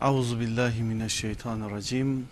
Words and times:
Euzu 0.00 0.40
billahi 0.40 0.82
mineşşeytanirracim. 0.82 2.28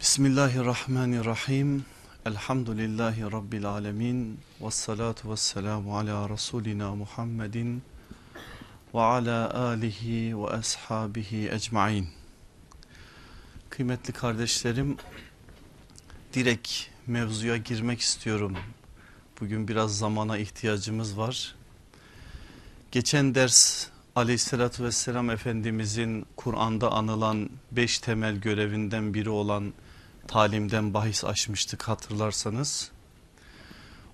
Bismillahirrahmanirrahim. 0.00 1.84
Elhamdülillahi 2.26 3.22
rabbil 3.22 3.66
alamin. 3.66 4.40
Ves 4.60 4.74
salatu 4.74 5.30
vesselamu 5.30 5.98
ala 5.98 6.28
rasulina 6.28 6.94
Muhammedin 6.94 7.82
ve 8.94 9.00
ala 9.00 9.54
alihi 9.54 10.38
ve 10.38 10.46
ashabihi 10.46 11.50
ecmaîn. 11.50 12.08
Kıymetli 13.70 14.12
kardeşlerim, 14.12 14.96
direkt 16.34 16.72
mevzuya 17.06 17.56
girmek 17.56 18.00
istiyorum. 18.00 18.56
Bugün 19.40 19.68
biraz 19.68 19.98
zamana 19.98 20.38
ihtiyacımız 20.38 21.18
var. 21.18 21.54
Geçen 22.92 23.34
ders 23.34 23.88
aleyhissalatü 24.16 24.84
vesselam 24.84 25.30
Efendimizin 25.30 26.26
Kur'an'da 26.36 26.92
anılan 26.92 27.50
beş 27.72 27.98
temel 27.98 28.36
görevinden 28.36 29.14
biri 29.14 29.30
olan 29.30 29.72
talimden 30.28 30.94
bahis 30.94 31.24
açmıştık 31.24 31.82
hatırlarsanız. 31.82 32.90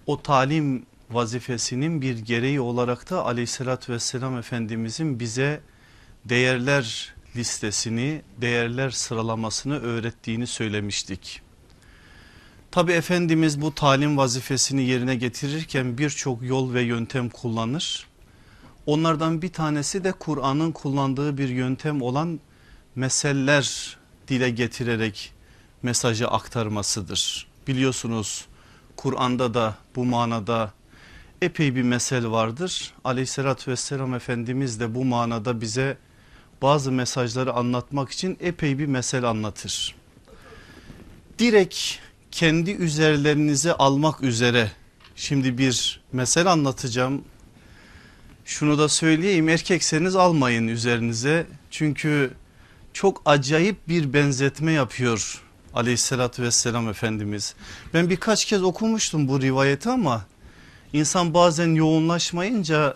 O 0.07 0.23
talim 0.23 0.87
vazifesinin 1.11 2.03
bir 2.03 2.19
gereği 2.19 2.61
olarak 2.61 3.11
da 3.11 3.25
aleyhissalatü 3.25 3.93
vesselam 3.93 4.39
Efendimizin 4.39 5.21
bize 5.21 5.61
değerler 6.25 7.15
listesini, 7.37 8.23
değerler 8.41 8.91
sıralamasını 8.91 9.81
öğrettiğini 9.81 10.47
söylemiştik. 10.47 11.43
Tabi 12.71 12.93
Efendimiz 12.93 13.61
bu 13.61 13.75
talim 13.75 14.17
vazifesini 14.17 14.83
yerine 14.83 15.17
getirirken 15.17 15.99
birçok 15.99 16.43
yol 16.43 16.75
ve 16.75 16.83
yöntem 16.83 17.29
kullanır. 17.29 18.07
Onlardan 18.87 19.43
bir 19.43 19.53
tanesi 19.53 20.05
de 20.05 20.13
Kur'an'ın 20.13 20.73
kullandığı 20.73 21.39
bir 21.39 21.49
yöntem 21.49 22.03
olan 22.03 22.41
meseller 22.95 23.97
dile 24.29 24.51
getirerek 24.51 25.33
mesajı 25.83 26.29
aktarmasıdır. 26.29 27.47
Biliyorsunuz 27.67 28.47
Kur'an'da 28.97 29.55
da 29.55 29.75
bu 29.97 30.05
manada 30.05 30.73
epey 31.43 31.75
bir 31.75 31.83
mesel 31.83 32.31
vardır. 32.31 32.93
Aleyhissalatü 33.05 33.71
vesselam 33.71 34.15
Efendimiz 34.15 34.81
de 34.81 34.95
bu 34.95 35.05
manada 35.05 35.61
bize 35.61 35.99
bazı 36.63 36.93
mesajları 36.93 37.53
anlatmak 37.53 38.11
için 38.11 38.37
epey 38.41 38.79
bir 38.79 38.87
mesel 38.87 39.25
anlatır. 39.25 39.95
Direkt 41.39 41.79
kendi 42.31 42.71
üzerlerinize 42.71 43.73
almak 43.73 44.23
üzere 44.23 44.73
şimdi 45.17 45.59
bir 45.59 46.01
mesel 46.13 46.53
anlatacağım. 46.53 47.25
Şunu 48.45 48.79
da 48.79 48.89
söyleyeyim 48.89 49.49
erkekseniz 49.49 50.17
almayın 50.17 50.69
üzerinize 50.69 51.47
çünkü 51.71 52.31
çok 52.93 53.23
acayip 53.25 53.89
bir 53.89 54.13
benzetme 54.13 54.73
yapıyor 54.73 55.43
aleyhissalatü 55.75 56.43
vesselam 56.43 56.89
Efendimiz. 56.89 57.55
Ben 57.95 58.11
birkaç 58.11 58.45
kez 58.45 58.63
okumuştum 58.63 59.29
bu 59.29 59.41
rivayeti 59.43 59.89
ama 59.89 60.27
insan 60.93 61.35
bazen 61.35 61.75
yoğunlaşmayınca 61.75 62.95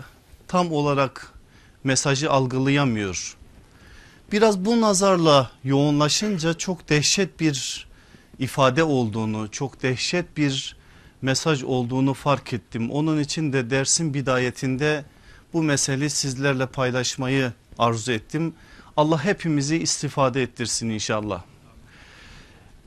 tam 0.49 0.73
olarak 0.73 1.33
mesajı 1.85 2.31
algılayamıyor. 2.31 3.37
Biraz 4.33 4.65
bu 4.65 4.81
nazarla 4.81 5.51
yoğunlaşınca 5.65 6.55
çok 6.55 6.89
dehşet 6.89 7.41
bir 7.41 7.87
ifade 8.39 8.85
olduğunu, 8.85 9.51
çok 9.51 9.83
dehşet 9.83 10.37
bir 10.37 10.77
mesaj 11.23 11.63
olduğunu 11.63 12.15
fark 12.15 12.53
ettim. 12.53 12.91
Onun 12.91 13.21
için 13.21 13.53
de 13.53 13.71
dersin 13.71 14.15
bidayetinde 14.15 15.05
bu 15.53 15.63
meseleyi 15.63 16.11
sizlerle 16.11 16.67
paylaşmayı 16.67 17.53
arzu 17.79 18.13
ettim. 18.13 18.55
Allah 18.97 19.25
hepimizi 19.25 19.77
istifade 19.77 20.43
ettirsin 20.43 20.91
inşallah. 20.91 21.43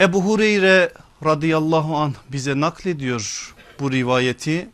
Ebu 0.01 0.23
Hureyre 0.23 0.93
radıyallahu 1.25 1.97
an 1.97 2.13
bize 2.31 2.59
naklediyor 2.59 3.55
bu 3.79 3.91
rivayeti. 3.91 4.69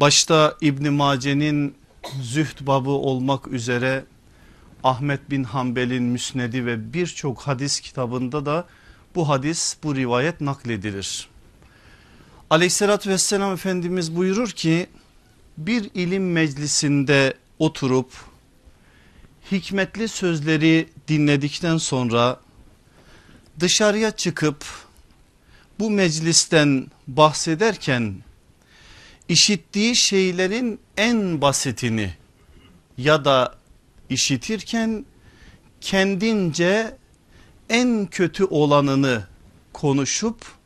Başta 0.00 0.56
İbn 0.60 0.92
Mace'nin 0.92 1.74
zühd 2.22 2.66
babı 2.66 2.90
olmak 2.90 3.48
üzere 3.48 4.04
Ahmet 4.84 5.30
bin 5.30 5.44
Hanbel'in 5.44 6.02
müsnedi 6.02 6.66
ve 6.66 6.92
birçok 6.92 7.40
hadis 7.40 7.80
kitabında 7.80 8.46
da 8.46 8.66
bu 9.14 9.28
hadis 9.28 9.76
bu 9.82 9.96
rivayet 9.96 10.40
nakledilir. 10.40 11.28
Aleyhissalatü 12.50 13.10
vesselam 13.10 13.52
Efendimiz 13.52 14.16
buyurur 14.16 14.50
ki 14.50 14.86
bir 15.58 15.90
ilim 15.94 16.32
meclisinde 16.32 17.34
oturup 17.58 18.12
hikmetli 19.52 20.08
sözleri 20.08 20.88
dinledikten 21.08 21.76
sonra 21.76 22.40
dışarıya 23.60 24.10
çıkıp 24.10 24.64
bu 25.78 25.90
meclisten 25.90 26.86
bahsederken 27.06 28.14
işittiği 29.28 29.96
şeylerin 29.96 30.80
en 30.96 31.40
basitini 31.40 32.14
ya 32.98 33.24
da 33.24 33.54
işitirken 34.10 35.04
kendince 35.80 36.96
en 37.68 38.06
kötü 38.06 38.44
olanını 38.44 39.26
konuşup 39.72 40.57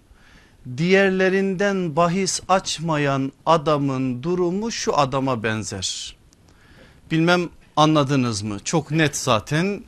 diğerlerinden 0.77 1.97
bahis 1.97 2.41
açmayan 2.49 3.33
adamın 3.47 4.23
durumu 4.23 4.73
şu 4.73 4.99
adama 4.99 5.43
benzer. 5.43 6.17
Bilmem 7.11 7.49
anladınız 7.77 8.43
mı? 8.43 8.59
Çok 8.65 8.91
net 8.91 9.17
zaten. 9.17 9.85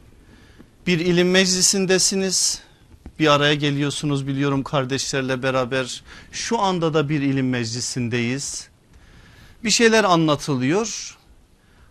Bir 0.86 0.98
ilim 0.98 1.30
meclisindesiniz. 1.30 2.62
Bir 3.18 3.32
araya 3.32 3.54
geliyorsunuz 3.54 4.26
biliyorum 4.26 4.62
kardeşlerle 4.62 5.42
beraber. 5.42 6.02
Şu 6.32 6.58
anda 6.58 6.94
da 6.94 7.08
bir 7.08 7.22
ilim 7.22 7.48
meclisindeyiz. 7.48 8.68
Bir 9.64 9.70
şeyler 9.70 10.04
anlatılıyor. 10.04 11.18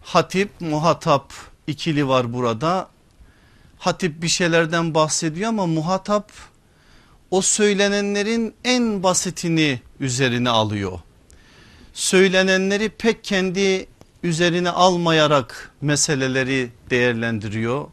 Hatip, 0.02 0.62
muhatap 0.62 1.34
ikili 1.68 2.08
var 2.08 2.34
burada. 2.34 2.90
Hatip 3.80 4.22
bir 4.22 4.28
şeylerden 4.28 4.94
bahsediyor 4.94 5.50
ama 5.50 5.66
muhatap 5.66 6.32
o 7.34 7.42
söylenenlerin 7.42 8.54
en 8.64 9.04
basitini 9.04 9.80
üzerine 10.00 10.50
alıyor. 10.50 11.00
Söylenenleri 11.94 12.90
pek 12.90 13.24
kendi 13.24 13.88
üzerine 14.24 14.70
almayarak 14.70 15.72
meseleleri 15.82 16.70
değerlendiriyor. 16.90 17.88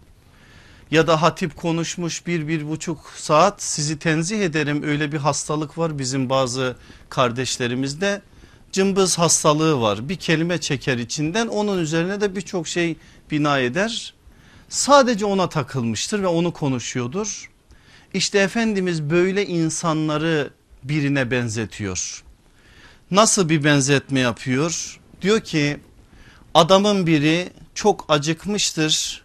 Ya 0.90 1.06
da 1.06 1.22
hatip 1.22 1.56
konuşmuş 1.56 2.26
bir 2.26 2.48
bir 2.48 2.68
buçuk 2.68 3.12
saat 3.16 3.62
sizi 3.62 3.98
tenzih 3.98 4.40
ederim 4.40 4.82
öyle 4.82 5.12
bir 5.12 5.18
hastalık 5.18 5.78
var 5.78 5.98
bizim 5.98 6.30
bazı 6.30 6.76
kardeşlerimizde. 7.08 8.22
Cımbız 8.72 9.18
hastalığı 9.18 9.80
var 9.80 10.08
bir 10.08 10.16
kelime 10.16 10.58
çeker 10.58 10.98
içinden 10.98 11.46
onun 11.46 11.78
üzerine 11.78 12.20
de 12.20 12.36
birçok 12.36 12.68
şey 12.68 12.96
bina 13.30 13.58
eder. 13.58 14.14
Sadece 14.68 15.24
ona 15.24 15.48
takılmıştır 15.48 16.22
ve 16.22 16.26
onu 16.26 16.52
konuşuyordur. 16.52 17.49
İşte 18.14 18.38
Efendimiz 18.38 19.02
böyle 19.02 19.46
insanları 19.46 20.50
birine 20.84 21.30
benzetiyor. 21.30 22.24
Nasıl 23.10 23.48
bir 23.48 23.64
benzetme 23.64 24.20
yapıyor? 24.20 25.00
Diyor 25.22 25.40
ki 25.40 25.80
adamın 26.54 27.06
biri 27.06 27.48
çok 27.74 28.04
acıkmıştır. 28.08 29.22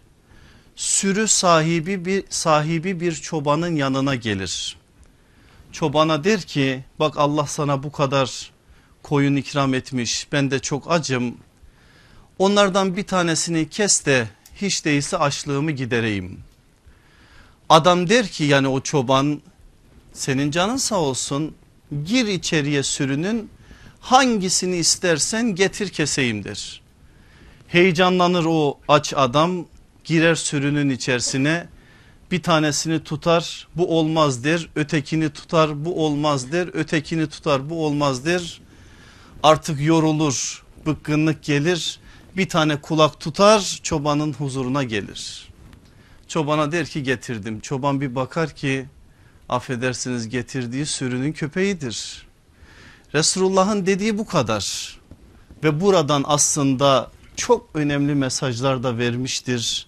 Sürü 0.76 1.28
sahibi 1.28 2.04
bir 2.04 2.24
sahibi 2.30 3.00
bir 3.00 3.12
çobanın 3.12 3.76
yanına 3.76 4.14
gelir. 4.14 4.76
Çobana 5.72 6.24
der 6.24 6.40
ki 6.40 6.84
bak 6.98 7.14
Allah 7.16 7.46
sana 7.46 7.82
bu 7.82 7.92
kadar 7.92 8.50
koyun 9.02 9.36
ikram 9.36 9.74
etmiş 9.74 10.28
ben 10.32 10.50
de 10.50 10.58
çok 10.58 10.90
acım. 10.90 11.36
Onlardan 12.38 12.96
bir 12.96 13.04
tanesini 13.04 13.68
kes 13.68 14.06
de 14.06 14.28
hiç 14.54 14.84
değilse 14.84 15.18
açlığımı 15.18 15.70
gidereyim. 15.70 16.40
Adam 17.68 18.08
der 18.08 18.28
ki 18.28 18.44
yani 18.44 18.68
o 18.68 18.80
çoban 18.80 19.40
senin 20.12 20.50
canın 20.50 20.76
sağ 20.76 21.00
olsun. 21.00 21.54
Gir 22.04 22.26
içeriye 22.26 22.82
sürünün. 22.82 23.50
Hangisini 24.00 24.76
istersen 24.76 25.54
getir 25.54 25.88
keseyim 25.88 26.44
der. 26.44 26.82
Heyecanlanır 27.68 28.44
o 28.44 28.78
aç 28.88 29.14
adam. 29.16 29.66
Girer 30.04 30.34
sürünün 30.34 30.90
içerisine. 30.90 31.68
Bir 32.30 32.42
tanesini 32.42 33.04
tutar 33.04 33.68
bu 33.76 33.98
olmaz 33.98 34.44
der. 34.44 34.68
Ötekini 34.76 35.30
tutar 35.30 35.84
bu 35.84 36.04
olmaz 36.06 36.52
der. 36.52 36.68
Ötekini 36.72 37.28
tutar 37.28 37.70
bu 37.70 37.86
olmaz 37.86 38.26
der. 38.26 38.60
Artık 39.42 39.80
yorulur 39.80 40.64
bıkkınlık 40.86 41.42
gelir. 41.42 42.00
Bir 42.36 42.48
tane 42.48 42.80
kulak 42.80 43.20
tutar 43.20 43.80
çobanın 43.82 44.32
huzuruna 44.32 44.82
gelir. 44.82 45.48
Çobana 46.28 46.72
der 46.72 46.86
ki 46.86 47.02
getirdim. 47.02 47.60
Çoban 47.60 48.00
bir 48.00 48.14
bakar 48.14 48.50
ki 48.50 48.86
affedersiniz 49.48 50.28
getirdiği 50.28 50.86
sürünün 50.86 51.32
köpeğidir. 51.32 52.26
Resulullah'ın 53.14 53.86
dediği 53.86 54.18
bu 54.18 54.26
kadar 54.26 54.96
ve 55.64 55.80
buradan 55.80 56.24
aslında 56.26 57.10
çok 57.36 57.70
önemli 57.74 58.14
mesajlar 58.14 58.82
da 58.82 58.98
vermiştir. 58.98 59.86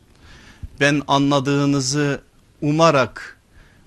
ben 0.81 1.03
anladığınızı 1.09 2.23
umarak 2.63 3.39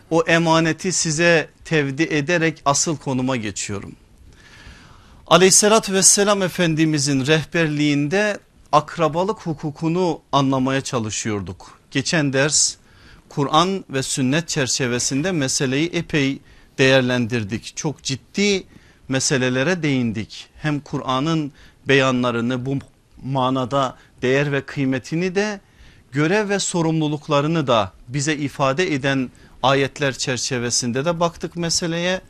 o 0.10 0.24
emaneti 0.28 0.92
size 0.92 1.50
tevdi 1.66 2.04
ederek 2.04 2.62
asıl 2.66 2.98
konuma 2.98 3.36
geçiyorum. 3.36 3.96
Aleyhissalatü 5.28 5.94
vesselam 5.94 6.42
Efendimizin 6.42 7.26
rehberliğinde 7.26 8.40
akrabalık 8.72 9.42
hukukunu 9.42 10.22
anlamaya 10.32 10.82
çalışıyorduk. 10.82 11.81
Geçen 11.92 12.34
ders 12.34 12.76
Kur'an 13.30 13.86
ve 13.90 14.04
sünnet 14.04 14.48
çerçevesinde 14.48 15.32
meseleyi 15.32 15.90
epey 15.90 16.40
değerlendirdik. 16.78 17.74
Çok 17.76 18.04
ciddi 18.04 18.64
meselelere 19.08 19.84
değindik. 19.84 20.48
Hem 20.58 20.80
Kur'an'ın 20.80 21.52
beyanlarını 21.88 22.66
bu 22.66 22.76
manada 23.24 23.98
değer 24.22 24.52
ve 24.52 24.62
kıymetini 24.62 25.36
de 25.36 25.60
görev 26.12 26.50
ve 26.50 26.60
sorumluluklarını 26.60 27.68
da 27.68 27.94
bize 28.08 28.36
ifade 28.36 28.94
eden 28.94 29.30
ayetler 29.64 30.14
çerçevesinde 30.18 31.06
de 31.06 31.20
baktık 31.20 31.56
meseleye. 31.56 32.22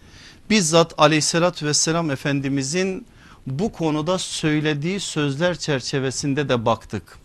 Bizzat 0.49 0.93
aleyhissalatü 0.97 1.65
vesselam 1.65 2.11
efendimizin 2.11 3.05
bu 3.47 3.71
konuda 3.71 4.17
söylediği 4.17 4.99
sözler 4.99 5.57
çerçevesinde 5.57 6.49
de 6.49 6.65
baktık. 6.65 7.19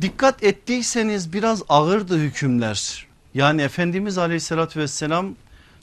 Dikkat 0.00 0.42
ettiyseniz 0.42 1.32
biraz 1.32 1.62
ağırdı 1.68 2.18
hükümler. 2.18 3.06
Yani 3.34 3.62
Efendimiz 3.62 4.18
aleyhissalatü 4.18 4.80
vesselam 4.80 5.34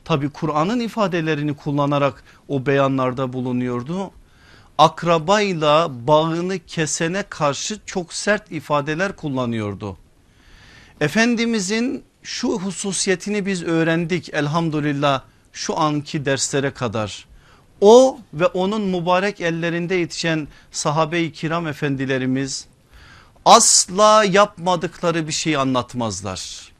tabi 0.06 0.29
Kur'an'ın 0.29 0.79
ifadelerini 0.79 1.56
kullanarak 1.56 2.23
o 2.47 2.65
beyanlarda 2.65 3.33
bulunuyordu. 3.33 4.11
Akrabayla 4.77 5.89
bağını 6.07 6.59
kesene 6.59 7.23
karşı 7.29 7.79
çok 7.85 8.13
sert 8.13 8.51
ifadeler 8.51 9.15
kullanıyordu. 9.15 9.97
Efendimizin 11.01 12.03
şu 12.23 12.50
hususiyetini 12.50 13.45
biz 13.45 13.63
öğrendik 13.63 14.33
elhamdülillah 14.33 15.21
şu 15.53 15.79
anki 15.79 16.25
derslere 16.25 16.71
kadar. 16.71 17.25
O 17.81 18.19
ve 18.33 18.45
onun 18.45 18.81
mübarek 18.81 19.41
ellerinde 19.41 19.95
yetişen 19.95 20.47
sahabe-i 20.71 21.31
kiram 21.31 21.67
efendilerimiz 21.67 22.67
asla 23.50 24.24
yapmadıkları 24.24 25.28
bir 25.28 25.31
şey 25.31 25.56
anlatmazlar. 25.57 26.72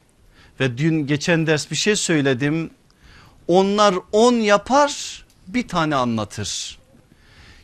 Ve 0.60 0.78
dün 0.78 1.06
geçen 1.06 1.46
ders 1.46 1.70
bir 1.70 1.76
şey 1.76 1.96
söyledim. 1.96 2.70
Onlar 3.48 3.94
on 4.12 4.32
yapar 4.32 5.24
bir 5.46 5.68
tane 5.68 5.96
anlatır. 5.96 6.78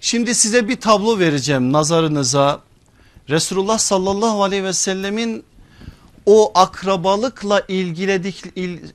Şimdi 0.01 0.35
size 0.35 0.69
bir 0.69 0.81
tablo 0.81 1.19
vereceğim 1.19 1.73
nazarınıza. 1.73 2.61
Resulullah 3.29 3.79
sallallahu 3.79 4.43
aleyhi 4.43 4.65
ve 4.65 4.73
sellemin 4.73 5.45
o 6.27 6.53
akrabalıkla 6.55 7.63
ilgiledik, 7.69 8.43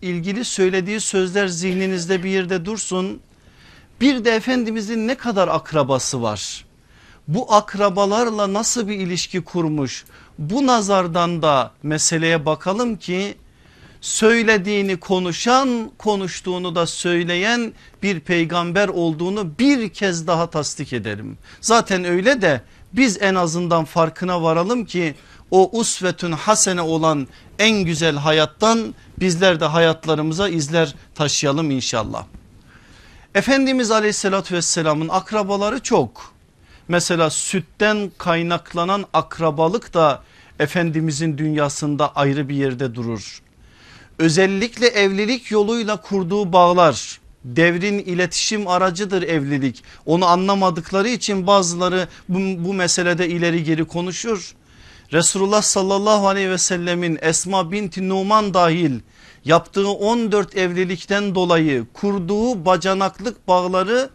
ilgili 0.02 0.46
söylediği 0.46 1.00
sözler 1.00 1.48
zihninizde 1.48 2.24
bir 2.24 2.30
yerde 2.30 2.66
dursun. 2.66 3.19
Bir 4.02 4.25
de 4.25 4.31
Efendimizin 4.31 5.08
ne 5.08 5.16
kadar 5.16 5.48
akrabası 5.48 6.22
var? 6.22 6.66
Bu 7.33 7.54
akrabalarla 7.54 8.54
nasıl 8.54 8.88
bir 8.88 8.95
ilişki 8.95 9.42
kurmuş? 9.42 10.06
Bu 10.38 10.68
nazardan 10.68 11.42
da 11.42 11.72
meseleye 11.83 12.45
bakalım 12.45 12.95
ki 12.95 13.36
söylediğini 14.01 14.98
konuşan 14.98 15.92
konuştuğunu 15.98 16.75
da 16.75 16.88
söyleyen 16.88 17.74
bir 18.04 18.19
peygamber 18.19 18.88
olduğunu 18.88 19.60
bir 19.60 19.89
kez 19.89 20.28
daha 20.28 20.50
tasdik 20.50 20.94
edelim. 20.94 21.38
Zaten 21.62 22.04
öyle 22.04 22.42
de 22.42 22.62
biz 22.94 23.22
en 23.22 23.36
azından 23.36 23.86
farkına 23.86 24.44
varalım 24.44 24.86
ki 24.86 25.16
o 25.51 25.80
usvetün 25.80 26.31
hasene 26.31 26.81
olan 26.81 27.27
en 27.60 27.84
güzel 27.84 28.16
hayattan 28.16 28.95
bizler 29.19 29.60
de 29.60 29.66
hayatlarımıza 29.66 30.50
izler 30.50 30.95
taşıyalım 31.16 31.72
inşallah. 31.72 32.25
Efendimiz 33.36 33.92
aleyhissalatü 33.92 34.56
vesselamın 34.56 35.10
akrabaları 35.10 35.80
çok. 35.80 36.31
Mesela 36.91 37.29
sütten 37.29 38.11
kaynaklanan 38.17 39.05
akrabalık 39.13 39.93
da 39.93 40.23
Efendimizin 40.59 41.38
dünyasında 41.38 42.15
ayrı 42.15 42.49
bir 42.49 42.55
yerde 42.55 42.95
durur. 42.95 43.41
Özellikle 44.19 44.88
evlilik 44.88 45.51
yoluyla 45.51 46.01
kurduğu 46.01 46.53
bağlar 46.53 47.19
devrin 47.45 47.99
iletişim 47.99 48.67
aracıdır 48.67 49.23
evlilik. 49.23 49.83
Onu 50.05 50.25
anlamadıkları 50.25 51.09
için 51.09 51.47
bazıları 51.47 52.07
bu, 52.29 52.39
bu 52.65 52.73
meselede 52.73 53.29
ileri 53.29 53.63
geri 53.63 53.85
konuşur. 53.85 54.55
Resulullah 55.13 55.61
sallallahu 55.61 56.27
aleyhi 56.27 56.49
ve 56.49 56.57
sellemin 56.57 57.19
Esma 57.21 57.71
binti 57.71 58.09
Numan 58.09 58.53
dahil 58.53 58.99
yaptığı 59.45 59.89
14 59.89 60.57
evlilikten 60.57 61.35
dolayı 61.35 61.85
kurduğu 61.93 62.65
bacanaklık 62.65 63.47
bağları 63.47 64.09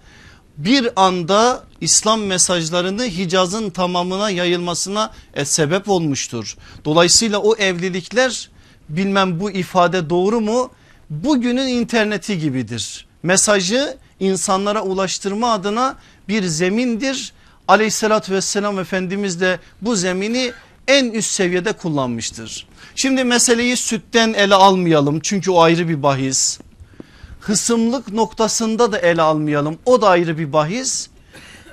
bir 0.59 0.89
anda 0.97 1.65
İslam 1.81 2.21
mesajlarını 2.21 3.05
Hicaz'ın 3.05 3.71
tamamına 3.71 4.31
yayılmasına 4.31 5.11
e, 5.35 5.45
sebep 5.45 5.89
olmuştur. 5.89 6.57
Dolayısıyla 6.85 7.39
o 7.39 7.57
evlilikler 7.57 8.51
bilmem 8.89 9.41
bu 9.41 9.51
ifade 9.51 10.11
doğru 10.11 10.41
mu 10.41 10.71
bugünün 11.11 11.67
interneti 11.67 12.39
gibidir. 12.39 13.07
Mesajı 13.23 13.97
insanlara 14.21 14.83
ulaştırma 14.83 15.53
adına 15.53 15.97
bir 16.29 16.45
zemindir. 16.45 17.33
Aleyhissalatü 17.69 18.33
vesselam 18.33 18.79
Efendimiz 18.79 19.41
de 19.41 19.59
bu 19.83 19.97
zemini 19.97 20.53
en 20.89 21.11
üst 21.11 21.31
seviyede 21.31 21.73
kullanmıştır. 21.73 22.67
Şimdi 22.95 23.25
meseleyi 23.25 23.77
sütten 23.77 24.33
ele 24.33 24.55
almayalım 24.55 25.21
çünkü 25.21 25.51
o 25.51 25.61
ayrı 25.61 25.89
bir 25.89 26.03
bahis. 26.03 26.59
Hısımlık 27.47 28.13
noktasında 28.13 28.93
da 28.93 28.99
ele 28.99 29.23
almayalım 29.23 29.79
o 29.85 30.03
da 30.03 30.09
ayrı 30.09 30.39
bir 30.39 30.53
bahis. 30.53 31.09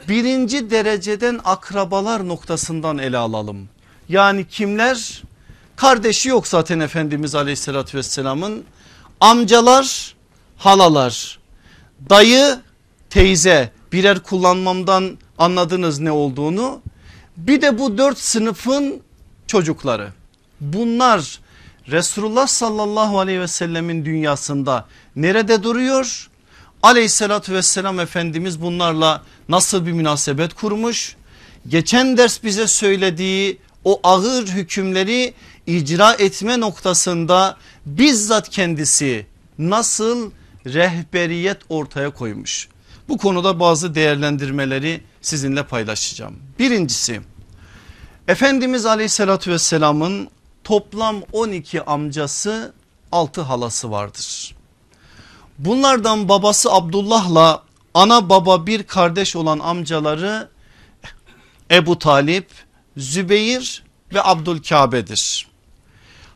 Birinci 0.09 0.69
dereceden 0.69 1.39
akrabalar 1.45 2.27
noktasından 2.27 2.97
ele 2.97 3.17
alalım. 3.17 3.69
Yani 4.09 4.47
kimler? 4.47 5.23
Kardeşi 5.75 6.29
yok 6.29 6.47
zaten 6.47 6.79
Efendimiz 6.79 7.35
aleyhissalatü 7.35 7.97
vesselamın. 7.97 8.63
Amcalar, 9.19 10.15
halalar, 10.57 11.39
dayı, 12.09 12.59
teyze 13.09 13.71
birer 13.91 14.19
kullanmamdan 14.19 15.17
anladınız 15.37 15.99
ne 15.99 16.11
olduğunu. 16.11 16.81
Bir 17.37 17.61
de 17.61 17.79
bu 17.79 17.97
dört 17.97 18.17
sınıfın 18.17 19.01
çocukları. 19.47 20.13
Bunlar 20.61 21.39
Resulullah 21.87 22.47
sallallahu 22.47 23.19
aleyhi 23.19 23.39
ve 23.39 23.47
sellemin 23.47 24.05
dünyasında 24.05 24.85
nerede 25.15 25.63
duruyor? 25.63 26.29
Aleyhissalatü 26.83 27.53
vesselam 27.53 27.99
Efendimiz 27.99 28.61
bunlarla 28.61 29.23
nasıl 29.49 29.85
bir 29.85 29.91
münasebet 29.91 30.53
kurmuş? 30.53 31.15
Geçen 31.67 32.17
ders 32.17 32.43
bize 32.43 32.67
söylediği 32.67 33.59
o 33.83 33.99
ağır 34.03 34.47
hükümleri 34.47 35.33
icra 35.67 36.13
etme 36.13 36.59
noktasında 36.59 37.57
bizzat 37.85 38.49
kendisi 38.49 39.25
nasıl 39.59 40.31
rehberiyet 40.65 41.57
ortaya 41.69 42.09
koymuş. 42.09 42.67
Bu 43.09 43.17
konuda 43.17 43.59
bazı 43.59 43.95
değerlendirmeleri 43.95 45.01
sizinle 45.21 45.63
paylaşacağım. 45.63 46.35
Birincisi 46.59 47.21
Efendimiz 48.27 48.85
aleyhissalatü 48.85 49.51
vesselamın 49.51 50.29
toplam 50.63 51.21
12 51.31 51.81
amcası 51.81 52.73
6 53.11 53.41
halası 53.41 53.91
vardır. 53.91 54.55
Bunlardan 55.65 56.29
babası 56.29 56.71
Abdullah'la 56.71 57.63
ana 57.93 58.29
baba 58.29 58.67
bir 58.67 58.83
kardeş 58.83 59.35
olan 59.35 59.59
amcaları 59.59 60.49
Ebu 61.71 61.99
Talip, 61.99 62.47
Zübeyir 62.97 63.83
ve 64.13 64.23
Abdülkabe'dir. 64.23 65.47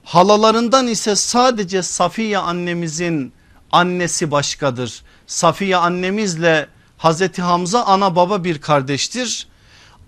Halalarından 0.03 0.87
ise 0.87 1.15
sadece 1.15 1.83
Safiye 1.83 2.37
annemizin 2.37 3.33
annesi 3.71 4.31
başkadır. 4.31 5.03
Safiye 5.27 5.77
annemizle 5.77 6.67
Hazreti 6.97 7.41
Hamza 7.41 7.83
ana 7.83 8.15
baba 8.15 8.43
bir 8.43 8.61
kardeştir. 8.61 9.47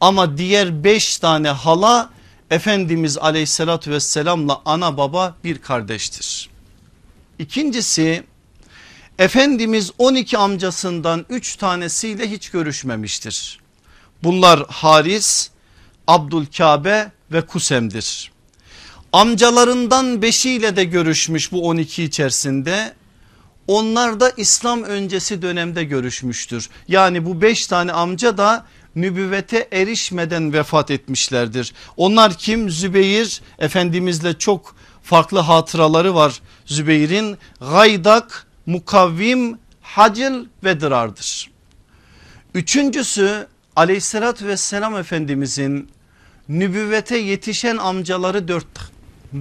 Ama 0.01 0.37
diğer 0.37 0.83
beş 0.83 1.17
tane 1.17 1.49
hala 1.49 2.09
Efendimiz 2.51 3.17
aleyhissalatü 3.17 3.91
vesselamla 3.91 4.61
ana 4.65 4.97
baba 4.97 5.35
bir 5.43 5.57
kardeştir. 5.57 6.49
İkincisi 7.39 8.23
Efendimiz 9.19 9.91
12 9.97 10.37
amcasından 10.37 11.25
3 11.29 11.55
tanesiyle 11.55 12.31
hiç 12.31 12.49
görüşmemiştir. 12.49 13.59
Bunlar 14.23 14.65
Haris, 14.67 15.49
Abdülkabe 16.07 17.11
ve 17.31 17.41
Kusem'dir. 17.45 18.31
Amcalarından 19.13 20.21
beşiyle 20.21 20.75
de 20.75 20.83
görüşmüş 20.83 21.51
bu 21.51 21.67
12 21.67 22.03
içerisinde. 22.03 22.93
Onlar 23.67 24.19
da 24.19 24.29
İslam 24.37 24.83
öncesi 24.83 25.41
dönemde 25.41 25.83
görüşmüştür. 25.83 26.69
Yani 26.87 27.25
bu 27.25 27.41
beş 27.41 27.67
tane 27.67 27.91
amca 27.91 28.37
da 28.37 28.65
nübüvvete 28.95 29.67
erişmeden 29.71 30.53
vefat 30.53 30.91
etmişlerdir. 30.91 31.73
Onlar 31.97 32.37
kim? 32.37 32.69
Zübeyir 32.69 33.41
Efendimizle 33.59 34.37
çok 34.37 34.75
farklı 35.03 35.39
hatıraları 35.39 36.15
var 36.15 36.41
Zübeyir'in. 36.65 37.37
Gaydak, 37.59 38.48
Mukavvim, 38.69 39.57
Hacil 39.81 40.45
ve 40.63 40.81
Dırar'dır. 40.81 41.51
Üçüncüsü 42.53 43.47
aleyhissalatü 43.75 44.47
vesselam 44.47 44.95
Efendimizin 44.95 45.89
nübüvvete 46.49 47.17
yetişen 47.17 47.77
amcaları 47.77 48.47
dört, 48.47 48.65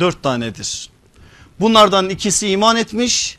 dört 0.00 0.22
tanedir. 0.22 0.90
Bunlardan 1.60 2.08
ikisi 2.08 2.48
iman 2.48 2.76
etmiş 2.76 3.38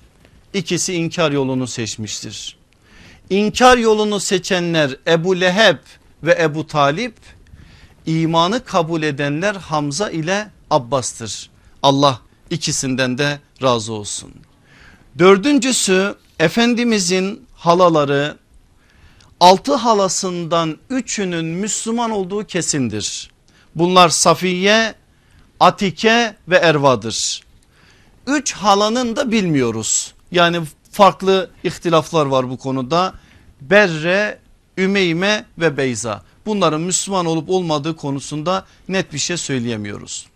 ikisi 0.54 0.94
inkar 0.94 1.32
yolunu 1.32 1.68
seçmiştir. 1.68 2.58
İnkar 3.30 3.78
yolunu 3.78 4.20
seçenler 4.20 4.96
Ebu 5.08 5.42
Leheb 5.42 5.78
ve 6.24 6.38
Ebu 6.42 6.68
Talip 6.68 7.16
imanı 8.06 8.66
kabul 8.66 9.04
edenler 9.04 9.56
Hamza 9.56 10.10
ile 10.10 10.50
Abbas'tır. 10.70 11.50
Allah 11.84 12.22
ikisinden 12.50 13.18
de 13.18 13.40
razı 13.62 13.94
olsun. 13.94 14.34
Dördüncüsü 15.18 16.16
Efendimizin 16.40 17.46
halaları 17.54 18.38
altı 19.40 19.76
halasından 19.76 20.78
üçünün 20.90 21.46
Müslüman 21.46 22.12
olduğu 22.12 22.46
kesindir. 22.46 23.32
Bunlar 23.76 24.10
Safiye, 24.10 24.96
Atike 25.60 26.36
ve 26.48 26.56
Erva'dır. 26.56 27.42
Üç 28.28 28.54
halanın 28.54 29.16
da 29.16 29.32
bilmiyoruz. 29.32 30.14
Yani 30.32 30.62
farklı 30.92 31.50
ihtilaflar 31.64 32.26
var 32.26 32.50
bu 32.50 32.58
konuda. 32.58 33.14
Berre, 33.62 34.40
Ümeyme 34.78 35.46
ve 35.58 35.78
Beyza. 35.78 36.24
Bunların 36.46 36.82
Müslüman 36.82 37.26
olup 37.26 37.50
olmadığı 37.50 37.96
konusunda 37.96 38.66
net 38.88 39.14
bir 39.14 39.18
şey 39.18 39.38
söyleyemiyoruz. 39.38 40.28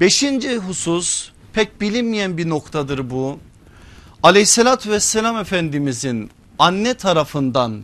Beşinci 0.00 0.56
husus 0.56 1.30
pek 1.52 1.80
bilinmeyen 1.80 2.38
bir 2.38 2.48
noktadır 2.48 3.10
bu. 3.10 3.38
Aleyhissalatü 4.22 4.90
vesselam 4.90 5.36
Efendimizin 5.36 6.30
anne 6.58 6.94
tarafından 6.94 7.82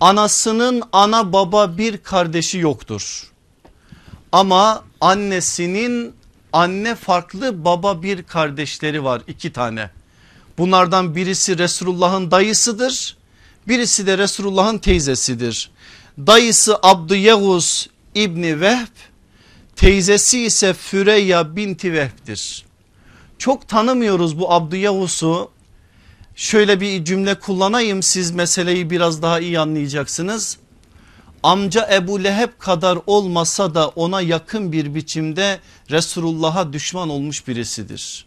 anasının 0.00 0.82
ana 0.92 1.32
baba 1.32 1.78
bir 1.78 1.98
kardeşi 1.98 2.58
yoktur. 2.58 3.30
Ama 4.32 4.84
annesinin 5.00 6.14
anne 6.52 6.94
farklı 6.94 7.64
baba 7.64 8.02
bir 8.02 8.22
kardeşleri 8.22 9.04
var 9.04 9.22
iki 9.26 9.52
tane. 9.52 9.90
Bunlardan 10.58 11.16
birisi 11.16 11.58
Resulullah'ın 11.58 12.30
dayısıdır. 12.30 13.16
Birisi 13.68 14.06
de 14.06 14.18
Resulullah'ın 14.18 14.78
teyzesidir. 14.78 15.70
Dayısı 16.18 16.78
Abdüyevuz 16.82 17.90
İbni 18.14 18.60
Vehb 18.60 18.96
teyzesi 19.76 20.40
ise 20.40 20.74
Füreyya 20.74 21.56
binti 21.56 21.92
Vehb'dir. 21.92 22.69
Çok 23.40 23.68
tanımıyoruz 23.68 24.38
bu 24.38 24.52
Abdüyevuz'u. 24.52 25.50
Şöyle 26.34 26.80
bir 26.80 27.04
cümle 27.04 27.34
kullanayım 27.34 28.02
siz 28.02 28.30
meseleyi 28.30 28.90
biraz 28.90 29.22
daha 29.22 29.40
iyi 29.40 29.60
anlayacaksınız. 29.60 30.58
Amca 31.42 31.88
Ebu 31.92 32.24
Leheb 32.24 32.48
kadar 32.58 32.98
olmasa 33.06 33.74
da 33.74 33.88
ona 33.88 34.20
yakın 34.20 34.72
bir 34.72 34.94
biçimde 34.94 35.60
Resulullah'a 35.90 36.72
düşman 36.72 37.08
olmuş 37.08 37.48
birisidir. 37.48 38.26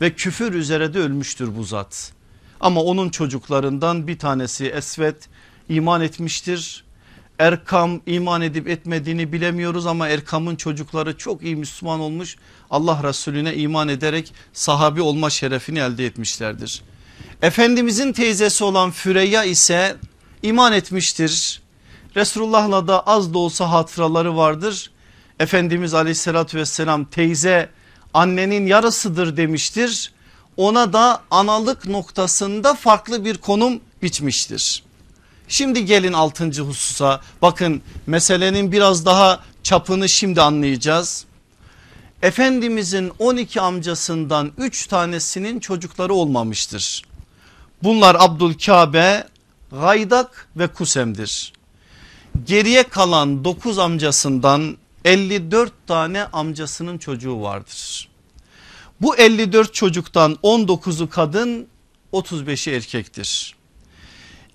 Ve 0.00 0.14
küfür 0.14 0.52
üzere 0.52 0.94
de 0.94 0.98
ölmüştür 0.98 1.56
bu 1.56 1.64
zat. 1.64 2.12
Ama 2.60 2.82
onun 2.82 3.10
çocuklarından 3.10 4.06
bir 4.06 4.18
tanesi 4.18 4.66
Esvet 4.66 5.28
iman 5.68 6.00
etmiştir. 6.00 6.84
Erkam 7.38 8.00
iman 8.06 8.42
edip 8.42 8.68
etmediğini 8.68 9.32
bilemiyoruz 9.32 9.86
ama 9.86 10.08
Erkam'ın 10.08 10.56
çocukları 10.56 11.18
çok 11.18 11.42
iyi 11.42 11.56
Müslüman 11.56 12.00
olmuş. 12.00 12.36
Allah 12.70 13.00
Resulüne 13.02 13.54
iman 13.54 13.88
ederek 13.88 14.32
sahabi 14.52 15.02
olma 15.02 15.30
şerefini 15.30 15.78
elde 15.78 16.06
etmişlerdir. 16.06 16.82
Efendimizin 17.42 18.12
teyzesi 18.12 18.64
olan 18.64 18.90
Füreyya 18.90 19.44
ise 19.44 19.96
iman 20.42 20.72
etmiştir. 20.72 21.62
Resulullah'la 22.16 22.88
da 22.88 23.00
az 23.06 23.34
da 23.34 23.38
olsa 23.38 23.70
hatıraları 23.70 24.36
vardır. 24.36 24.90
Efendimiz 25.40 25.94
aleyhissalatü 25.94 26.58
vesselam 26.58 27.04
teyze 27.04 27.70
annenin 28.14 28.66
yarısıdır 28.66 29.36
demiştir. 29.36 30.12
Ona 30.56 30.92
da 30.92 31.22
analık 31.30 31.86
noktasında 31.86 32.74
farklı 32.74 33.24
bir 33.24 33.38
konum 33.38 33.80
biçmiştir. 34.02 34.87
Şimdi 35.48 35.84
gelin 35.84 36.12
altıncı 36.12 36.62
hususa 36.62 37.20
bakın 37.42 37.82
meselenin 38.06 38.72
biraz 38.72 39.06
daha 39.06 39.40
çapını 39.62 40.08
şimdi 40.08 40.42
anlayacağız. 40.42 41.24
Efendimizin 42.22 43.12
12 43.18 43.60
amcasından 43.60 44.52
3 44.58 44.86
tanesinin 44.86 45.60
çocukları 45.60 46.14
olmamıştır. 46.14 47.02
Bunlar 47.82 48.16
Abdülkabe, 48.18 49.24
Gaydak 49.70 50.48
ve 50.56 50.66
Kusem'dir. 50.66 51.52
Geriye 52.44 52.82
kalan 52.82 53.44
9 53.44 53.78
amcasından 53.78 54.76
54 55.04 55.72
tane 55.86 56.24
amcasının 56.24 56.98
çocuğu 56.98 57.40
vardır. 57.40 58.08
Bu 59.00 59.16
54 59.16 59.74
çocuktan 59.74 60.38
19'u 60.42 61.08
kadın 61.08 61.66
35'i 62.12 62.74
erkektir. 62.74 63.57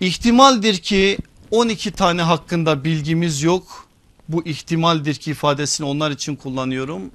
İhtimaldir 0.04 0.78
ki 0.78 1.18
12 1.52 1.92
tane 1.92 2.22
hakkında 2.22 2.84
bilgimiz 2.84 3.44
yok. 3.44 3.88
Bu 4.30 4.46
ihtimaldir 4.46 5.16
ki 5.16 5.32
ifadesini 5.32 5.88
onlar 5.88 6.12
için 6.12 6.36
kullanıyorum. 6.36 7.12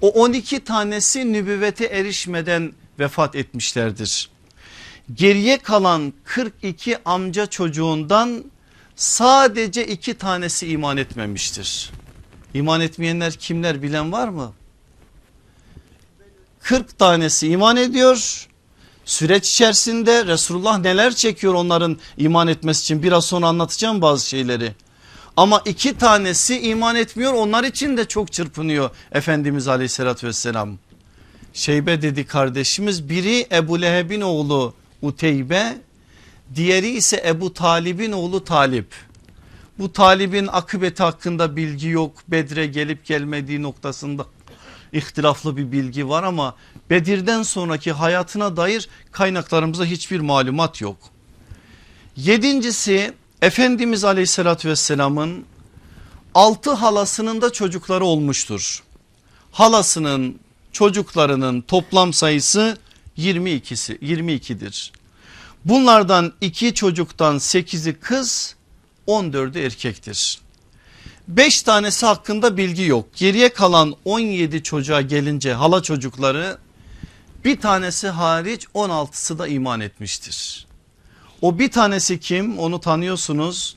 O 0.00 0.08
12 0.08 0.60
tanesi 0.64 1.32
nübüvvete 1.32 1.84
erişmeden 1.84 2.72
vefat 2.98 3.34
etmişlerdir. 3.34 4.30
Geriye 5.14 5.58
kalan 5.58 6.12
42 6.24 6.98
amca 7.04 7.46
çocuğundan 7.46 8.44
sadece 8.96 9.86
iki 9.86 10.14
tanesi 10.14 10.68
iman 10.68 10.96
etmemiştir. 10.96 11.90
İman 12.54 12.80
etmeyenler 12.80 13.32
kimler 13.32 13.82
bilen 13.82 14.12
var 14.12 14.28
mı? 14.28 14.52
40 16.60 16.98
tanesi 16.98 17.48
iman 17.48 17.76
ediyor. 17.76 18.49
Süreç 19.10 19.50
içerisinde 19.50 20.26
Resulullah 20.26 20.78
neler 20.78 21.14
çekiyor 21.14 21.54
onların 21.54 21.98
iman 22.16 22.48
etmesi 22.48 22.82
için 22.82 23.02
biraz 23.02 23.24
sonra 23.24 23.48
anlatacağım 23.48 24.02
bazı 24.02 24.28
şeyleri. 24.28 24.74
Ama 25.36 25.62
iki 25.64 25.98
tanesi 25.98 26.60
iman 26.60 26.96
etmiyor 26.96 27.32
onlar 27.32 27.64
için 27.64 27.96
de 27.96 28.04
çok 28.08 28.32
çırpınıyor 28.32 28.90
Efendimiz 29.12 29.68
aleyhissalatü 29.68 30.26
vesselam. 30.26 30.78
Şeybe 31.52 32.02
dedi 32.02 32.26
kardeşimiz 32.26 33.08
biri 33.08 33.46
Ebu 33.52 33.82
Leheb'in 33.82 34.20
oğlu 34.20 34.74
Uteybe 35.02 35.78
diğeri 36.54 36.90
ise 36.90 37.22
Ebu 37.26 37.54
Talib'in 37.54 38.12
oğlu 38.12 38.44
Talip. 38.44 38.94
Bu 39.78 39.92
Talib'in 39.92 40.46
akıbeti 40.46 41.02
hakkında 41.02 41.56
bilgi 41.56 41.88
yok 41.88 42.12
Bedre 42.28 42.66
gelip 42.66 43.04
gelmediği 43.04 43.62
noktasında 43.62 44.26
ihtilaflı 44.92 45.56
bir 45.56 45.72
bilgi 45.72 46.08
var 46.08 46.22
ama 46.22 46.54
Bedir'den 46.90 47.42
sonraki 47.42 47.92
hayatına 47.92 48.56
dair 48.56 48.88
kaynaklarımızda 49.12 49.84
hiçbir 49.84 50.20
malumat 50.20 50.80
yok. 50.80 50.98
Yedincisi 52.16 53.14
Efendimiz 53.42 54.04
aleyhissalatü 54.04 54.68
vesselamın 54.68 55.44
altı 56.34 56.70
halasının 56.70 57.42
da 57.42 57.52
çocukları 57.52 58.04
olmuştur. 58.04 58.82
Halasının 59.52 60.40
çocuklarının 60.72 61.60
toplam 61.60 62.12
sayısı 62.12 62.78
22'si 63.18 63.98
22'dir. 63.98 64.92
Bunlardan 65.64 66.32
iki 66.40 66.74
çocuktan 66.74 67.36
8'i 67.36 67.94
kız 67.94 68.56
14'ü 69.06 69.58
erkektir. 69.66 70.40
5 71.36 71.62
tanesi 71.62 72.06
hakkında 72.06 72.56
bilgi 72.56 72.84
yok. 72.84 73.06
Geriye 73.16 73.48
kalan 73.48 73.94
17 74.04 74.62
çocuğa 74.62 75.00
gelince 75.00 75.52
hala 75.52 75.82
çocukları 75.82 76.58
bir 77.44 77.60
tanesi 77.60 78.08
hariç 78.08 78.64
16'sı 78.74 79.38
da 79.38 79.46
iman 79.48 79.80
etmiştir. 79.80 80.66
O 81.42 81.58
bir 81.58 81.70
tanesi 81.70 82.20
kim 82.20 82.58
onu 82.58 82.80
tanıyorsunuz. 82.80 83.74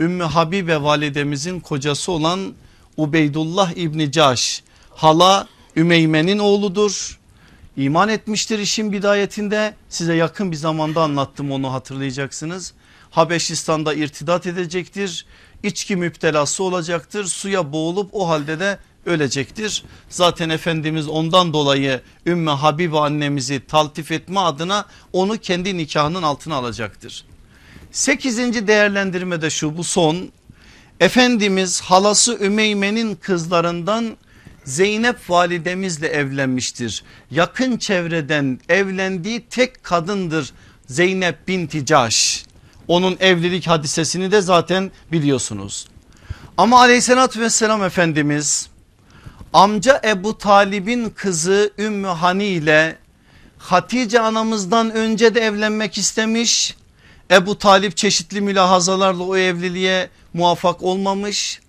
Ümmü 0.00 0.24
Habibe 0.24 0.82
validemizin 0.82 1.60
kocası 1.60 2.12
olan 2.12 2.54
Ubeydullah 2.96 3.72
İbni 3.76 4.12
Caş 4.12 4.62
hala 4.90 5.48
Ümeyme'nin 5.76 6.38
oğludur. 6.38 7.18
İman 7.76 8.08
etmiştir 8.08 8.58
işin 8.58 8.92
bidayetinde 8.92 9.74
size 9.88 10.14
yakın 10.14 10.52
bir 10.52 10.56
zamanda 10.56 11.02
anlattım 11.02 11.52
onu 11.52 11.72
hatırlayacaksınız. 11.72 12.72
Habeşistan'da 13.10 13.94
irtidat 13.94 14.46
edecektir 14.46 15.26
içki 15.64 15.96
müptelası 15.96 16.64
olacaktır 16.64 17.24
suya 17.24 17.72
boğulup 17.72 18.10
o 18.12 18.28
halde 18.28 18.60
de 18.60 18.78
ölecektir. 19.06 19.82
Zaten 20.08 20.50
Efendimiz 20.50 21.08
ondan 21.08 21.52
dolayı 21.52 22.00
Ümmü 22.26 22.50
Habibe 22.50 22.98
annemizi 22.98 23.66
taltif 23.68 24.12
etme 24.12 24.40
adına 24.40 24.86
onu 25.12 25.38
kendi 25.38 25.76
nikahının 25.76 26.22
altına 26.22 26.54
alacaktır. 26.54 27.24
Sekizinci 27.92 28.66
değerlendirme 28.66 29.42
de 29.42 29.50
şu 29.50 29.76
bu 29.76 29.84
son. 29.84 30.32
Efendimiz 31.00 31.80
halası 31.80 32.38
Ümeyme'nin 32.40 33.14
kızlarından 33.14 34.16
Zeynep 34.64 35.30
validemizle 35.30 36.08
evlenmiştir. 36.08 37.04
Yakın 37.30 37.76
çevreden 37.76 38.60
evlendiği 38.68 39.44
tek 39.50 39.84
kadındır 39.84 40.52
Zeynep 40.86 41.48
binti 41.48 41.86
Caş. 41.86 42.44
Onun 42.88 43.16
evlilik 43.20 43.66
hadisesini 43.66 44.32
de 44.32 44.40
zaten 44.40 44.90
biliyorsunuz. 45.12 45.86
Ama 46.56 46.80
aleyhissalatü 46.80 47.40
vesselam 47.40 47.84
Efendimiz 47.84 48.68
amca 49.52 50.00
Ebu 50.04 50.38
Talib'in 50.38 51.10
kızı 51.10 51.72
Ümmü 51.78 52.08
Hani 52.08 52.44
ile 52.44 52.98
Hatice 53.58 54.20
anamızdan 54.20 54.90
önce 54.90 55.34
de 55.34 55.40
evlenmek 55.40 55.98
istemiş. 55.98 56.76
Ebu 57.30 57.58
Talip 57.58 57.96
çeşitli 57.96 58.40
mülahazalarla 58.40 59.22
o 59.22 59.36
evliliğe 59.36 60.10
muvaffak 60.34 60.82
olmamış. 60.82 61.60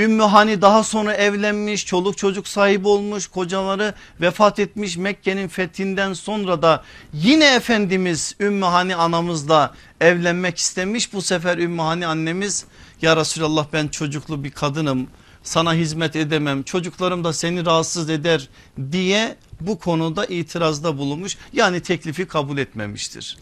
Ümmü 0.00 0.22
Hani 0.22 0.62
daha 0.62 0.84
sonra 0.84 1.14
evlenmiş 1.14 1.86
çoluk 1.86 2.18
çocuk 2.18 2.48
sahibi 2.48 2.88
olmuş 2.88 3.26
kocaları 3.26 3.94
vefat 4.20 4.58
etmiş 4.58 4.96
Mekke'nin 4.96 5.48
fethinden 5.48 6.12
sonra 6.12 6.62
da 6.62 6.84
yine 7.12 7.54
Efendimiz 7.54 8.34
Ümmü 8.40 8.64
Hani 8.64 8.96
anamızla 8.96 9.74
evlenmek 10.00 10.58
istemiş. 10.58 11.12
Bu 11.12 11.22
sefer 11.22 11.58
Ümmü 11.58 11.82
Hani 11.82 12.06
annemiz 12.06 12.64
ya 13.02 13.16
Resulallah 13.16 13.66
ben 13.72 13.88
çocuklu 13.88 14.44
bir 14.44 14.50
kadınım 14.50 15.08
sana 15.42 15.74
hizmet 15.74 16.16
edemem 16.16 16.62
çocuklarım 16.62 17.24
da 17.24 17.32
seni 17.32 17.66
rahatsız 17.66 18.10
eder 18.10 18.48
diye 18.92 19.36
bu 19.60 19.78
konuda 19.78 20.26
itirazda 20.26 20.98
bulunmuş 20.98 21.36
yani 21.52 21.80
teklifi 21.80 22.26
kabul 22.26 22.58
etmemiştir. 22.58 23.38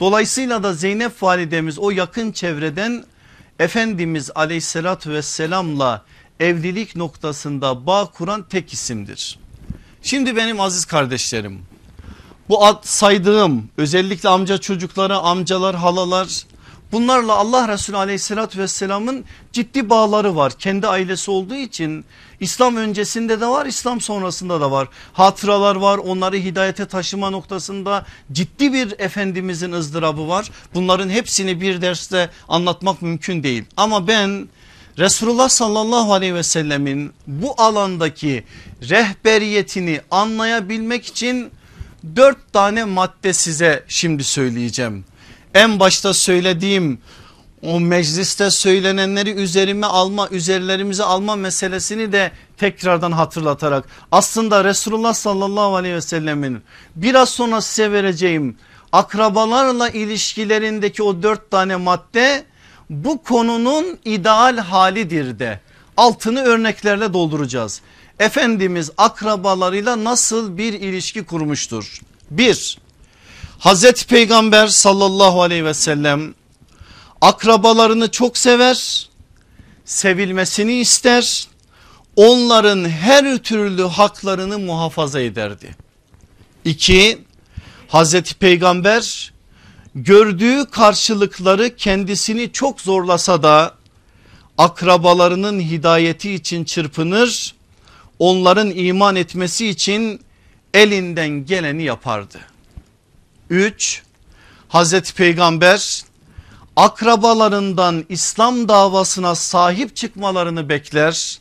Dolayısıyla 0.00 0.62
da 0.62 0.74
Zeynep 0.74 1.22
validemiz 1.22 1.78
o 1.78 1.90
yakın 1.90 2.32
çevreden 2.32 3.04
Efendimiz 3.58 4.30
aleyhissalatü 4.34 5.10
vesselamla 5.10 6.04
evlilik 6.40 6.96
noktasında 6.96 7.86
bağ 7.86 8.06
kuran 8.06 8.42
tek 8.42 8.72
isimdir. 8.72 9.38
Şimdi 10.02 10.36
benim 10.36 10.60
aziz 10.60 10.84
kardeşlerim 10.84 11.62
bu 12.48 12.64
ad 12.64 12.82
saydığım 12.82 13.68
özellikle 13.76 14.28
amca 14.28 14.58
çocukları 14.58 15.16
amcalar 15.16 15.76
halalar 15.76 16.44
bunlarla 16.92 17.34
Allah 17.34 17.68
Resulü 17.68 17.96
aleyhissalatü 17.96 18.58
vesselamın 18.58 19.24
ciddi 19.52 19.90
bağları 19.90 20.36
var. 20.36 20.52
Kendi 20.58 20.86
ailesi 20.86 21.30
olduğu 21.30 21.54
için 21.54 22.04
İslam 22.40 22.76
öncesinde 22.76 23.40
de 23.40 23.46
var 23.46 23.66
İslam 23.66 24.00
sonrasında 24.00 24.60
da 24.60 24.70
var. 24.70 24.88
Hatıralar 25.12 25.76
var 25.76 25.98
onları 25.98 26.36
hidayete 26.36 26.86
taşıma 26.86 27.30
noktasında 27.30 28.06
ciddi 28.32 28.72
bir 28.72 28.94
Efendimizin 28.98 29.72
ızdırabı 29.72 30.28
var. 30.28 30.50
Bunların 30.74 31.08
hepsini 31.08 31.60
bir 31.60 31.80
derste 31.82 32.30
anlatmak 32.48 33.02
mümkün 33.02 33.42
değil. 33.42 33.64
Ama 33.76 34.08
ben 34.08 34.48
Resulullah 34.98 35.48
sallallahu 35.48 36.12
aleyhi 36.12 36.34
ve 36.34 36.42
sellemin 36.42 37.12
bu 37.26 37.54
alandaki 37.58 38.44
rehberiyetini 38.82 40.00
anlayabilmek 40.10 41.06
için 41.06 41.50
dört 42.16 42.52
tane 42.52 42.84
madde 42.84 43.32
size 43.32 43.84
şimdi 43.88 44.24
söyleyeceğim. 44.24 45.04
En 45.58 45.80
başta 45.80 46.14
söylediğim 46.14 46.98
o 47.62 47.80
mecliste 47.80 48.50
söylenenleri 48.50 49.30
üzerime 49.30 49.86
alma 49.86 50.28
üzerlerimize 50.28 51.04
alma 51.04 51.36
meselesini 51.36 52.12
de 52.12 52.32
tekrardan 52.56 53.12
hatırlatarak 53.12 53.84
aslında 54.12 54.64
Resulullah 54.64 55.14
sallallahu 55.14 55.76
aleyhi 55.76 55.94
ve 55.94 56.00
sellemin 56.00 56.62
biraz 56.96 57.28
sonra 57.28 57.60
size 57.60 57.92
vereceğim 57.92 58.56
akrabalarla 58.92 59.88
ilişkilerindeki 59.88 61.02
o 61.02 61.22
dört 61.22 61.50
tane 61.50 61.76
madde 61.76 62.44
bu 62.90 63.22
konunun 63.22 63.98
ideal 64.04 64.58
halidir 64.58 65.38
de 65.38 65.60
altını 65.96 66.42
örneklerle 66.42 67.12
dolduracağız. 67.12 67.80
Efendimiz 68.18 68.90
akrabalarıyla 68.98 70.04
nasıl 70.04 70.58
bir 70.58 70.72
ilişki 70.72 71.24
kurmuştur? 71.24 72.00
Bir 72.30 72.78
Hazreti 73.58 74.06
Peygamber 74.06 74.66
sallallahu 74.66 75.42
aleyhi 75.42 75.64
ve 75.64 75.74
sellem 75.74 76.34
akrabalarını 77.20 78.10
çok 78.10 78.38
sever, 78.38 79.08
sevilmesini 79.84 80.74
ister, 80.74 81.48
onların 82.16 82.88
her 82.88 83.38
türlü 83.38 83.82
haklarını 83.82 84.58
muhafaza 84.58 85.20
ederdi. 85.20 85.76
İki, 86.64 87.18
Hazreti 87.88 88.34
Peygamber 88.34 89.32
gördüğü 89.94 90.66
karşılıkları 90.70 91.76
kendisini 91.76 92.52
çok 92.52 92.80
zorlasa 92.80 93.42
da 93.42 93.74
akrabalarının 94.58 95.60
hidayeti 95.60 96.34
için 96.34 96.64
çırpınır, 96.64 97.54
onların 98.18 98.70
iman 98.70 99.16
etmesi 99.16 99.68
için 99.68 100.20
elinden 100.74 101.28
geleni 101.28 101.82
yapardı. 101.82 102.38
3. 103.50 104.02
Hazreti 104.68 105.14
Peygamber 105.14 106.02
akrabalarından 106.76 108.04
İslam 108.08 108.68
davasına 108.68 109.34
sahip 109.34 109.96
çıkmalarını 109.96 110.68
bekler. 110.68 111.38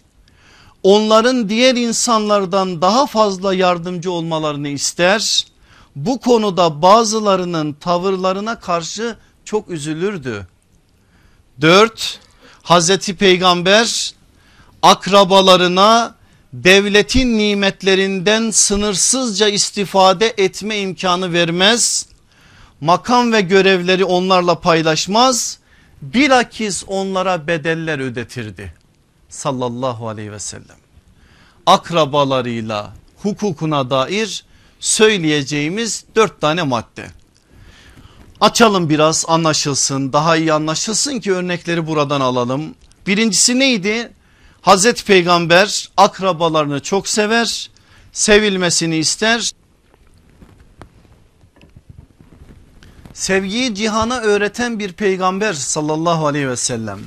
Onların 0.83 1.49
diğer 1.49 1.75
insanlardan 1.75 2.81
daha 2.81 3.05
fazla 3.05 3.53
yardımcı 3.53 4.11
olmalarını 4.11 4.67
ister. 4.67 5.47
Bu 5.95 6.19
konuda 6.19 6.81
bazılarının 6.81 7.73
tavırlarına 7.73 8.59
karşı 8.59 9.17
çok 9.45 9.69
üzülürdü. 9.69 10.47
4. 11.61 12.19
Hazreti 12.63 13.15
Peygamber 13.15 14.13
akrabalarına 14.81 16.15
devletin 16.63 17.37
nimetlerinden 17.37 18.51
sınırsızca 18.51 19.47
istifade 19.47 20.33
etme 20.37 20.79
imkanı 20.79 21.33
vermez. 21.33 22.05
Makam 22.81 23.33
ve 23.33 23.41
görevleri 23.41 24.05
onlarla 24.05 24.59
paylaşmaz. 24.59 25.59
Bilakis 26.01 26.83
onlara 26.87 27.47
bedeller 27.47 27.99
ödetirdi. 27.99 28.73
Sallallahu 29.29 30.09
aleyhi 30.09 30.31
ve 30.31 30.39
sellem. 30.39 30.77
Akrabalarıyla 31.65 32.93
hukukuna 33.17 33.89
dair 33.89 34.45
söyleyeceğimiz 34.79 36.05
dört 36.15 36.41
tane 36.41 36.63
madde. 36.63 37.07
Açalım 38.41 38.89
biraz 38.89 39.25
anlaşılsın 39.27 40.13
daha 40.13 40.37
iyi 40.37 40.53
anlaşılsın 40.53 41.19
ki 41.19 41.33
örnekleri 41.33 41.87
buradan 41.87 42.21
alalım. 42.21 42.75
Birincisi 43.07 43.59
neydi? 43.59 44.11
Hazreti 44.67 45.05
Peygamber 45.05 45.89
akrabalarını 45.97 46.79
çok 46.79 47.07
sever, 47.07 47.71
sevilmesini 48.11 48.97
ister. 48.97 49.51
Sevgiyi 53.13 53.75
cihana 53.75 54.19
öğreten 54.19 54.79
bir 54.79 54.93
peygamber 54.93 55.53
sallallahu 55.53 56.27
aleyhi 56.27 56.49
ve 56.49 56.55
sellem. 56.55 56.99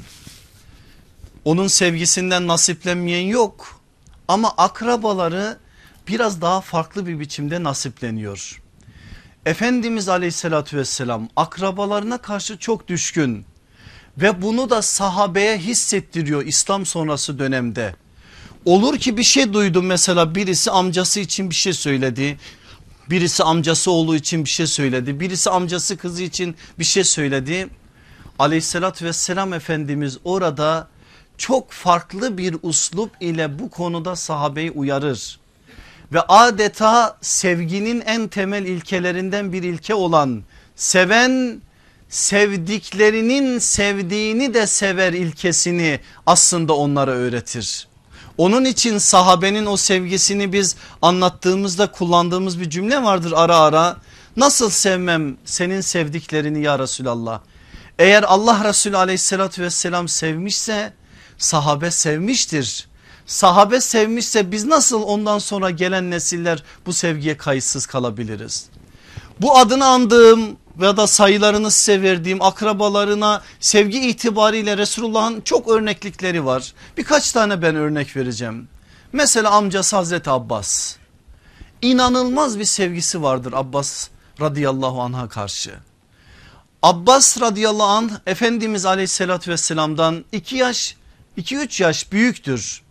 Onun 1.44 1.66
sevgisinden 1.66 2.46
nasiplenmeyen 2.46 3.26
yok 3.26 3.80
ama 4.28 4.54
akrabaları 4.56 5.58
biraz 6.08 6.40
daha 6.40 6.60
farklı 6.60 7.06
bir 7.06 7.20
biçimde 7.20 7.62
nasipleniyor. 7.62 8.62
Efendimiz 9.46 10.08
aleyhissalatü 10.08 10.76
vesselam 10.76 11.28
akrabalarına 11.36 12.18
karşı 12.18 12.58
çok 12.58 12.88
düşkün 12.88 13.46
ve 14.18 14.42
bunu 14.42 14.70
da 14.70 14.82
sahabeye 14.82 15.58
hissettiriyor 15.58 16.46
İslam 16.46 16.86
sonrası 16.86 17.38
dönemde. 17.38 17.94
Olur 18.64 18.98
ki 18.98 19.16
bir 19.16 19.22
şey 19.22 19.52
duydum 19.52 19.86
mesela 19.86 20.34
birisi 20.34 20.70
amcası 20.70 21.20
için 21.20 21.50
bir 21.50 21.54
şey 21.54 21.72
söyledi. 21.72 22.38
Birisi 23.10 23.44
amcası 23.44 23.90
oğlu 23.90 24.16
için 24.16 24.44
bir 24.44 24.50
şey 24.50 24.66
söyledi. 24.66 25.20
Birisi 25.20 25.50
amcası 25.50 25.96
kızı 25.96 26.22
için 26.22 26.56
bir 26.78 26.84
şey 26.84 27.04
söyledi. 27.04 27.68
Aleyhissalatü 28.38 29.04
vesselam 29.04 29.52
Efendimiz 29.52 30.18
orada 30.24 30.88
çok 31.38 31.70
farklı 31.70 32.38
bir 32.38 32.56
uslup 32.62 33.10
ile 33.20 33.58
bu 33.58 33.70
konuda 33.70 34.16
sahabeyi 34.16 34.70
uyarır. 34.70 35.40
Ve 36.12 36.20
adeta 36.20 37.18
sevginin 37.20 38.00
en 38.00 38.28
temel 38.28 38.64
ilkelerinden 38.64 39.52
bir 39.52 39.62
ilke 39.62 39.94
olan 39.94 40.42
seven 40.76 41.60
sevdiklerinin 42.10 43.58
sevdiğini 43.58 44.54
de 44.54 44.66
sever 44.66 45.12
ilkesini 45.12 46.00
aslında 46.26 46.76
onlara 46.76 47.10
öğretir. 47.10 47.88
Onun 48.38 48.64
için 48.64 48.98
sahabenin 48.98 49.66
o 49.66 49.76
sevgisini 49.76 50.52
biz 50.52 50.76
anlattığımızda 51.02 51.92
kullandığımız 51.92 52.60
bir 52.60 52.70
cümle 52.70 53.02
vardır 53.02 53.32
ara 53.36 53.56
ara. 53.56 53.96
Nasıl 54.36 54.70
sevmem 54.70 55.36
senin 55.44 55.80
sevdiklerini 55.80 56.62
ya 56.62 56.78
Resulallah. 56.78 57.40
Eğer 57.98 58.22
Allah 58.22 58.64
Resulü 58.64 58.96
aleyhissalatü 58.96 59.62
vesselam 59.62 60.08
sevmişse 60.08 60.92
sahabe 61.38 61.90
sevmiştir. 61.90 62.88
Sahabe 63.26 63.80
sevmişse 63.80 64.52
biz 64.52 64.64
nasıl 64.64 65.02
ondan 65.02 65.38
sonra 65.38 65.70
gelen 65.70 66.10
nesiller 66.10 66.62
bu 66.86 66.92
sevgiye 66.92 67.36
kayıtsız 67.36 67.86
kalabiliriz? 67.86 68.66
Bu 69.40 69.58
adını 69.58 69.86
andığım 69.86 70.56
ya 70.80 70.96
da 70.96 71.06
sayılarını 71.06 71.70
size 71.70 72.02
verdiğim 72.02 72.42
akrabalarına 72.42 73.42
sevgi 73.60 74.00
itibariyle 74.00 74.78
Resulullah'ın 74.78 75.40
çok 75.40 75.68
örneklikleri 75.68 76.44
var. 76.44 76.72
Birkaç 76.96 77.32
tane 77.32 77.62
ben 77.62 77.76
örnek 77.76 78.16
vereceğim. 78.16 78.68
Mesela 79.12 79.50
amcası 79.50 79.96
Hazreti 79.96 80.30
Abbas. 80.30 80.96
İnanılmaz 81.82 82.58
bir 82.58 82.64
sevgisi 82.64 83.22
vardır 83.22 83.52
Abbas 83.56 84.08
radıyallahu 84.40 85.02
anh'a 85.02 85.28
karşı. 85.28 85.74
Abbas 86.82 87.40
radıyallahu 87.40 87.86
anh 87.88 88.10
Efendimiz 88.26 88.86
aleyhissalatü 88.86 89.50
vesselamdan 89.50 90.24
2 90.32 90.56
yaş 90.56 90.96
2-3 91.38 91.82
yaş 91.82 92.12
büyüktür. 92.12 92.82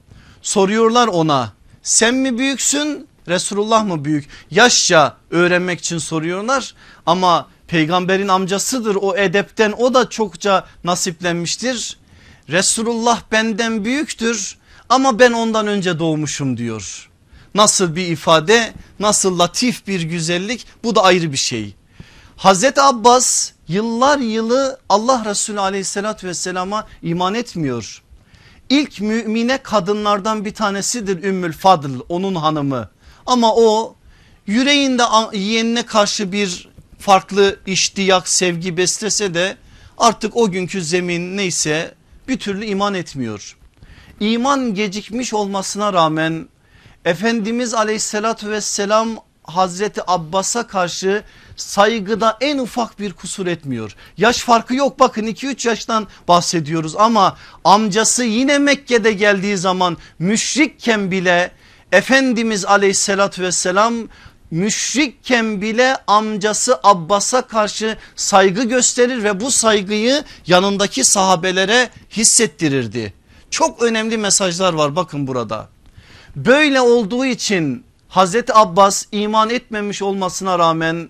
Soruyorlar 0.41 1.07
ona 1.07 1.53
sen 1.83 2.15
mi 2.15 2.37
büyüksün 2.37 3.07
Resulullah 3.27 3.85
mı 3.85 4.05
büyük? 4.05 4.29
Yaşça 4.51 5.17
öğrenmek 5.31 5.79
için 5.79 5.97
soruyorlar 5.97 6.75
ama 7.05 7.47
peygamberin 7.69 8.27
amcasıdır 8.27 8.95
o 9.01 9.17
edepten 9.17 9.71
o 9.77 9.93
da 9.93 10.09
çokça 10.09 10.65
nasiplenmiştir. 10.83 11.97
Resulullah 12.49 13.21
benden 13.31 13.85
büyüktür 13.85 14.57
ama 14.89 15.19
ben 15.19 15.31
ondan 15.31 15.67
önce 15.67 15.99
doğmuşum 15.99 16.57
diyor. 16.57 17.09
Nasıl 17.55 17.95
bir 17.95 18.07
ifade 18.07 18.73
nasıl 18.99 19.39
latif 19.39 19.87
bir 19.87 20.01
güzellik 20.01 20.65
bu 20.83 20.95
da 20.95 21.03
ayrı 21.03 21.31
bir 21.31 21.37
şey. 21.37 21.75
Hazreti 22.37 22.81
Abbas 22.81 23.51
yıllar 23.67 24.19
yılı 24.19 24.79
Allah 24.89 25.25
Resulü 25.25 25.59
aleyhissalatü 25.59 26.27
vesselama 26.27 26.87
iman 27.01 27.33
etmiyor. 27.35 28.01
İlk 28.69 29.01
mümine 29.01 29.57
kadınlardan 29.57 30.45
bir 30.45 30.53
tanesidir 30.53 31.23
Ümmül 31.23 31.53
Fadıl 31.53 31.99
onun 32.09 32.35
hanımı. 32.35 32.89
Ama 33.25 33.55
o 33.55 33.95
yüreğinde 34.47 35.03
yeğenine 35.33 35.85
karşı 35.85 36.31
bir 36.31 36.68
farklı 36.99 37.59
iştiyak 37.65 38.29
sevgi 38.29 38.77
beslese 38.77 39.33
de 39.33 39.57
artık 39.97 40.37
o 40.37 40.51
günkü 40.51 40.81
zemin 40.81 41.37
neyse 41.37 41.95
bir 42.27 42.39
türlü 42.39 42.65
iman 42.65 42.93
etmiyor. 42.93 43.57
İman 44.19 44.73
gecikmiş 44.73 45.33
olmasına 45.33 45.93
rağmen 45.93 46.47
Efendimiz 47.05 47.73
aleyhissalatü 47.73 48.49
vesselam 48.49 49.09
Hazreti 49.43 50.01
Abbas'a 50.07 50.67
karşı 50.67 51.23
saygıda 51.55 52.37
en 52.41 52.57
ufak 52.57 52.99
bir 52.99 53.13
kusur 53.13 53.47
etmiyor. 53.47 53.95
Yaş 54.17 54.37
farkı 54.37 54.75
yok 54.75 54.99
bakın 54.99 55.27
2-3 55.27 55.67
yaştan 55.67 56.07
bahsediyoruz 56.27 56.95
ama 56.95 57.37
amcası 57.63 58.23
yine 58.23 58.59
Mekke'de 58.59 59.13
geldiği 59.13 59.57
zaman 59.57 59.97
müşrikken 60.19 61.11
bile 61.11 61.51
Efendimiz 61.91 62.65
aleyhissalatü 62.65 63.41
vesselam 63.41 63.93
müşrikken 64.51 65.61
bile 65.61 65.97
amcası 66.07 66.79
Abbas'a 66.83 67.41
karşı 67.41 67.97
saygı 68.15 68.63
gösterir 68.63 69.23
ve 69.23 69.39
bu 69.39 69.51
saygıyı 69.51 70.23
yanındaki 70.47 71.03
sahabelere 71.03 71.89
hissettirirdi. 72.11 73.13
Çok 73.49 73.83
önemli 73.83 74.17
mesajlar 74.17 74.73
var 74.73 74.95
bakın 74.95 75.27
burada. 75.27 75.69
Böyle 76.35 76.81
olduğu 76.81 77.25
için 77.25 77.83
Hazreti 78.09 78.53
Abbas 78.53 79.05
iman 79.11 79.49
etmemiş 79.49 80.01
olmasına 80.01 80.59
rağmen 80.59 81.09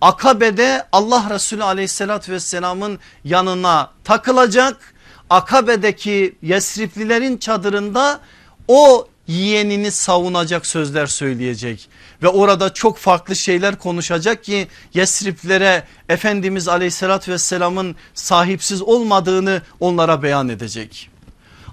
Akabe'de 0.00 0.86
Allah 0.92 1.26
Resulü 1.30 1.64
aleyhissalatü 1.64 2.32
vesselamın 2.32 2.98
yanına 3.24 3.90
takılacak. 4.04 4.94
Akabe'deki 5.30 6.36
Yesriplilerin 6.42 7.36
çadırında 7.36 8.20
o 8.68 9.08
yeğenini 9.28 9.90
savunacak 9.90 10.66
sözler 10.66 11.06
söyleyecek 11.06 11.88
ve 12.22 12.28
orada 12.28 12.74
çok 12.74 12.98
farklı 12.98 13.36
şeyler 13.36 13.78
konuşacak 13.78 14.44
ki 14.44 14.68
Yesriplere 14.94 15.84
Efendimiz 16.08 16.68
aleyhissalatü 16.68 17.32
vesselamın 17.32 17.96
sahipsiz 18.14 18.82
olmadığını 18.82 19.62
onlara 19.80 20.22
beyan 20.22 20.48
edecek. 20.48 21.10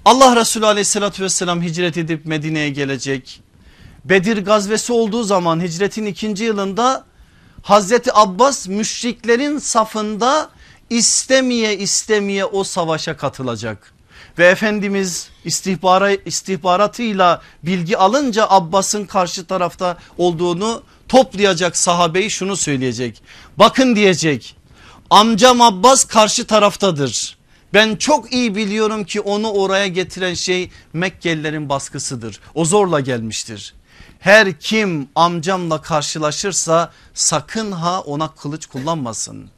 Allah 0.06 0.36
Resulü 0.36 0.66
aleyhissalatü 0.66 1.24
vesselam 1.24 1.62
hicret 1.62 1.98
edip 1.98 2.26
Medine'ye 2.26 2.70
gelecek. 2.70 3.42
Bedir 4.06 4.46
gazvesi 4.46 4.94
olduğu 4.94 5.24
zaman 5.24 5.62
hicretin 5.62 6.06
ikinci 6.06 6.44
yılında 6.44 7.06
Hazreti 7.64 8.14
Abbas 8.14 8.68
müşriklerin 8.68 9.58
safında 9.58 10.50
istemeye 10.90 11.78
istemeye 11.78 12.46
o 12.46 12.64
savaşa 12.64 13.18
katılacak. 13.18 13.93
Ve 14.38 14.46
Efendimiz 14.48 15.30
istihbara, 15.46 16.12
istihbaratıyla 16.12 17.42
bilgi 17.64 17.98
alınca 17.98 18.48
Abbas'ın 18.50 19.06
karşı 19.06 19.46
tarafta 19.46 19.98
olduğunu 20.18 20.84
toplayacak 21.08 21.78
sahabeyi 21.78 22.32
şunu 22.32 22.56
söyleyecek. 22.56 23.22
Bakın 23.58 23.96
diyecek 23.96 24.56
amcam 25.10 25.62
Abbas 25.62 26.04
karşı 26.04 26.48
taraftadır. 26.48 27.38
Ben 27.74 27.96
çok 27.96 28.34
iyi 28.34 28.56
biliyorum 28.56 29.04
ki 29.04 29.22
onu 29.22 29.52
oraya 29.52 29.88
getiren 29.88 30.34
şey 30.34 30.72
Mekkelilerin 30.94 31.70
baskısıdır. 31.70 32.40
O 32.56 32.66
zorla 32.66 33.00
gelmiştir. 33.00 33.74
Her 34.20 34.60
kim 34.60 35.10
amcamla 35.16 35.82
karşılaşırsa 35.82 36.92
sakın 37.14 37.72
ha 37.72 38.02
ona 38.02 38.28
kılıç 38.28 38.66
kullanmasın. 38.66 39.50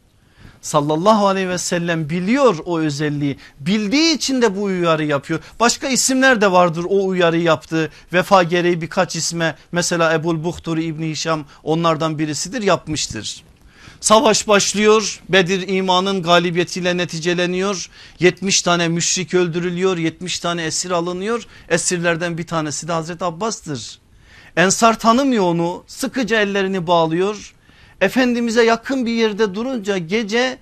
Sallallahu 0.65 1.27
aleyhi 1.27 1.49
ve 1.49 1.57
sellem 1.57 2.09
biliyor 2.09 2.57
o 2.65 2.79
özelliği 2.79 3.37
bildiği 3.59 4.15
için 4.15 4.41
de 4.41 4.55
bu 4.55 4.63
uyarı 4.63 5.05
yapıyor. 5.05 5.39
Başka 5.59 5.87
isimler 5.87 6.41
de 6.41 6.51
vardır 6.51 6.85
o 6.89 7.05
uyarı 7.05 7.37
yaptı 7.37 7.91
vefa 8.13 8.43
gereği 8.43 8.81
birkaç 8.81 9.15
isme 9.15 9.55
mesela 9.71 10.13
Ebul 10.13 10.43
Buhturi 10.43 10.83
İbni 10.83 11.09
Hişam 11.09 11.45
onlardan 11.63 12.19
birisidir 12.19 12.61
yapmıştır. 12.61 13.43
Savaş 14.01 14.47
başlıyor 14.47 15.21
Bedir 15.29 15.67
imanın 15.67 16.23
galibiyetiyle 16.23 16.97
neticeleniyor 16.97 17.89
70 18.19 18.61
tane 18.61 18.87
müşrik 18.87 19.33
öldürülüyor 19.33 19.97
70 19.97 20.39
tane 20.39 20.63
esir 20.63 20.91
alınıyor 20.91 21.43
esirlerden 21.69 22.37
bir 22.37 22.47
tanesi 22.47 22.87
de 22.87 22.91
Hazreti 22.91 23.25
Abbas'tır. 23.25 23.99
Ensar 24.57 24.99
tanımıyor 24.99 25.43
onu 25.43 25.83
sıkıca 25.87 26.41
ellerini 26.41 26.87
bağlıyor. 26.87 27.55
Efendimiz'e 28.01 28.63
yakın 28.63 29.05
bir 29.05 29.11
yerde 29.11 29.55
durunca 29.55 29.97
gece 29.97 30.57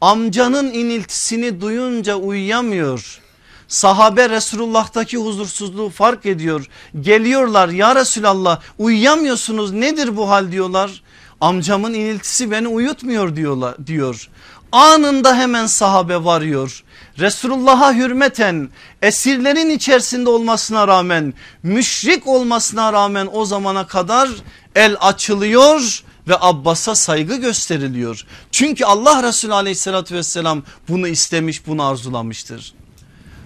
amcanın 0.00 0.72
iniltisini 0.72 1.60
duyunca 1.60 2.14
uyuyamıyor. 2.16 3.20
Sahabe 3.68 4.30
Resulullah'taki 4.30 5.16
huzursuzluğu 5.16 5.90
fark 5.90 6.26
ediyor. 6.26 6.66
Geliyorlar 7.00 7.68
ya 7.68 7.94
Resulallah 7.94 8.60
uyuyamıyorsunuz 8.78 9.72
nedir 9.72 10.16
bu 10.16 10.28
hal 10.30 10.52
diyorlar. 10.52 11.02
Amcamın 11.40 11.94
iniltisi 11.94 12.50
beni 12.50 12.68
uyutmuyor 12.68 13.36
diyorlar 13.36 13.86
diyor. 13.86 14.28
Anında 14.72 15.36
hemen 15.36 15.66
sahabe 15.66 16.24
varıyor. 16.24 16.84
Resulullah'a 17.18 17.94
hürmeten 17.94 18.68
esirlerin 19.02 19.70
içerisinde 19.70 20.30
olmasına 20.30 20.88
rağmen 20.88 21.34
müşrik 21.62 22.26
olmasına 22.26 22.92
rağmen 22.92 23.28
o 23.32 23.44
zamana 23.44 23.86
kadar 23.86 24.28
el 24.74 24.96
açılıyor 25.00 26.02
ve 26.28 26.36
Abbas'a 26.40 26.94
saygı 26.94 27.36
gösteriliyor. 27.36 28.24
Çünkü 28.52 28.84
Allah 28.84 29.22
Resulü 29.22 29.54
aleyhissalatü 29.54 30.14
vesselam 30.14 30.62
bunu 30.88 31.08
istemiş 31.08 31.66
bunu 31.66 31.84
arzulamıştır. 31.84 32.74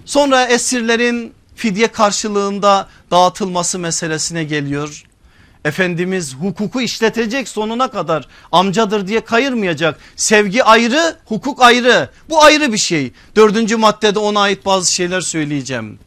Sonra 0.05 0.45
esirlerin 0.45 1.33
fidye 1.55 1.87
karşılığında 1.87 2.87
dağıtılması 3.11 3.79
meselesine 3.79 4.43
geliyor. 4.43 5.03
Efendimiz 5.65 6.35
hukuku 6.35 6.81
işletecek 6.81 7.47
sonuna 7.47 7.87
kadar 7.87 8.27
amcadır 8.51 9.07
diye 9.07 9.21
kayırmayacak. 9.21 9.99
Sevgi 10.15 10.63
ayrı 10.63 11.17
hukuk 11.25 11.61
ayrı 11.61 12.09
bu 12.29 12.43
ayrı 12.43 12.73
bir 12.73 12.77
şey. 12.77 13.11
Dördüncü 13.35 13.77
maddede 13.77 14.19
ona 14.19 14.39
ait 14.39 14.65
bazı 14.65 14.93
şeyler 14.93 15.21
söyleyeceğim. 15.21 15.99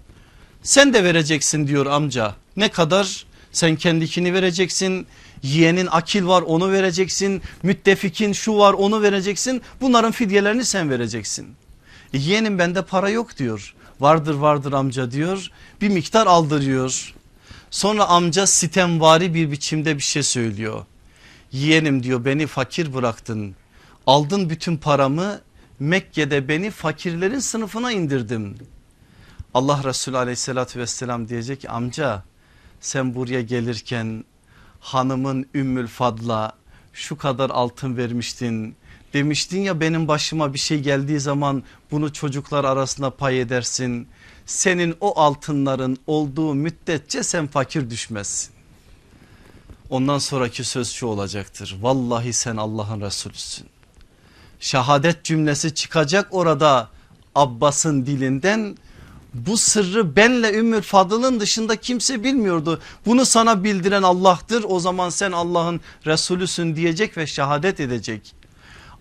Sen 0.62 0.94
de 0.94 1.04
vereceksin 1.04 1.66
diyor 1.66 1.86
amca 1.86 2.34
ne 2.56 2.68
kadar 2.68 3.26
sen 3.52 3.76
kendikini 3.76 4.34
vereceksin 4.34 5.06
yeğenin 5.46 5.88
akil 5.90 6.26
var 6.26 6.42
onu 6.42 6.72
vereceksin 6.72 7.42
müttefikin 7.62 8.32
şu 8.32 8.58
var 8.58 8.72
onu 8.72 9.02
vereceksin 9.02 9.62
bunların 9.80 10.12
fidyelerini 10.12 10.64
sen 10.64 10.90
vereceksin. 10.90 11.46
E, 12.12 12.18
yeğenim 12.18 12.58
bende 12.58 12.82
para 12.82 13.10
yok 13.10 13.38
diyor 13.38 13.74
vardır 14.00 14.34
vardır 14.34 14.72
amca 14.72 15.10
diyor 15.10 15.50
bir 15.80 15.88
miktar 15.88 16.26
aldırıyor 16.26 17.14
Sonra 17.70 18.06
amca 18.06 18.46
sitemvari 18.46 19.34
bir 19.34 19.50
biçimde 19.50 19.96
bir 19.96 20.02
şey 20.02 20.22
söylüyor. 20.22 20.84
Yeğenim 21.52 22.02
diyor 22.02 22.24
beni 22.24 22.46
fakir 22.46 22.94
bıraktın. 22.94 23.56
Aldın 24.06 24.50
bütün 24.50 24.76
paramı 24.76 25.40
Mekke'de 25.78 26.48
beni 26.48 26.70
fakirlerin 26.70 27.38
sınıfına 27.38 27.92
indirdim. 27.92 28.58
Allah 29.54 29.84
Resulü 29.84 30.16
aleyhissalatü 30.16 30.78
vesselam 30.78 31.28
diyecek 31.28 31.64
amca 31.68 32.22
sen 32.80 33.14
buraya 33.14 33.42
gelirken 33.42 34.24
hanımın 34.86 35.46
Ümmül 35.54 35.86
Fadla 35.86 36.52
şu 36.92 37.16
kadar 37.18 37.50
altın 37.50 37.96
vermiştin. 37.96 38.76
Demiştin 39.12 39.60
ya 39.60 39.80
benim 39.80 40.08
başıma 40.08 40.54
bir 40.54 40.58
şey 40.58 40.80
geldiği 40.80 41.20
zaman 41.20 41.62
bunu 41.90 42.12
çocuklar 42.12 42.64
arasında 42.64 43.10
pay 43.10 43.40
edersin 43.40 44.08
senin 44.46 44.96
o 45.00 45.20
altınların 45.20 45.98
olduğu 46.06 46.54
müddetçe 46.54 47.22
sen 47.22 47.46
fakir 47.46 47.90
düşmezsin. 47.90 48.50
Ondan 49.90 50.18
sonraki 50.18 50.64
söz 50.64 50.90
şu 50.90 51.06
olacaktır. 51.06 51.76
Vallahi 51.80 52.32
sen 52.32 52.56
Allah'ın 52.56 53.00
Resulüsün. 53.00 53.66
şehadet 54.60 55.24
cümlesi 55.24 55.74
çıkacak 55.74 56.28
orada 56.30 56.88
Abbas'ın 57.34 58.06
dilinden 58.06 58.76
bu 59.46 59.56
sırrı 59.56 60.16
benle 60.16 60.54
Ümmül 60.54 60.82
Fadıl'ın 60.82 61.40
dışında 61.40 61.76
kimse 61.76 62.24
bilmiyordu. 62.24 62.80
Bunu 63.06 63.26
sana 63.26 63.64
bildiren 63.64 64.02
Allah'tır 64.02 64.64
o 64.68 64.80
zaman 64.80 65.10
sen 65.10 65.32
Allah'ın 65.32 65.80
Resulüsün 66.06 66.76
diyecek 66.76 67.16
ve 67.16 67.26
şehadet 67.26 67.80
edecek. 67.80 68.34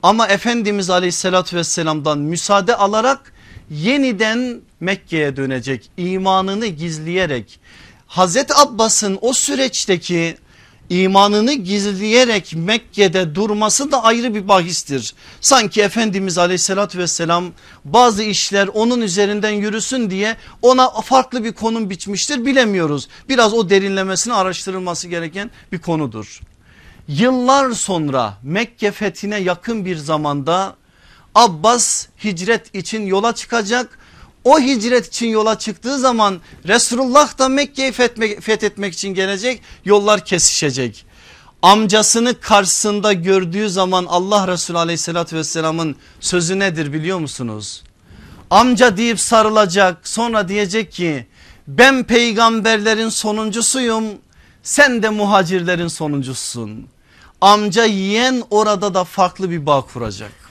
Ama 0.04 0.28
Efendimiz 0.28 0.90
aleyhissalatü 0.90 1.58
vesselamdan 1.58 2.20
müsaade 2.20 2.76
alarak 2.76 3.34
yeniden 3.70 4.62
Mekke'ye 4.80 5.36
dönecek 5.36 5.92
imanını 5.98 6.66
gizleyerek. 6.66 7.60
Hazreti 8.08 8.54
Abbas'ın 8.56 9.18
o 9.22 9.34
süreçteki 9.34 10.38
imanını 10.90 11.54
gizleyerek 11.54 12.54
Mekke'de 12.56 13.36
durması 13.36 13.92
da 13.92 14.04
ayrı 14.04 14.36
bir 14.36 14.48
bahistir. 14.48 15.14
Sanki 15.42 15.82
Efendimiz 15.82 16.38
aleyhissalatü 16.38 17.00
vesselam 17.00 17.46
bazı 17.86 18.24
işler 18.24 18.68
onun 18.68 19.02
üzerinden 19.02 19.52
yürüsün 19.52 20.10
diye 20.10 20.36
ona 20.62 20.90
farklı 20.90 21.44
bir 21.44 21.54
konum 21.54 21.90
biçmiştir 21.90 22.46
bilemiyoruz. 22.46 23.08
Biraz 23.30 23.54
o 23.54 23.70
derinlemesine 23.70 24.34
araştırılması 24.34 25.08
gereken 25.08 25.52
bir 25.72 25.80
konudur. 25.80 26.42
Yıllar 27.08 27.72
sonra 27.72 28.38
Mekke 28.44 28.92
fethine 28.92 29.38
yakın 29.38 29.86
bir 29.86 29.96
zamanda 29.96 30.76
Abbas 31.36 32.08
hicret 32.24 32.76
için 32.76 33.06
yola 33.06 33.36
çıkacak. 33.36 34.00
O 34.46 34.60
hicret 34.60 35.08
için 35.08 35.28
yola 35.28 35.60
çıktığı 35.60 36.00
zaman 36.00 36.42
Resulullah 36.68 37.38
da 37.38 37.50
Mekke'yi 37.50 37.92
fethetmek 38.42 38.94
için 38.94 39.14
gelecek 39.14 39.62
yollar 39.86 40.26
kesişecek. 40.26 41.06
Amcasını 41.62 42.40
karşısında 42.40 43.14
gördüğü 43.14 43.70
zaman 43.70 44.06
Allah 44.10 44.48
Resulü 44.48 44.78
aleyhissalatü 44.78 45.36
vesselamın 45.36 45.96
sözü 46.20 46.60
nedir 46.60 46.94
biliyor 46.94 47.20
musunuz? 47.20 47.84
Amca 48.50 48.98
deyip 48.98 49.20
sarılacak 49.20 50.08
sonra 50.08 50.48
diyecek 50.48 50.92
ki 50.92 51.28
ben 51.68 52.04
peygamberlerin 52.04 53.10
sonuncusuyum 53.10 54.06
sen 54.64 55.04
de 55.04 55.10
muhacirlerin 55.10 55.88
sonuncusun. 55.88 56.88
Amca 57.42 57.86
yiyen 57.86 58.44
orada 58.50 58.94
da 58.94 59.04
farklı 59.04 59.50
bir 59.50 59.66
bağ 59.66 59.82
kuracak. 59.82 60.45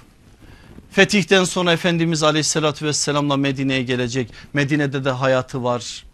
Fetihten 0.94 1.44
sonra 1.44 1.72
Efendimiz 1.72 2.22
aleyhissalatü 2.22 2.86
vesselamla 2.86 3.36
Medine'ye 3.36 3.82
gelecek. 3.82 4.32
Medine'de 4.52 5.04
de 5.04 5.10
hayatı 5.10 5.64
var. 5.64 6.04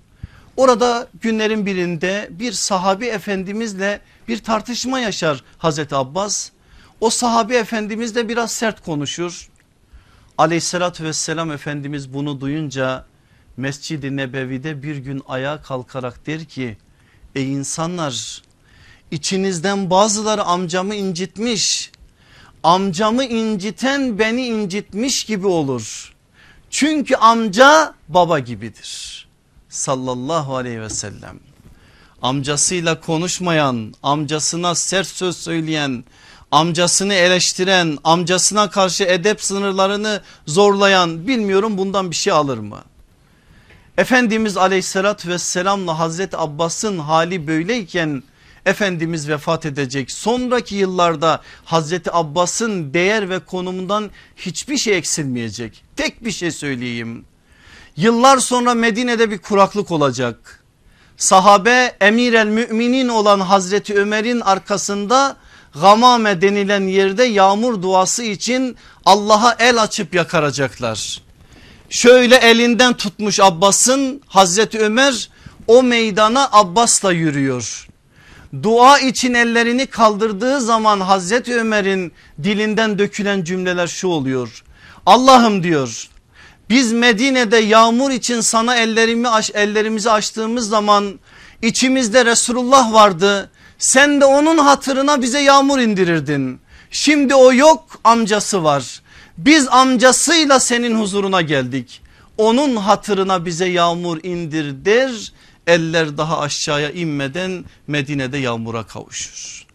Orada 0.57 1.09
günlerin 1.21 1.67
birinde 1.67 2.29
bir 2.31 2.53
sahabi 2.53 3.07
efendimizle 3.07 4.01
bir 4.29 4.39
tartışma 4.39 5.01
yaşar 5.01 5.45
Hazreti 5.59 5.95
Abbas. 5.95 6.51
O 7.01 7.11
sahabi 7.11 7.55
efendimiz 7.55 8.15
de 8.15 8.29
biraz 8.29 8.53
sert 8.53 8.85
konuşur. 8.85 9.49
Aleyhissalatü 10.39 11.05
vesselam 11.05 11.53
Efendimiz 11.53 12.15
bunu 12.15 12.41
duyunca 12.41 13.05
Mescid-i 13.57 14.17
Nebevi'de 14.17 14.83
bir 14.83 14.97
gün 14.97 15.23
ayağa 15.29 15.63
kalkarak 15.63 16.27
der 16.27 16.45
ki 16.45 16.77
ey 17.35 17.53
insanlar 17.53 18.43
içinizden 19.11 19.91
bazıları 19.91 20.43
amcamı 20.43 20.95
incitmiş 20.95 21.90
amcamı 22.63 23.25
inciten 23.25 24.19
beni 24.19 24.47
incitmiş 24.47 25.25
gibi 25.25 25.47
olur. 25.47 26.15
Çünkü 26.71 27.17
amca 27.17 27.95
baba 28.09 28.39
gibidir. 28.39 29.27
Sallallahu 29.69 30.57
aleyhi 30.57 30.81
ve 30.81 30.91
sellem. 30.91 31.41
Amcasıyla 32.23 33.01
konuşmayan, 33.01 33.95
amcasına 34.03 34.75
sert 34.75 35.07
söz 35.07 35.37
söyleyen, 35.37 36.05
amcasını 36.51 37.15
eleştiren, 37.15 37.99
amcasına 38.05 38.71
karşı 38.71 39.05
edep 39.05 39.43
sınırlarını 39.43 40.23
zorlayan 40.47 41.27
bilmiyorum 41.29 41.79
bundan 41.79 42.11
bir 42.11 42.17
şey 42.17 42.33
alır 42.33 42.59
mı? 42.59 42.79
Efendimiz 43.99 44.57
aleyhissalatü 44.57 45.29
vesselamla 45.29 45.99
Hazreti 45.99 46.37
Abbas'ın 46.37 46.99
hali 46.99 47.47
böyleyken 47.47 48.23
Efendimiz 48.67 49.29
vefat 49.29 49.67
edecek. 49.67 50.11
Sonraki 50.11 50.75
yıllarda 50.75 51.41
Hazreti 51.65 52.13
Abbas'ın 52.13 52.95
değer 52.95 53.31
ve 53.31 53.39
konumundan 53.39 54.11
hiçbir 54.37 54.77
şey 54.77 54.97
eksilmeyecek. 54.97 55.85
Tek 55.97 56.25
bir 56.25 56.31
şey 56.31 56.51
söyleyeyim. 56.51 57.25
Yıllar 57.97 58.39
sonra 58.39 58.75
Medine'de 58.75 59.31
bir 59.31 59.39
kuraklık 59.39 59.91
olacak. 59.91 60.65
Sahabe 61.17 61.97
emir 62.01 62.33
el 62.33 62.47
müminin 62.47 63.09
olan 63.09 63.41
Hazreti 63.41 63.95
Ömer'in 63.95 64.41
arkasında 64.41 65.37
Gamame 65.75 66.41
denilen 66.43 66.83
yerde 66.83 67.25
yağmur 67.25 67.83
duası 67.83 68.23
için 68.23 68.77
Allah'a 69.05 69.57
el 69.59 69.83
açıp 69.83 70.15
yakaracaklar. 70.15 71.23
Şöyle 71.91 72.37
elinden 72.37 72.97
tutmuş 72.97 73.41
Abbas'ın 73.41 74.23
Hazreti 74.27 74.79
Ömer 74.79 75.29
o 75.67 75.83
meydana 75.83 76.49
Abbas'la 76.53 77.13
yürüyor 77.13 77.90
dua 78.63 78.99
için 78.99 79.35
ellerini 79.35 79.87
kaldırdığı 79.87 80.61
zaman 80.61 81.01
Hazreti 81.01 81.57
Ömer'in 81.57 82.13
dilinden 82.43 82.99
dökülen 82.99 83.45
cümleler 83.45 83.87
şu 83.87 84.09
oluyor. 84.09 84.65
Allah'ım 85.07 85.63
diyor 85.63 86.09
biz 86.71 86.93
Medine'de 86.93 87.57
yağmur 87.57 88.11
için 88.11 88.41
sana 88.41 88.77
ellerimi 88.77 89.29
ellerimizi 89.55 90.11
açtığımız 90.11 90.69
zaman 90.69 91.21
içimizde 91.63 92.25
Resulullah 92.25 92.93
vardı. 92.93 93.51
Sen 93.79 94.21
de 94.21 94.25
onun 94.25 94.59
hatırına 94.59 95.23
bize 95.23 95.41
yağmur 95.41 95.79
indirirdin. 95.79 96.61
Şimdi 96.91 97.35
o 97.35 97.53
yok 97.53 97.85
amcası 98.05 98.65
var. 98.65 99.03
Biz 99.39 99.69
amcasıyla 99.69 100.61
senin 100.61 101.01
huzuruna 101.01 101.41
geldik. 101.43 102.03
Onun 102.39 102.77
hatırına 102.77 103.47
bize 103.47 103.67
yağmur 103.67 104.19
indir 104.23 104.85
der 104.85 105.33
eller 105.71 106.19
daha 106.19 106.41
aşağıya 106.41 106.91
inmeden 106.91 107.65
Medine'de 107.87 108.39
yağmura 108.39 108.83
kavuşur. 108.83 109.67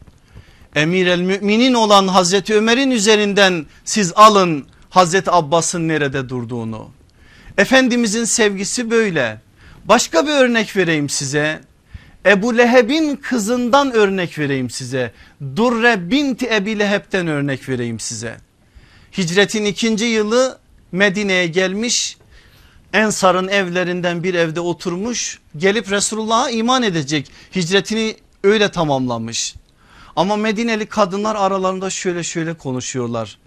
Emir 0.75 1.07
el 1.07 1.19
müminin 1.19 1.73
olan 1.73 2.07
Hazreti 2.07 2.55
Ömer'in 2.55 2.91
üzerinden 2.91 3.65
siz 3.85 4.13
alın 4.15 4.67
Hazreti 4.89 5.31
Abbas'ın 5.31 5.87
nerede 5.87 6.29
durduğunu. 6.29 6.89
Efendimizin 7.57 8.23
sevgisi 8.23 8.91
böyle. 8.91 9.41
Başka 9.85 10.27
bir 10.27 10.31
örnek 10.31 10.75
vereyim 10.75 11.09
size. 11.09 11.61
Ebu 12.25 12.57
Leheb'in 12.57 13.15
kızından 13.15 13.91
örnek 13.91 14.39
vereyim 14.39 14.69
size. 14.69 15.11
Durre 15.55 16.11
binti 16.11 16.49
Ebi 16.53 16.79
Leheb'ten 16.79 17.27
örnek 17.27 17.69
vereyim 17.69 17.99
size. 17.99 18.37
Hicretin 19.17 19.65
ikinci 19.65 20.05
yılı 20.05 20.59
Medine'ye 20.91 21.47
gelmiş 21.47 22.17
Ensar'ın 22.95 23.47
evlerinden 23.47 24.23
bir 24.23 24.33
evde 24.33 24.59
oturmuş 24.59 25.39
gelip 25.57 25.91
Resulullah'a 25.91 26.49
iman 26.49 26.83
edecek 26.83 27.31
hicretini 27.55 28.15
öyle 28.43 28.71
tamamlamış. 28.71 29.55
Ama 30.15 30.35
Medineli 30.35 30.85
kadınlar 30.85 31.35
aralarında 31.35 31.89
şöyle 31.89 32.23
şöyle 32.23 32.53
konuşuyorlar. 32.53 33.37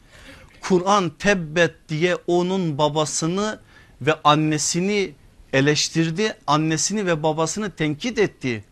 Kur'an 0.61 1.11
tebbet 1.19 1.75
diye 1.89 2.17
onun 2.27 2.79
babasını 2.79 3.59
ve 4.01 4.15
annesini 4.25 5.13
eleştirdi. 5.53 6.37
Annesini 6.47 7.07
ve 7.07 7.23
babasını 7.23 7.71
tenkit 7.71 8.19
etti. 8.19 8.65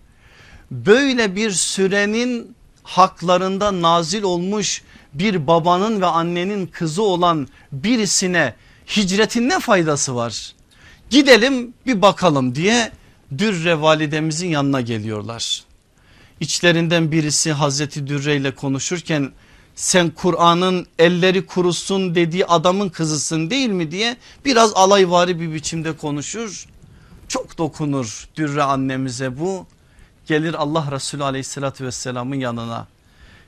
Böyle 0.71 1.37
bir 1.37 1.51
sürenin 1.51 2.57
haklarında 2.83 3.83
nazil 3.83 4.23
olmuş 4.23 4.83
bir 5.15 5.47
babanın 5.47 6.01
ve 6.01 6.07
annenin 6.07 6.67
kızı 6.67 7.03
olan 7.03 7.49
birisine 7.73 8.55
hicretin 8.97 9.49
ne 9.49 9.61
faydası 9.61 10.17
var? 10.17 10.56
Gidelim 11.11 11.75
bir 11.87 12.03
bakalım 12.03 12.55
diye 12.55 12.93
Dürre 13.39 13.81
validemizin 13.81 14.49
yanına 14.49 14.81
geliyorlar. 14.81 15.65
İçlerinden 16.41 17.13
birisi 17.13 17.53
Hazreti 17.53 18.07
Dürre 18.07 18.37
ile 18.37 18.55
konuşurken 18.55 19.33
sen 19.75 20.11
Kur'an'ın 20.11 20.87
elleri 20.99 21.47
kurusun 21.47 22.15
dediği 22.15 22.47
adamın 22.47 22.89
kızısın 22.89 23.51
değil 23.51 23.69
mi 23.69 23.91
diye 23.91 24.17
biraz 24.45 24.73
alayvari 24.75 25.41
bir 25.41 25.53
biçimde 25.55 25.97
konuşur. 25.97 26.67
Çok 27.29 27.59
dokunur 27.59 28.29
Dürre 28.37 28.63
annemize 28.63 29.39
bu. 29.39 29.67
Gelir 30.27 30.55
Allah 30.55 30.89
Resulü 30.91 31.25
aleyhissalatü 31.25 31.85
vesselamın 31.85 32.37
yanına. 32.37 32.87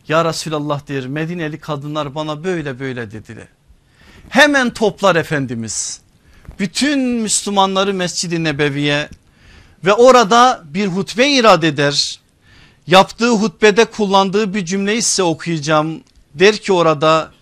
Ya 0.09 0.25
Resulallah 0.25 0.89
der 0.89 1.07
Medineli 1.07 1.59
kadınlar 1.59 2.15
bana 2.15 2.45
böyle 2.45 2.79
böyle 2.81 3.11
dediler. 3.11 3.49
Hemen 4.29 4.71
toplar 4.71 5.17
Efendimiz 5.17 6.01
bütün 6.59 7.01
Müslümanları 7.01 7.95
Mescid-i 7.95 8.45
Nebevi'ye 8.45 9.09
ve 9.85 9.93
orada 9.93 10.63
bir 10.65 10.87
hutbe 10.87 11.29
irad 11.29 11.63
eder. 11.63 12.21
Yaptığı 12.87 13.31
hutbede 13.31 13.85
kullandığı 13.85 14.55
bir 14.55 14.65
cümleyi 14.65 15.03
size 15.03 15.23
okuyacağım. 15.23 16.01
Der 16.35 16.57
ki 16.57 16.73
orada 16.73 17.33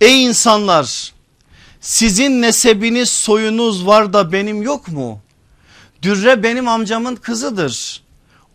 ey 0.00 0.24
insanlar 0.24 1.12
sizin 1.80 2.42
nesebiniz 2.42 3.10
soyunuz 3.10 3.86
var 3.86 4.12
da 4.12 4.32
benim 4.32 4.62
yok 4.62 4.88
mu? 4.88 5.20
Dürre 6.02 6.42
benim 6.42 6.68
amcamın 6.68 7.16
kızıdır. 7.16 8.02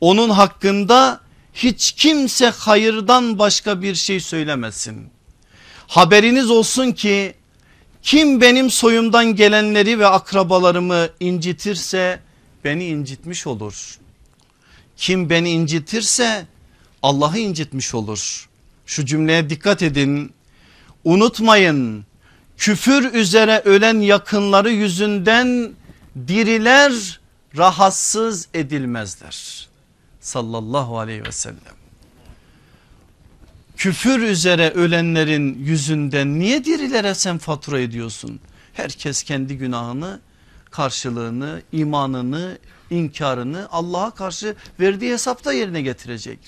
Onun 0.02 0.30
hakkında 0.30 1.20
hiç 1.54 1.92
kimse 1.92 2.50
hayırdan 2.50 3.40
başka 3.40 3.82
bir 3.82 3.96
şey 3.96 4.20
söylemesin. 4.20 5.10
Haberiniz 5.88 6.52
olsun 6.52 6.92
ki 6.92 7.36
kim 8.04 8.42
benim 8.42 8.70
soyumdan 8.70 9.36
gelenleri 9.36 10.00
ve 10.00 10.08
akrabalarımı 10.08 11.10
incitirse 11.20 12.20
beni 12.64 12.86
incitmiş 12.86 13.48
olur. 13.48 13.98
Kim 14.98 15.30
beni 15.30 15.52
incitirse 15.52 16.46
Allah'ı 17.02 17.38
incitmiş 17.38 17.94
olur. 17.94 18.50
Şu 18.86 19.06
cümleye 19.06 19.50
dikkat 19.50 19.82
edin. 19.82 20.34
Unutmayın 21.04 22.06
küfür 22.58 23.14
üzere 23.14 23.62
ölen 23.66 24.00
yakınları 24.00 24.72
yüzünden 24.72 25.74
diriler 26.28 27.20
rahatsız 27.58 28.48
edilmezler. 28.54 29.68
Sallallahu 30.22 31.00
aleyhi 31.00 31.26
ve 31.26 31.32
sellem. 31.32 31.83
Küfür 33.84 34.20
üzere 34.20 34.70
ölenlerin 34.70 35.64
yüzünden 35.64 36.40
niye 36.40 36.66
dirilere 36.66 37.16
sen 37.16 37.38
fatura 37.38 37.80
ediyorsun? 37.80 38.40
Herkes 38.74 39.24
kendi 39.24 39.58
günahını 39.58 40.20
karşılığını 40.72 41.62
imanını 41.72 42.58
inkarını 42.90 43.68
Allah'a 43.72 44.12
karşı 44.12 44.56
verdiği 44.80 45.14
hesapta 45.14 45.54
yerine 45.54 45.82
getirecek. 45.82 46.40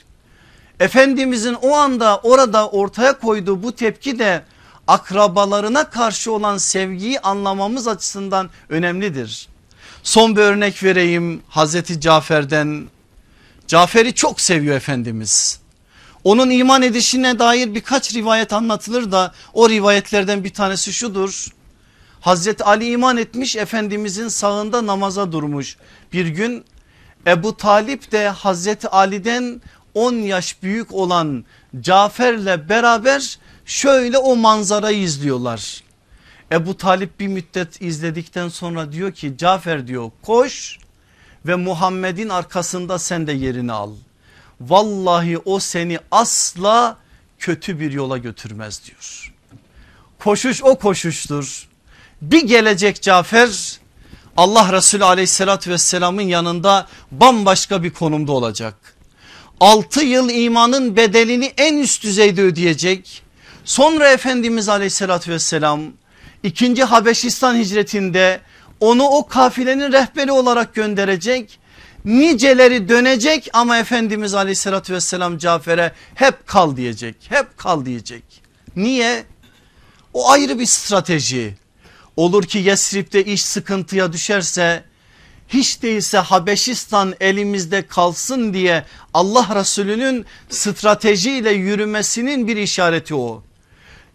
Efendimizin 0.80 1.54
o 1.54 1.76
anda 1.76 2.18
orada 2.18 2.70
ortaya 2.70 3.20
koyduğu 3.20 3.64
bu 3.64 3.76
tepki 3.76 4.20
de 4.20 4.44
akrabalarına 4.88 5.90
karşı 5.90 6.32
olan 6.32 6.58
sevgiyi 6.58 7.20
anlamamız 7.20 7.88
açısından 7.88 8.50
önemlidir. 8.70 9.48
Son 10.04 10.36
bir 10.36 10.42
örnek 10.42 10.84
vereyim 10.84 11.42
Hazreti 11.48 12.02
Cafer'den. 12.02 12.88
Cafer'i 13.68 14.14
çok 14.14 14.42
seviyor 14.42 14.76
Efendimiz. 14.76 15.65
Onun 16.26 16.50
iman 16.50 16.82
edişine 16.82 17.40
dair 17.40 17.76
birkaç 17.76 18.16
rivayet 18.16 18.54
anlatılır 18.54 19.12
da 19.12 19.34
o 19.54 19.70
rivayetlerden 19.70 20.44
bir 20.44 20.54
tanesi 20.54 20.94
şudur. 20.94 21.48
Hazreti 22.22 22.64
Ali 22.64 22.90
iman 22.92 23.18
etmiş 23.18 23.56
Efendimizin 23.56 24.28
sağında 24.28 24.86
namaza 24.86 25.32
durmuş. 25.32 25.78
Bir 26.14 26.28
gün 26.28 26.66
Ebu 27.28 27.58
Talip 27.58 28.12
de 28.12 28.30
Hazreti 28.30 28.88
Ali'den 28.88 29.62
10 29.94 30.14
yaş 30.14 30.64
büyük 30.64 30.94
olan 30.94 31.46
Cafer'le 31.82 32.70
beraber 32.70 33.40
şöyle 33.66 34.18
o 34.18 34.36
manzarayı 34.36 35.02
izliyorlar. 35.02 35.84
Ebu 36.52 36.78
Talip 36.78 37.20
bir 37.20 37.28
müddet 37.28 37.82
izledikten 37.82 38.50
sonra 38.50 38.92
diyor 38.92 39.12
ki 39.12 39.38
Cafer 39.38 39.88
diyor 39.88 40.12
koş 40.22 40.80
ve 41.46 41.56
Muhammed'in 41.56 42.30
arkasında 42.30 43.00
sen 43.00 43.28
de 43.28 43.32
yerini 43.32 43.72
al. 43.72 43.92
Vallahi 44.62 45.38
o 45.38 45.60
seni 45.60 46.00
asla 46.12 46.98
kötü 47.40 47.80
bir 47.80 47.92
yola 47.92 48.18
götürmez 48.18 48.82
diyor. 48.86 49.34
Koşuş 50.20 50.64
o 50.64 50.76
koşuştur. 50.76 51.68
Bir 52.22 52.48
gelecek 52.48 53.02
Cafer 53.02 53.80
Allah 54.38 54.74
Resulü 54.74 55.04
aleyhissalatü 55.04 55.72
vesselamın 55.72 56.22
yanında 56.22 56.88
bambaşka 57.12 57.84
bir 57.84 57.90
konumda 57.90 58.32
olacak. 58.32 58.76
6 59.60 60.06
yıl 60.06 60.30
imanın 60.30 60.96
bedelini 60.96 61.54
en 61.58 61.78
üst 61.78 62.04
düzeyde 62.04 62.42
ödeyecek. 62.42 63.24
Sonra 63.66 64.12
Efendimiz 64.12 64.70
aleyhissalatü 64.70 65.32
vesselam 65.32 65.82
ikinci 66.44 66.84
Habeşistan 66.84 67.56
hicretinde 67.56 68.42
onu 68.80 69.04
o 69.04 69.28
kafilenin 69.28 69.92
rehberi 69.92 70.32
olarak 70.32 70.76
gönderecek. 70.76 71.60
Niceleri 72.06 72.90
dönecek 72.90 73.50
ama 73.54 73.78
Efendimiz 73.78 74.34
aleyhissalatü 74.34 74.94
vesselam 74.94 75.38
Cafer'e 75.38 75.92
hep 76.16 76.48
kal 76.48 76.78
diyecek. 76.78 77.16
Hep 77.30 77.58
kal 77.58 77.86
diyecek. 77.86 78.24
Niye? 78.76 79.24
O 80.14 80.30
ayrı 80.30 80.60
bir 80.60 80.66
strateji. 80.66 81.56
Olur 82.16 82.44
ki 82.44 82.58
Yesrib'de 82.58 83.24
iş 83.26 83.46
sıkıntıya 83.46 84.14
düşerse 84.14 84.84
hiç 85.48 85.82
değilse 85.82 86.18
Habeşistan 86.18 87.14
elimizde 87.20 87.88
kalsın 87.88 88.54
diye 88.54 88.86
Allah 89.14 89.48
Resulü'nün 89.56 90.26
stratejiyle 90.50 91.52
yürümesinin 91.52 92.48
bir 92.48 92.58
işareti 92.58 93.16
o. 93.16 93.44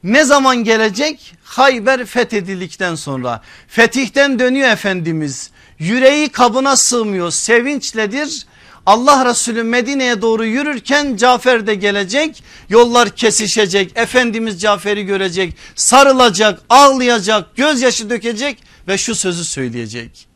Ne 0.05 0.25
zaman 0.25 0.65
gelecek? 0.65 1.35
Hayber 1.45 2.05
fethedildikten 2.05 2.95
sonra. 2.95 3.43
Fetihten 3.69 4.39
dönüyor 4.39 4.69
Efendimiz. 4.69 5.51
Yüreği 5.81 6.29
kabına 6.29 6.77
sığmıyor 6.77 7.31
sevinçledir. 7.31 8.47
Allah 8.87 9.25
Resulü 9.25 9.63
Medine'ye 9.63 10.23
doğru 10.23 10.45
yürürken 10.45 11.17
Cafer 11.17 11.67
de 11.67 11.75
gelecek. 11.75 12.43
Yollar 12.69 13.11
kesişecek. 13.11 13.93
Efendimiz 13.95 14.61
Cafer'i 14.61 15.07
görecek. 15.07 15.57
Sarılacak, 15.75 16.61
ağlayacak, 16.69 17.57
gözyaşı 17.57 18.11
dökecek 18.11 18.59
ve 18.89 18.99
şu 18.99 19.15
sözü 19.15 19.45
söyleyecek. 19.45 20.27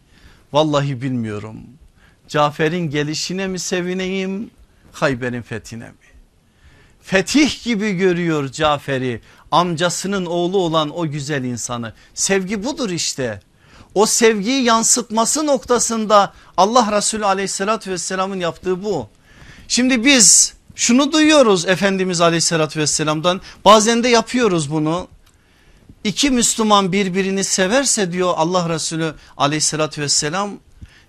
Vallahi 0.53 1.03
bilmiyorum. 1.03 1.57
Cafer'in 2.29 2.91
gelişine 2.91 3.47
mi 3.47 3.59
sevineyim, 3.59 4.51
Hayber'in 4.93 5.43
fethine 5.43 5.89
mi? 5.89 5.95
Fetih 7.03 7.65
gibi 7.65 7.93
görüyor 7.93 8.49
Cafer'i 8.49 9.21
amcasının 9.51 10.27
oğlu 10.27 10.59
olan 10.59 10.99
o 10.99 11.11
güzel 11.11 11.45
insanı. 11.45 11.93
Sevgi 12.15 12.65
budur 12.65 12.91
işte. 12.91 13.41
O 13.95 14.07
sevgiyi 14.07 14.63
yansıtması 14.63 15.47
noktasında 15.47 16.33
Allah 16.57 16.97
Resulü 16.97 17.27
aleyhissalatü 17.27 17.91
vesselamın 17.91 18.41
yaptığı 18.41 18.85
bu. 18.85 19.09
Şimdi 19.69 20.05
biz 20.05 20.55
şunu 20.75 21.13
duyuyoruz 21.13 21.67
Efendimiz 21.67 22.21
aleyhissalatü 22.21 22.81
vesselamdan 22.81 23.41
bazen 23.65 24.05
de 24.05 24.09
yapıyoruz 24.09 24.71
bunu. 24.71 25.09
İki 26.05 26.31
Müslüman 26.31 26.93
birbirini 26.93 27.45
severse 27.45 28.13
diyor 28.13 28.35
Allah 28.37 28.69
Resulü 28.69 29.15
aleyhissalatü 29.37 30.03
vesselam 30.03 30.51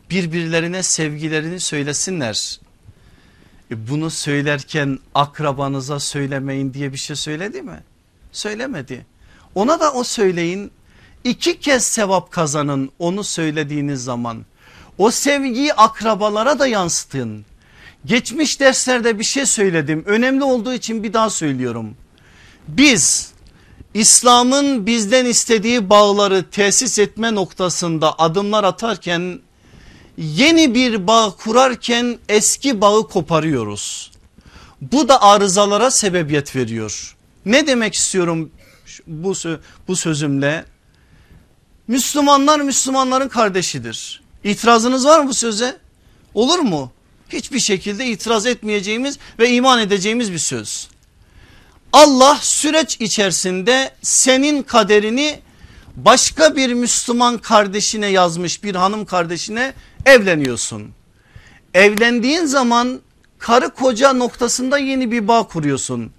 birbirlerine 0.09 0.83
sevgilerini 0.83 1.59
söylesinler. 1.59 2.59
E 3.71 3.89
bunu 3.89 4.09
söylerken 4.09 4.99
akrabanıza 5.15 5.99
söylemeyin 5.99 6.73
diye 6.73 6.93
bir 6.93 6.97
şey 6.97 7.15
söyledi 7.15 7.61
mi? 7.61 7.83
Söylemedi. 8.31 9.05
Ona 9.55 9.79
da 9.79 9.93
o 9.93 10.03
söyleyin 10.03 10.71
iki 11.25 11.59
kez 11.59 11.83
sevap 11.83 12.31
kazanın 12.31 12.89
onu 12.99 13.23
söylediğiniz 13.23 14.03
zaman. 14.03 14.45
O 14.97 15.11
sevgiyi 15.11 15.73
akrabalara 15.73 16.59
da 16.59 16.67
yansıtın. 16.67 17.45
Geçmiş 18.05 18.59
derslerde 18.59 19.19
bir 19.19 19.23
şey 19.23 19.45
söyledim 19.45 20.03
önemli 20.05 20.43
olduğu 20.43 20.73
için 20.73 21.03
bir 21.03 21.13
daha 21.13 21.29
söylüyorum. 21.29 21.95
Biz 22.67 23.31
İslam'ın 23.93 24.85
bizden 24.85 25.25
istediği 25.25 25.89
bağları 25.89 26.49
tesis 26.49 26.99
etme 26.99 27.35
noktasında 27.35 28.19
adımlar 28.19 28.63
atarken 28.63 29.39
yeni 30.17 30.73
bir 30.73 31.07
bağ 31.07 31.35
kurarken 31.43 32.17
eski 32.29 32.81
bağı 32.81 33.07
koparıyoruz. 33.07 34.11
Bu 34.81 35.09
da 35.09 35.21
arızalara 35.21 35.91
sebebiyet 35.91 36.55
veriyor. 36.55 37.15
Ne 37.45 37.67
demek 37.67 37.93
istiyorum 37.93 38.51
bu, 39.07 39.33
bu 39.87 39.95
sözümle? 39.95 40.65
Müslümanlar 41.87 42.59
Müslümanların 42.59 43.27
kardeşidir. 43.27 44.21
İtirazınız 44.43 45.05
var 45.05 45.19
mı 45.19 45.29
bu 45.29 45.33
söze? 45.33 45.77
Olur 46.33 46.59
mu? 46.59 46.91
Hiçbir 47.29 47.59
şekilde 47.59 48.05
itiraz 48.05 48.45
etmeyeceğimiz 48.45 49.19
ve 49.39 49.49
iman 49.49 49.79
edeceğimiz 49.79 50.31
bir 50.31 50.37
söz. 50.37 50.87
Allah 51.93 52.37
süreç 52.41 53.01
içerisinde 53.01 53.91
senin 54.01 54.63
kaderini 54.63 55.39
başka 55.95 56.55
bir 56.55 56.73
Müslüman 56.73 57.37
kardeşine 57.37 58.07
yazmış 58.07 58.63
bir 58.63 58.75
hanım 58.75 59.05
kardeşine 59.05 59.73
evleniyorsun. 60.05 60.91
Evlendiğin 61.73 62.45
zaman 62.45 62.99
karı 63.39 63.69
koca 63.69 64.13
noktasında 64.13 64.77
yeni 64.77 65.11
bir 65.11 65.27
bağ 65.27 65.47
kuruyorsun. 65.47 66.11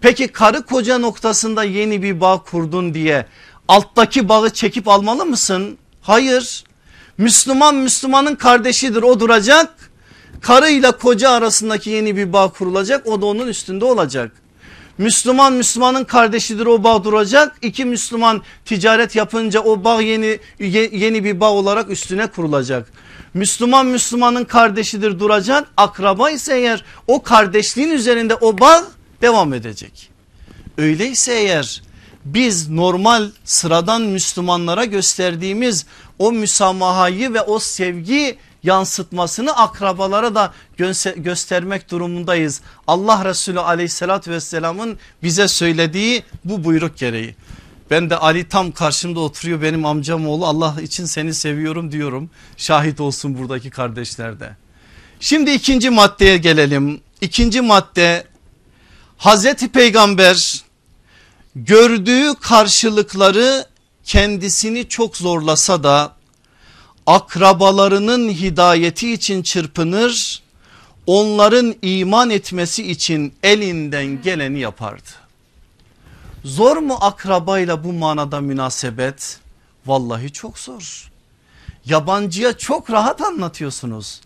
Peki 0.00 0.28
karı 0.28 0.62
koca 0.62 0.98
noktasında 0.98 1.64
yeni 1.64 2.02
bir 2.02 2.20
bağ 2.20 2.42
kurdun 2.42 2.94
diye 2.94 3.26
alttaki 3.68 4.28
bağı 4.28 4.50
çekip 4.50 4.88
almalı 4.88 5.26
mısın? 5.26 5.78
Hayır. 6.02 6.64
Müslüman 7.18 7.74
Müslümanın 7.74 8.34
kardeşidir 8.34 9.02
o 9.02 9.20
duracak. 9.20 9.90
Karıyla 10.40 10.92
koca 10.98 11.30
arasındaki 11.30 11.90
yeni 11.90 12.16
bir 12.16 12.32
bağ 12.32 12.48
kurulacak 12.48 13.06
o 13.06 13.20
da 13.20 13.26
onun 13.26 13.48
üstünde 13.48 13.84
olacak. 13.84 14.32
Müslüman 14.98 15.52
Müslümanın 15.52 16.04
kardeşidir 16.04 16.66
o 16.66 16.84
bağ 16.84 17.04
duracak. 17.04 17.56
İki 17.62 17.84
Müslüman 17.84 18.42
ticaret 18.64 19.16
yapınca 19.16 19.60
o 19.60 19.84
bağ 19.84 20.02
yeni 20.02 20.38
yeni 20.92 21.24
bir 21.24 21.40
bağ 21.40 21.50
olarak 21.50 21.90
üstüne 21.90 22.26
kurulacak. 22.26 22.92
Müslüman 23.34 23.86
Müslümanın 23.86 24.44
kardeşidir 24.44 25.18
duracak. 25.18 25.68
Akraba 25.76 26.30
ise 26.30 26.56
eğer 26.56 26.84
o 27.06 27.22
kardeşliğin 27.22 27.90
üzerinde 27.90 28.34
o 28.34 28.58
bağ 28.58 28.84
devam 29.22 29.54
edecek. 29.54 30.10
Öyleyse 30.78 31.32
eğer 31.32 31.82
biz 32.24 32.68
normal 32.68 33.30
sıradan 33.44 34.02
Müslümanlara 34.02 34.84
gösterdiğimiz 34.84 35.86
o 36.18 36.32
müsamahayı 36.32 37.34
ve 37.34 37.40
o 37.40 37.58
sevgi 37.58 38.38
yansıtmasını 38.62 39.56
akrabalara 39.56 40.34
da 40.34 40.52
göstermek 41.16 41.90
durumundayız. 41.90 42.60
Allah 42.86 43.24
Resulü 43.24 43.60
aleyhissalatü 43.60 44.30
vesselamın 44.30 44.98
bize 45.22 45.48
söylediği 45.48 46.22
bu 46.44 46.64
buyruk 46.64 46.98
gereği. 46.98 47.34
Ben 47.90 48.10
de 48.10 48.16
Ali 48.16 48.48
tam 48.48 48.72
karşımda 48.72 49.20
oturuyor 49.20 49.62
benim 49.62 49.86
amcam 49.86 50.28
oğlu 50.28 50.46
Allah 50.46 50.76
için 50.82 51.04
seni 51.04 51.34
seviyorum 51.34 51.92
diyorum. 51.92 52.30
Şahit 52.56 53.00
olsun 53.00 53.38
buradaki 53.38 53.70
kardeşler 53.70 54.40
de. 54.40 54.56
Şimdi 55.20 55.50
ikinci 55.50 55.90
maddeye 55.90 56.36
gelelim. 56.36 57.00
İkinci 57.20 57.60
madde 57.60 58.24
Hazreti 59.18 59.68
Peygamber 59.68 60.62
gördüğü 61.56 62.34
karşılıkları 62.34 63.66
kendisini 64.04 64.88
çok 64.88 65.16
zorlasa 65.16 65.82
da 65.82 66.12
akrabalarının 67.06 68.28
hidayeti 68.28 69.12
için 69.12 69.42
çırpınır 69.42 70.42
onların 71.06 71.74
iman 71.82 72.30
etmesi 72.30 72.90
için 72.90 73.34
elinden 73.42 74.22
geleni 74.22 74.60
yapardı. 74.60 75.08
Zor 76.44 76.76
mu 76.76 76.98
akrabayla 77.00 77.84
bu 77.84 77.92
manada 77.92 78.40
münasebet? 78.40 79.40
Vallahi 79.86 80.32
çok 80.32 80.58
zor. 80.58 81.10
Yabancıya 81.84 82.58
çok 82.58 82.90
rahat 82.90 83.20
anlatıyorsunuz. 83.20 84.20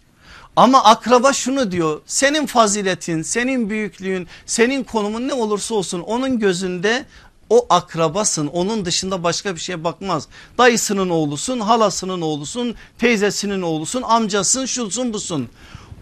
Ama 0.57 0.85
akraba 0.85 1.33
şunu 1.33 1.73
diyor 1.73 2.01
senin 2.07 2.47
faziletin 2.47 3.23
senin 3.23 3.71
büyüklüğün 3.71 4.27
senin 4.47 4.85
konumun 4.85 5.29
ne 5.29 5.35
olursa 5.35 5.75
olsun 5.75 6.01
onun 6.01 6.39
gözünde 6.39 7.07
o 7.51 7.67
akrabasın 7.71 8.47
onun 8.47 8.85
dışında 8.85 9.23
başka 9.23 9.55
bir 9.55 9.61
şeye 9.61 9.85
bakmaz. 9.85 10.29
Dayısının 10.59 11.11
oğlusun 11.11 11.61
halasının 11.61 12.21
oğlusun 12.21 12.75
teyzesinin 12.99 13.63
oğlusun 13.63 14.03
amcasın 14.03 14.67
şusun 14.67 15.13
busun. 15.13 15.49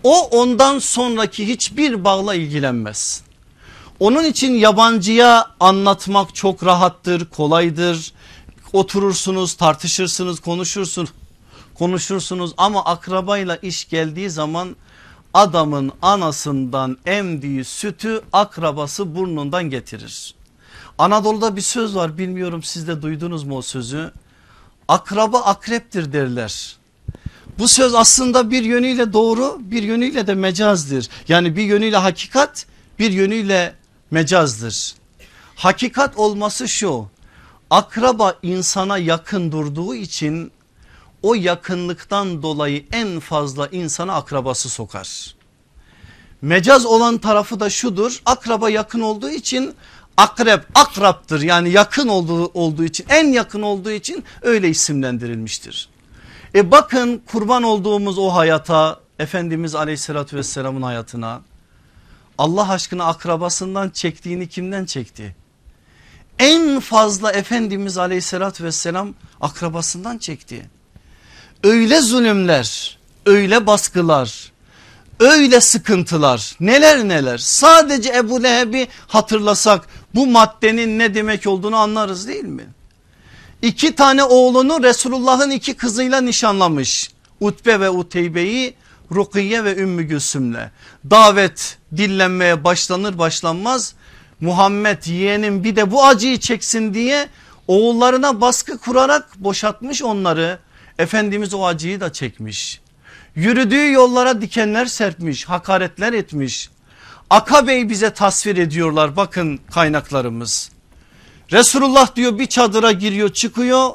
O 0.03 0.21
ondan 0.23 0.79
sonraki 0.79 1.49
hiçbir 1.49 2.05
bağla 2.05 2.35
ilgilenmez. 2.35 3.23
Onun 4.01 4.25
için 4.25 4.55
yabancıya 4.55 5.47
anlatmak 5.61 6.35
çok 6.35 6.65
rahattır 6.65 7.25
kolaydır. 7.25 8.13
Oturursunuz 8.73 9.55
tartışırsınız 9.55 10.41
konuşursunuz 10.41 11.11
konuşursunuz 11.75 12.55
ama 12.57 12.85
akrabayla 12.85 13.57
iş 13.57 13.89
geldiği 13.89 14.31
zaman 14.31 14.77
adamın 15.35 15.93
anasından 16.03 16.99
emdiği 17.07 17.65
sütü 17.65 18.21
akrabası 18.33 19.17
burnundan 19.17 19.71
getirir. 19.71 20.35
Anadolu'da 20.99 21.57
bir 21.57 21.61
söz 21.61 21.97
var 21.97 22.19
bilmiyorum 22.19 22.63
siz 22.63 22.89
de 22.89 23.03
duydunuz 23.03 23.45
mu 23.45 23.57
o 23.57 23.63
sözü? 23.63 24.13
Akraba 24.89 25.41
akreptir 25.41 26.13
derler. 26.13 26.77
Bu 27.59 27.69
söz 27.69 27.95
aslında 27.95 28.51
bir 28.51 28.63
yönüyle 28.63 29.13
doğru 29.13 29.59
bir 29.61 29.83
yönüyle 29.83 30.27
de 30.27 30.35
mecazdır. 30.35 31.09
Yani 31.29 31.57
bir 31.57 31.63
yönüyle 31.63 31.97
hakikat 31.97 32.67
bir 32.99 33.11
yönüyle 33.11 33.75
mecazdır. 34.11 34.95
Hakikat 35.55 36.17
olması 36.17 36.69
şu 36.69 37.07
akraba 37.71 38.35
insana 38.43 38.99
yakın 38.99 39.53
durduğu 39.53 39.95
için 39.95 40.53
o 41.25 41.35
yakınlıktan 41.35 42.43
dolayı 42.43 42.85
en 42.93 43.21
fazla 43.21 43.67
insana 43.67 44.15
akrabası 44.15 44.69
sokar. 44.69 45.35
Mecaz 46.43 46.87
olan 46.87 47.19
tarafı 47.19 47.61
da 47.61 47.71
şudur 47.71 48.23
akraba 48.27 48.71
yakın 48.71 49.01
olduğu 49.01 49.31
için 49.31 49.75
akrep 50.17 50.65
akraptır 50.75 51.41
yani 51.41 51.71
yakın 51.71 52.09
olduğu, 52.09 52.47
olduğu 52.47 52.85
için 52.85 53.07
en 53.09 53.27
yakın 53.27 53.63
olduğu 53.63 53.91
için 53.91 54.25
öyle 54.43 54.69
isimlendirilmiştir. 54.69 55.89
E 56.55 56.71
bakın 56.71 57.23
kurban 57.27 57.63
olduğumuz 57.63 58.19
o 58.19 58.29
hayata 58.29 59.01
Efendimiz 59.19 59.75
aleyhissalatü 59.75 60.37
vesselamın 60.37 60.83
hayatına 60.83 61.43
Allah 62.39 62.71
aşkına 62.71 63.05
akrabasından 63.05 63.91
çektiğini 63.91 64.49
kimden 64.49 64.85
çekti? 64.85 65.37
En 66.39 66.81
fazla 66.81 67.33
Efendimiz 67.33 67.99
aleyhissalatü 67.99 68.65
vesselam 68.65 69.15
akrabasından 69.41 70.19
çekti 70.19 70.71
öyle 71.65 72.01
zulümler, 72.01 72.99
öyle 73.27 73.67
baskılar, 73.67 74.53
öyle 75.21 75.61
sıkıntılar. 75.61 76.57
Neler 76.61 77.09
neler. 77.09 77.39
Sadece 77.39 78.13
Ebu 78.17 78.43
Leheb'i 78.43 78.89
hatırlasak 79.07 79.87
bu 80.15 80.27
maddenin 80.27 80.99
ne 80.99 81.15
demek 81.15 81.47
olduğunu 81.47 81.77
anlarız 81.77 82.29
değil 82.29 82.45
mi? 82.45 82.65
İki 83.63 83.95
tane 83.95 84.25
oğlunu 84.25 84.83
Resulullah'ın 84.83 85.51
iki 85.51 85.75
kızıyla 85.75 86.21
nişanlamış. 86.21 87.11
Utbe 87.41 87.81
ve 87.81 87.91
Uteybe'yi 87.91 88.75
Rukiye 89.13 89.65
ve 89.65 89.77
Ümmü 89.77 90.03
Gülsüm'le. 90.03 90.71
Davet 91.11 91.79
dillenmeye 91.97 92.65
başlanır 92.65 93.19
başlanmaz 93.19 93.95
Muhammed 94.41 95.05
yeğenim 95.05 95.65
bir 95.65 95.77
de 95.77 95.91
bu 95.91 96.05
acıyı 96.05 96.41
çeksin 96.41 96.95
diye 96.95 97.29
oğullarına 97.69 98.41
baskı 98.41 98.79
kurarak 98.79 99.37
boşatmış 99.39 100.03
onları 100.03 100.59
Efendimiz 100.99 101.55
o 101.55 101.67
acıyı 101.67 102.01
da 102.01 102.13
çekmiş. 102.13 102.81
Yürüdüğü 103.35 103.93
yollara 103.93 104.41
dikenler 104.41 104.87
serpmiş, 104.87 105.45
hakaretler 105.45 106.13
etmiş. 106.13 106.71
Akabe'yi 107.31 107.91
bize 107.91 108.11
tasvir 108.11 108.57
ediyorlar 108.57 109.17
bakın 109.17 109.61
kaynaklarımız. 109.75 110.71
Resulullah 111.53 112.17
diyor 112.17 112.39
bir 112.39 112.47
çadıra 112.47 112.93
giriyor 112.93 113.33
çıkıyor. 113.33 113.91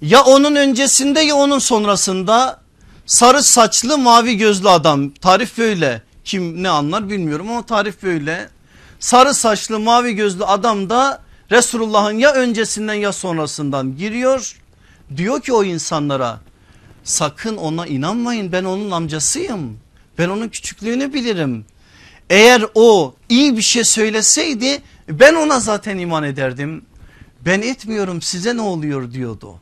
Ya 0.00 0.22
onun 0.22 0.56
öncesinde 0.56 1.20
ya 1.20 1.34
onun 1.34 1.58
sonrasında 1.58 2.60
sarı 3.06 3.42
saçlı 3.42 3.98
mavi 3.98 4.36
gözlü 4.36 4.68
adam 4.68 5.10
tarif 5.10 5.58
böyle 5.58 6.02
kim 6.24 6.62
ne 6.62 6.68
anlar 6.68 7.10
bilmiyorum 7.10 7.50
ama 7.50 7.66
tarif 7.66 8.02
böyle. 8.02 8.48
Sarı 9.00 9.34
saçlı 9.34 9.80
mavi 9.80 10.14
gözlü 10.14 10.44
adam 10.44 10.90
da 10.90 11.22
Resulullah'ın 11.50 12.18
ya 12.18 12.32
öncesinden 12.32 12.94
ya 12.94 13.12
sonrasından 13.12 13.96
giriyor 13.96 14.56
Diyor 15.16 15.40
ki 15.40 15.52
o 15.52 15.64
insanlara 15.64 16.40
sakın 17.04 17.56
ona 17.56 17.86
inanmayın 17.86 18.52
ben 18.52 18.64
onun 18.64 18.90
amcasıyım. 18.90 19.78
Ben 20.18 20.28
onun 20.28 20.48
küçüklüğünü 20.48 21.12
bilirim. 21.12 21.64
Eğer 22.30 22.64
o 22.74 23.14
iyi 23.28 23.56
bir 23.56 23.62
şey 23.62 23.84
söyleseydi 23.84 24.82
ben 25.08 25.34
ona 25.34 25.60
zaten 25.60 25.98
iman 25.98 26.24
ederdim. 26.24 26.84
Ben 27.40 27.62
etmiyorum 27.62 28.22
size 28.22 28.56
ne 28.56 28.60
oluyor 28.60 29.12
diyordu. 29.12 29.60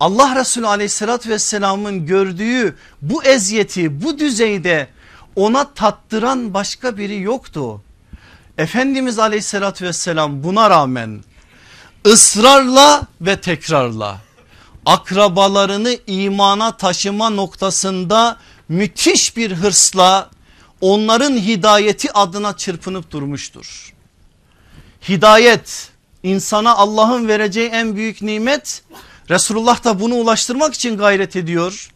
Allah 0.00 0.36
Resulü 0.36 0.66
aleyhissalatü 0.66 1.30
vesselamın 1.30 2.06
gördüğü 2.06 2.76
bu 3.02 3.24
eziyeti 3.24 4.02
bu 4.02 4.18
düzeyde 4.18 4.88
ona 5.36 5.74
tattıran 5.74 6.54
başka 6.54 6.96
biri 6.96 7.20
yoktu. 7.20 7.82
Efendimiz 8.58 9.18
aleyhissalatü 9.18 9.84
vesselam 9.84 10.42
buna 10.42 10.70
rağmen 10.70 11.24
ısrarla 12.06 13.06
ve 13.20 13.40
tekrarla 13.40 14.20
akrabalarını 14.86 15.96
imana 16.06 16.76
taşıma 16.76 17.30
noktasında 17.30 18.36
müthiş 18.68 19.36
bir 19.36 19.52
hırsla 19.52 20.30
onların 20.80 21.36
hidayeti 21.36 22.12
adına 22.12 22.56
çırpınıp 22.56 23.10
durmuştur. 23.10 23.94
Hidayet 25.08 25.88
insana 26.22 26.76
Allah'ın 26.76 27.28
vereceği 27.28 27.68
en 27.68 27.96
büyük 27.96 28.22
nimet 28.22 28.82
Resulullah 29.30 29.84
da 29.84 30.00
bunu 30.00 30.14
ulaştırmak 30.14 30.74
için 30.74 30.96
gayret 30.96 31.36
ediyor. 31.36 31.90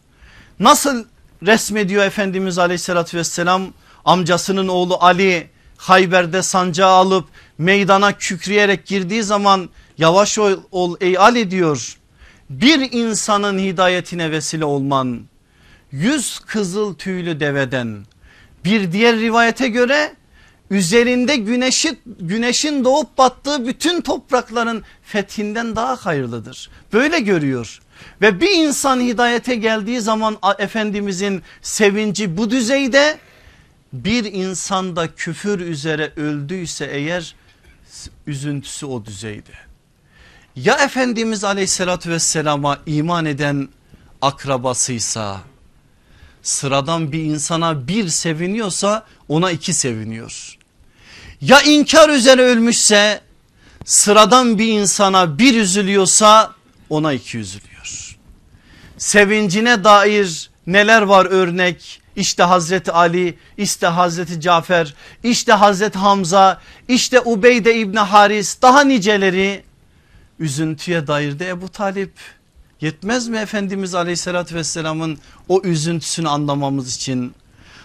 Nasıl 0.59 1.05
resmediyor 1.45 2.03
Efendimiz 2.03 2.57
aleyhissalatü 2.57 3.17
vesselam 3.17 3.67
amcasının 4.05 4.67
oğlu 4.67 4.97
Ali 5.01 5.49
Hayber'de 5.77 6.41
sancağı 6.43 6.89
alıp 6.89 7.25
meydana 7.57 8.17
kükreyerek 8.17 8.85
girdiği 8.85 9.23
zaman 9.23 9.69
yavaş 9.97 10.39
ol, 10.39 10.59
ol 10.71 10.95
ey 11.01 11.17
Ali 11.17 11.51
diyor 11.51 11.98
bir 12.49 12.91
insanın 12.91 13.59
hidayetine 13.59 14.31
vesile 14.31 14.65
olman 14.65 15.21
yüz 15.91 16.39
kızıl 16.39 16.95
tüylü 16.95 17.39
deveden 17.39 18.05
bir 18.65 18.91
diğer 18.91 19.15
rivayete 19.15 19.67
göre 19.67 20.13
üzerinde 20.69 21.35
güneşi, 21.35 21.99
güneşin 22.19 22.83
doğup 22.83 23.17
battığı 23.17 23.67
bütün 23.67 24.01
toprakların 24.01 24.83
fethinden 25.03 25.75
daha 25.75 25.95
hayırlıdır. 25.95 26.69
Böyle 26.93 27.19
görüyor 27.19 27.81
ve 28.21 28.41
bir 28.41 28.51
insan 28.51 28.99
hidayete 28.99 29.55
geldiği 29.55 30.01
zaman 30.01 30.37
Efendimizin 30.59 31.43
sevinci 31.61 32.37
bu 32.37 32.51
düzeyde 32.51 33.17
bir 33.93 34.23
insanda 34.23 35.15
küfür 35.15 35.59
üzere 35.59 36.13
öldüyse 36.15 36.85
eğer 36.85 37.35
üzüntüsü 38.27 38.85
o 38.85 39.05
düzeyde. 39.05 39.68
Ya 40.55 40.75
Efendimiz 40.75 41.43
aleyhissalatü 41.43 42.09
vesselama 42.09 42.79
iman 42.85 43.25
eden 43.25 43.69
akrabasıysa 44.21 45.41
sıradan 46.43 47.11
bir 47.11 47.23
insana 47.23 47.87
bir 47.87 48.09
seviniyorsa 48.09 49.05
ona 49.27 49.51
iki 49.51 49.73
seviniyor. 49.73 50.57
Ya 51.41 51.61
inkar 51.61 52.09
üzere 52.09 52.41
ölmüşse 52.41 53.21
sıradan 53.85 54.59
bir 54.59 54.67
insana 54.67 55.39
bir 55.39 55.61
üzülüyorsa 55.61 56.53
ona 56.89 57.13
iki 57.13 57.37
üzülüyor. 57.37 58.17
Sevincine 58.97 59.83
dair 59.83 60.49
neler 60.67 61.01
var 61.01 61.25
örnek 61.25 62.01
işte 62.15 62.43
Hazreti 62.43 62.91
Ali 62.91 63.37
işte 63.57 63.87
Hazreti 63.87 64.41
Cafer 64.41 64.93
işte 65.23 65.53
Hazreti 65.53 65.99
Hamza 65.99 66.61
işte 66.87 67.19
Ubeyde 67.19 67.75
İbni 67.75 67.99
Haris 67.99 68.61
daha 68.61 68.83
niceleri 68.83 69.63
üzüntüye 70.39 71.07
dair 71.07 71.39
de 71.39 71.49
Ebu 71.49 71.69
Talip. 71.69 72.13
Yetmez 72.81 73.27
mi 73.27 73.37
Efendimiz 73.37 73.95
aleyhissalatü 73.95 74.55
vesselamın 74.55 75.17
o 75.47 75.61
üzüntüsünü 75.63 76.29
anlamamız 76.29 76.95
için? 76.95 77.33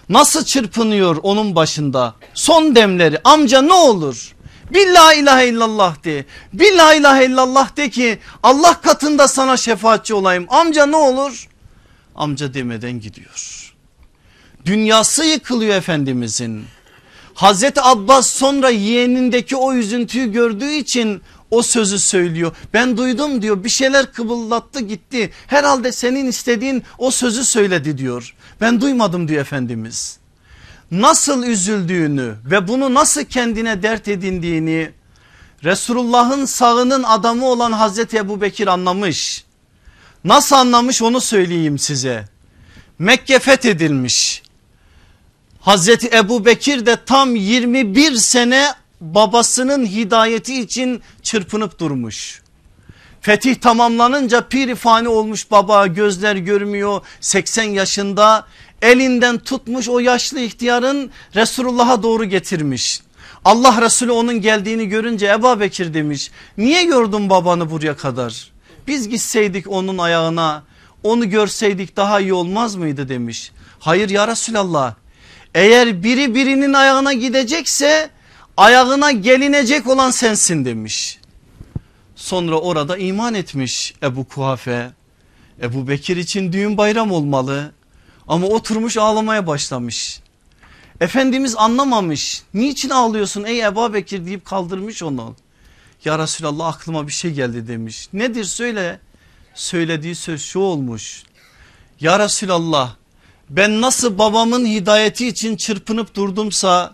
Nasıl 0.09 0.45
çırpınıyor 0.45 1.17
onun 1.23 1.55
başında? 1.55 2.15
Son 2.33 2.75
demleri 2.75 3.19
amca 3.23 3.61
ne 3.61 3.73
olur? 3.73 4.35
Bir 4.73 4.87
la 4.87 5.13
ilahe 5.13 5.47
illallah 5.47 6.03
de. 6.03 6.25
Bir 6.53 6.75
la 6.75 6.93
ilahe 6.93 7.25
illallah 7.25 7.77
de 7.77 7.89
ki 7.89 8.19
Allah 8.43 8.81
katında 8.81 9.27
sana 9.27 9.57
şefaatçi 9.57 10.13
olayım. 10.13 10.45
Amca 10.49 10.85
ne 10.85 10.95
olur? 10.95 11.49
Amca 12.15 12.53
demeden 12.53 12.99
gidiyor. 12.99 13.73
Dünyası 14.65 15.25
yıkılıyor 15.25 15.75
Efendimizin. 15.75 16.65
Hazreti 17.33 17.81
Abbas 17.81 18.29
sonra 18.29 18.69
yeğenindeki 18.69 19.55
o 19.55 19.73
üzüntüyü 19.73 20.31
gördüğü 20.31 20.71
için 20.71 21.21
o 21.55 21.61
sözü 21.61 21.99
söylüyor. 21.99 22.55
Ben 22.73 22.97
duydum 22.97 23.41
diyor 23.41 23.63
bir 23.63 23.69
şeyler 23.69 24.13
kıvıllattı 24.13 24.79
gitti. 24.79 25.31
Herhalde 25.47 25.91
senin 25.91 26.25
istediğin 26.25 26.83
o 26.97 27.11
sözü 27.11 27.45
söyledi 27.45 27.97
diyor. 27.97 28.35
Ben 28.61 28.81
duymadım 28.81 29.27
diyor 29.27 29.41
Efendimiz. 29.41 30.17
Nasıl 30.91 31.43
üzüldüğünü 31.43 32.35
ve 32.45 32.67
bunu 32.67 32.93
nasıl 32.93 33.23
kendine 33.23 33.83
dert 33.83 34.07
edindiğini 34.07 34.91
Resulullah'ın 35.63 36.45
sağının 36.45 37.03
adamı 37.03 37.45
olan 37.45 37.71
Hazreti 37.71 38.17
Ebu 38.17 38.41
Bekir 38.41 38.67
anlamış. 38.67 39.43
Nasıl 40.23 40.55
anlamış 40.55 41.01
onu 41.01 41.21
söyleyeyim 41.21 41.79
size. 41.79 42.25
Mekke 42.99 43.39
fethedilmiş. 43.39 44.43
Hazreti 45.61 46.09
Ebu 46.17 46.45
Bekir 46.45 46.85
de 46.85 46.97
tam 47.05 47.35
21 47.35 48.15
sene 48.15 48.73
babasının 49.01 49.85
hidayeti 49.85 50.61
için 50.61 51.01
çırpınıp 51.21 51.79
durmuş. 51.79 52.41
Fetih 53.21 53.55
tamamlanınca 53.55 54.47
pirifani 54.47 55.07
olmuş 55.07 55.51
baba 55.51 55.87
gözler 55.87 56.35
görmüyor 56.35 57.01
80 57.21 57.63
yaşında 57.63 58.45
elinden 58.81 59.37
tutmuş 59.37 59.89
o 59.89 59.99
yaşlı 59.99 60.39
ihtiyarın 60.39 61.11
Resulullah'a 61.35 62.03
doğru 62.03 62.25
getirmiş. 62.25 63.01
Allah 63.45 63.81
Resulü 63.81 64.11
onun 64.11 64.41
geldiğini 64.41 64.87
görünce 64.89 65.27
Ebu 65.27 65.59
Bekir 65.59 65.93
demiş 65.93 66.31
niye 66.57 66.83
gördün 66.83 67.29
babanı 67.29 67.71
buraya 67.71 67.97
kadar 67.97 68.51
biz 68.87 69.09
gitseydik 69.09 69.71
onun 69.71 69.97
ayağına 69.97 70.63
onu 71.03 71.29
görseydik 71.29 71.97
daha 71.97 72.19
iyi 72.19 72.33
olmaz 72.33 72.75
mıydı 72.75 73.09
demiş. 73.09 73.51
Hayır 73.79 74.09
ya 74.09 74.27
Resulallah 74.27 74.93
eğer 75.55 76.03
biri 76.03 76.35
birinin 76.35 76.73
ayağına 76.73 77.13
gidecekse 77.13 78.09
ayağına 78.57 79.11
gelinecek 79.11 79.87
olan 79.87 80.11
sensin 80.11 80.65
demiş. 80.65 81.19
Sonra 82.15 82.59
orada 82.59 82.97
iman 82.97 83.33
etmiş 83.33 83.93
Ebu 84.03 84.27
Kuhafe. 84.27 84.91
Ebu 85.61 85.87
Bekir 85.87 86.17
için 86.17 86.53
düğün 86.53 86.77
bayram 86.77 87.11
olmalı 87.11 87.71
ama 88.27 88.47
oturmuş 88.47 88.97
ağlamaya 88.97 89.47
başlamış. 89.47 90.19
Efendimiz 91.01 91.55
anlamamış 91.57 92.43
niçin 92.53 92.89
ağlıyorsun 92.89 93.43
ey 93.43 93.65
Ebu 93.65 93.93
Bekir 93.93 94.25
deyip 94.25 94.45
kaldırmış 94.45 95.03
onu. 95.03 95.35
Ya 96.05 96.19
Resulallah 96.19 96.67
aklıma 96.67 97.07
bir 97.07 97.11
şey 97.11 97.31
geldi 97.31 97.67
demiş. 97.67 98.09
Nedir 98.13 98.43
söyle. 98.43 98.99
Söylediği 99.53 100.15
söz 100.15 100.41
şu 100.41 100.59
olmuş. 100.59 101.23
Ya 101.99 102.19
Resulallah 102.19 102.95
ben 103.49 103.81
nasıl 103.81 104.17
babamın 104.17 104.65
hidayeti 104.65 105.27
için 105.27 105.55
çırpınıp 105.55 106.15
durdumsa 106.15 106.93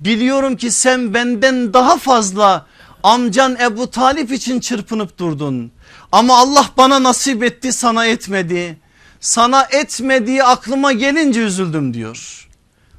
biliyorum 0.00 0.56
ki 0.56 0.70
sen 0.70 1.14
benden 1.14 1.72
daha 1.72 1.98
fazla 1.98 2.66
amcan 3.02 3.56
Ebu 3.60 3.90
Talip 3.90 4.32
için 4.32 4.60
çırpınıp 4.60 5.18
durdun. 5.18 5.72
Ama 6.12 6.38
Allah 6.38 6.70
bana 6.76 7.02
nasip 7.02 7.42
etti 7.42 7.72
sana 7.72 8.06
etmedi. 8.06 8.78
Sana 9.20 9.68
etmediği 9.70 10.44
aklıma 10.44 10.92
gelince 10.92 11.40
üzüldüm 11.40 11.94
diyor. 11.94 12.48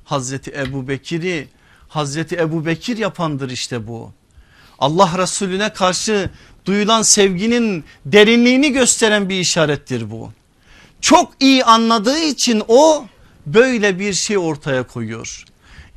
Hazreti 0.05 0.51
Ebu 0.51 0.87
Bekir'i 0.87 1.47
Hazreti 1.95 2.35
Ebu 2.35 2.65
Bekir 2.65 2.97
yapandır 2.97 3.49
işte 3.49 3.87
bu. 3.87 4.11
Allah 4.79 5.17
Resulüne 5.17 5.73
karşı 5.73 6.29
duyulan 6.65 7.01
sevginin 7.01 7.83
derinliğini 8.05 8.71
gösteren 8.71 9.29
bir 9.29 9.39
işarettir 9.39 10.11
bu. 10.11 10.31
Çok 11.01 11.33
iyi 11.39 11.63
anladığı 11.63 12.19
için 12.19 12.63
o 12.67 13.05
böyle 13.45 13.99
bir 13.99 14.13
şey 14.13 14.37
ortaya 14.37 14.87
koyuyor. 14.87 15.45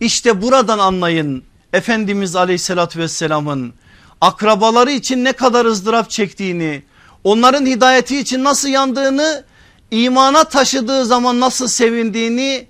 İşte 0.00 0.42
buradan 0.42 0.78
anlayın 0.78 1.44
Efendimiz 1.72 2.36
aleyhissalatü 2.36 2.98
vesselamın 2.98 3.74
akrabaları 4.20 4.90
için 4.90 5.24
ne 5.24 5.32
kadar 5.32 5.64
ızdırap 5.64 6.10
çektiğini 6.10 6.82
onların 7.24 7.66
hidayeti 7.66 8.18
için 8.18 8.44
nasıl 8.44 8.68
yandığını 8.68 9.44
imana 9.90 10.44
taşıdığı 10.44 11.06
zaman 11.06 11.40
nasıl 11.40 11.68
sevindiğini 11.68 12.66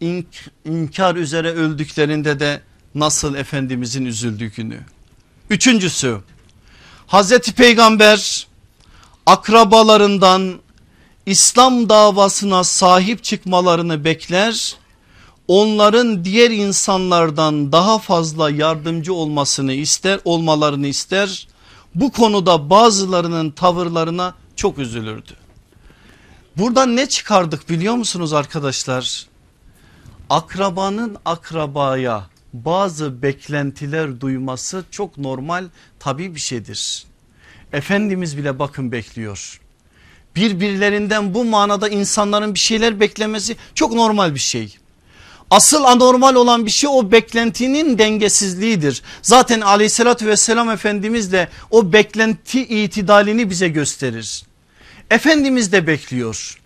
ink 0.00 0.26
inkar 0.64 1.16
üzere 1.16 1.50
öldüklerinde 1.52 2.40
de 2.40 2.60
nasıl 2.94 3.34
Efendimizin 3.34 4.04
üzüldüğünü. 4.04 4.80
Üçüncüsü 5.50 6.18
Hazreti 7.06 7.52
Peygamber 7.52 8.46
akrabalarından 9.26 10.58
İslam 11.26 11.88
davasına 11.88 12.64
sahip 12.64 13.24
çıkmalarını 13.24 14.04
bekler 14.04 14.76
onların 15.48 16.24
diğer 16.24 16.50
insanlardan 16.50 17.72
daha 17.72 17.98
fazla 17.98 18.50
yardımcı 18.50 19.14
olmasını 19.14 19.72
ister 19.72 20.20
olmalarını 20.24 20.86
ister 20.86 21.48
bu 21.94 22.12
konuda 22.12 22.70
bazılarının 22.70 23.50
tavırlarına 23.50 24.34
çok 24.56 24.78
üzülürdü. 24.78 25.32
Buradan 26.56 26.96
ne 26.96 27.08
çıkardık 27.08 27.68
biliyor 27.70 27.94
musunuz 27.94 28.32
arkadaşlar? 28.32 29.26
Akrabanın 30.30 31.16
akrabaya 31.24 32.26
bazı 32.52 33.22
beklentiler 33.22 34.20
duyması 34.20 34.84
çok 34.90 35.18
normal 35.18 35.64
tabi 35.98 36.34
bir 36.34 36.40
şeydir. 36.40 37.04
Efendimiz 37.72 38.38
bile 38.38 38.58
bakın 38.58 38.92
bekliyor. 38.92 39.60
Birbirlerinden 40.36 41.34
bu 41.34 41.44
manada 41.44 41.88
insanların 41.88 42.54
bir 42.54 42.58
şeyler 42.58 43.00
beklemesi 43.00 43.56
çok 43.74 43.92
normal 43.92 44.34
bir 44.34 44.40
şey. 44.40 44.78
Asıl 45.50 45.84
anormal 45.84 46.34
olan 46.34 46.66
bir 46.66 46.70
şey 46.70 46.90
o 46.92 47.12
beklentinin 47.12 47.98
dengesizliğidir. 47.98 49.02
Zaten 49.22 49.60
aleyhissalatü 49.60 50.26
vesselam 50.26 50.70
Efendimiz 50.70 51.32
de 51.32 51.48
o 51.70 51.92
beklenti 51.92 52.60
itidalini 52.60 53.50
bize 53.50 53.68
gösterir. 53.68 54.42
Efendimiz 55.10 55.72
de 55.72 55.86
bekliyor. 55.86 56.60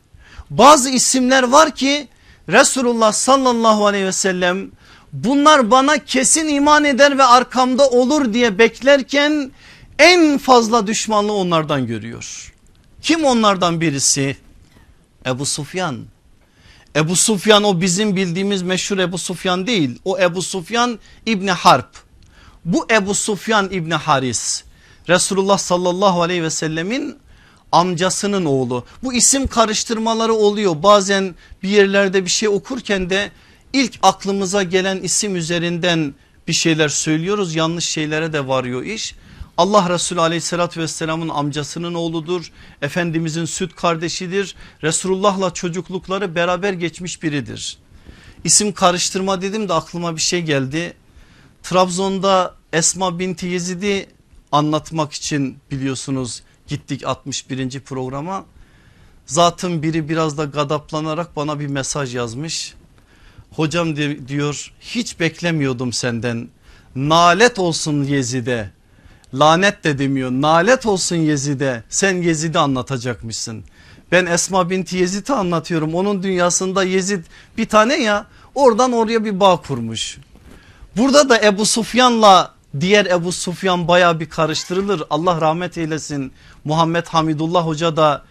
Bazı 0.51 0.91
isimler 0.91 1.43
var 1.43 1.75
ki 1.75 2.09
Resulullah 2.49 3.13
sallallahu 3.13 3.87
aleyhi 3.87 4.05
ve 4.05 4.13
sellem 4.13 4.71
bunlar 5.13 5.71
bana 5.71 5.99
kesin 5.99 6.49
iman 6.49 6.85
eder 6.85 7.19
ve 7.19 7.25
arkamda 7.25 7.89
olur 7.89 8.35
diye 8.35 8.59
beklerken 8.59 9.53
en 9.99 10.39
fazla 10.39 10.87
düşmanlığı 10.87 11.33
onlardan 11.33 11.87
görüyor. 11.87 12.53
Kim 13.03 13.25
onlardan 13.25 13.81
birisi? 13.81 14.37
Ebu 15.27 15.47
Sufyan. 15.47 16.12
Ebu 16.97 17.17
Sufyan 17.17 17.65
o 17.65 17.81
bizim 17.81 18.17
bildiğimiz 18.17 18.63
meşhur 18.63 18.99
Ebu 18.99 19.19
Sufyan 19.19 19.67
değil. 19.67 19.99
O 20.05 20.19
Ebu 20.19 20.43
Sufyan 20.43 20.99
İbni 21.27 21.51
Harp. 21.51 21.89
Bu 22.65 22.87
Ebu 22.91 23.15
Sufyan 23.15 23.71
İbni 23.71 23.95
Haris 23.95 24.65
Resulullah 25.09 25.59
sallallahu 25.59 26.23
aleyhi 26.23 26.43
ve 26.43 26.51
sellemin 26.51 27.17
amcasının 27.73 28.45
oğlu. 28.45 28.85
Bu 29.03 29.15
isim 29.15 29.47
karıştırmaları 29.47 30.33
oluyor. 30.33 30.83
Bazen 30.83 31.35
bir 31.63 31.69
yerlerde 31.69 32.25
bir 32.25 32.31
şey 32.31 32.49
okurken 32.49 33.11
de 33.11 33.31
ilk 33.73 33.99
aklımıza 34.03 34.63
gelen 34.63 34.97
isim 34.97 35.37
üzerinden 35.37 36.15
bir 36.49 36.53
şeyler 36.53 36.89
söylüyoruz. 36.89 37.55
Yanlış 37.55 37.85
şeylere 37.85 38.33
de 38.33 38.49
varıyor 38.49 38.83
iş. 38.83 39.15
Allah 39.57 39.91
Resulü 39.91 40.21
aleyhissalatü 40.21 40.81
vesselamın 40.81 41.29
amcasının 41.29 41.95
oğludur. 41.95 42.53
Efendimizin 42.83 43.45
süt 43.45 43.77
kardeşidir. 43.77 44.57
Resulullah'la 44.83 45.55
çocuklukları 45.55 46.35
beraber 46.35 46.73
geçmiş 46.73 47.23
biridir. 47.23 47.79
İsim 48.45 48.73
karıştırma 48.73 49.43
dedim 49.43 49.69
de 49.69 49.73
aklıma 49.73 50.17
bir 50.17 50.21
şey 50.21 50.43
geldi. 50.43 50.95
Trabzon'da 51.63 52.55
Esma 52.73 53.19
binti 53.19 53.47
Yezid'i 53.47 54.09
anlatmak 54.53 55.13
için 55.13 55.59
biliyorsunuz 55.71 56.43
gittik 56.67 57.07
61. 57.07 57.81
programa. 57.81 58.45
Zatın 59.27 59.83
biri 59.83 60.09
biraz 60.09 60.39
da 60.39 60.45
gadaplanarak 60.45 61.37
bana 61.37 61.61
bir 61.61 61.67
mesaj 61.67 62.15
yazmış. 62.15 62.75
Hocam 63.51 63.97
diyor 64.29 64.73
hiç 64.81 65.21
beklemiyordum 65.21 65.93
senden. 65.93 66.49
Nalet 66.97 67.59
olsun 67.59 68.05
Yezid'e 68.05 68.71
lanet 69.35 69.85
de 69.85 69.99
demiyor 69.99 70.31
nalet 70.31 70.87
olsun 70.87 71.17
Yezid'e 71.17 71.83
sen 71.89 72.23
Yezid'i 72.23 72.59
anlatacakmışsın. 72.59 73.65
Ben 74.13 74.27
Esma 74.27 74.71
binti 74.71 74.97
Yezid'i 74.97 75.33
anlatıyorum. 75.33 75.95
Onun 75.95 76.23
dünyasında 76.23 76.85
Yezid 76.85 77.25
bir 77.59 77.69
tane 77.69 78.03
ya 78.03 78.27
oradan 78.55 78.93
oraya 78.93 79.25
bir 79.25 79.41
bağ 79.41 79.57
kurmuş. 79.57 80.19
Burada 80.97 81.29
da 81.29 81.41
Ebu 81.41 81.67
Sufyan'la 81.67 82.55
diğer 82.81 83.07
Ebu 83.07 83.33
Sufyan 83.33 83.89
baya 83.89 84.21
bir 84.21 84.29
karıştırılır. 84.29 85.03
Allah 85.11 85.41
rahmet 85.41 85.79
eylesin. 85.79 86.33
Muhammed 86.65 87.07
Hamidullah 87.07 87.67
Hoca 87.67 87.97
da 87.97 88.25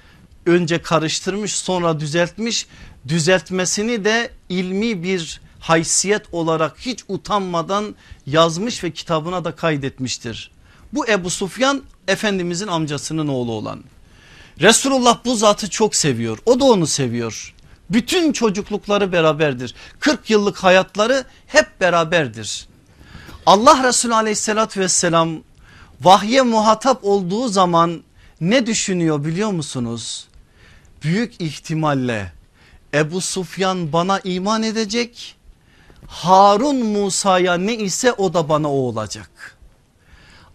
önce 0.46 0.82
karıştırmış 0.82 1.56
sonra 1.56 2.00
düzeltmiş. 2.00 2.68
Düzeltmesini 3.08 4.06
de 4.06 4.32
ilmi 4.50 5.04
bir 5.04 5.42
haysiyet 5.60 6.22
olarak 6.32 6.78
hiç 6.80 7.04
utanmadan 7.08 7.96
yazmış 8.26 8.84
ve 8.84 8.92
kitabına 8.92 9.46
da 9.46 9.56
kaydetmiştir. 9.56 10.52
Bu 10.94 11.08
Ebu 11.08 11.30
Sufyan 11.30 11.84
Efendimizin 12.08 12.68
amcasının 12.68 13.28
oğlu 13.28 13.52
olan. 13.52 13.84
Resulullah 14.62 15.26
bu 15.26 15.36
zatı 15.36 15.70
çok 15.70 15.96
seviyor 15.96 16.38
o 16.46 16.60
da 16.60 16.66
onu 16.66 16.88
seviyor. 16.88 17.54
Bütün 17.90 18.34
çocuklukları 18.34 19.12
beraberdir. 19.12 19.76
40 20.00 20.30
yıllık 20.30 20.58
hayatları 20.58 21.26
hep 21.48 21.82
beraberdir. 21.82 22.68
Allah 23.46 23.84
Resulü 23.84 24.16
aleyhissalatü 24.16 24.80
vesselam 24.80 25.30
vahye 26.02 26.42
muhatap 26.42 27.00
olduğu 27.04 27.48
zaman 27.48 28.04
ne 28.42 28.66
düşünüyor 28.66 29.26
biliyor 29.26 29.52
musunuz? 29.52 30.28
Büyük 31.04 31.42
ihtimalle 31.42 32.34
Ebu 32.94 33.22
Sufyan 33.22 33.94
bana 33.94 34.20
iman 34.20 34.64
edecek. 34.64 35.36
Harun 36.08 36.86
Musa'ya 36.86 37.54
ne 37.54 37.76
ise 37.76 38.14
o 38.14 38.34
da 38.34 38.50
bana 38.50 38.72
o 38.72 38.76
olacak. 38.76 39.58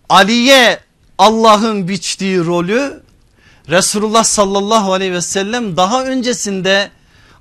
Ali'ye 0.09 0.81
Allah'ın 1.19 1.89
biçtiği 1.89 2.39
rolü 2.39 3.03
Resulullah 3.69 4.25
sallallahu 4.25 4.93
aleyhi 4.93 5.13
ve 5.13 5.21
sellem 5.21 5.77
daha 5.77 6.05
öncesinde 6.05 6.91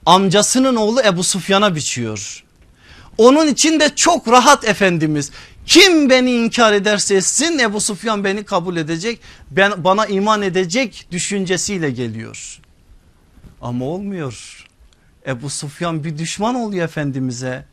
amcasının 0.06 0.76
oğlu 0.76 1.02
Ebu 1.02 1.24
Sufyan'a 1.24 1.76
biçiyor. 1.76 2.44
Onun 3.18 3.48
için 3.48 3.80
de 3.80 3.96
çok 3.96 4.28
rahat 4.28 4.66
Efendimiz. 4.66 5.32
Kim 5.66 6.10
beni 6.10 6.32
inkar 6.32 6.74
ederse 6.74 7.16
etsin 7.16 7.60
Ebu 7.60 7.82
Sufyan 7.82 8.24
beni 8.24 8.44
kabul 8.44 8.78
edecek 8.78 9.20
ben, 9.52 9.84
bana 9.84 10.06
iman 10.06 10.42
edecek 10.42 11.08
düşüncesiyle 11.12 11.92
geliyor. 11.92 12.60
Ama 13.62 13.86
olmuyor. 13.86 14.66
Ebu 15.28 15.50
Sufyan 15.50 16.04
bir 16.04 16.18
düşman 16.18 16.56
oluyor 16.56 16.86
Efendimiz'e. 16.86 17.66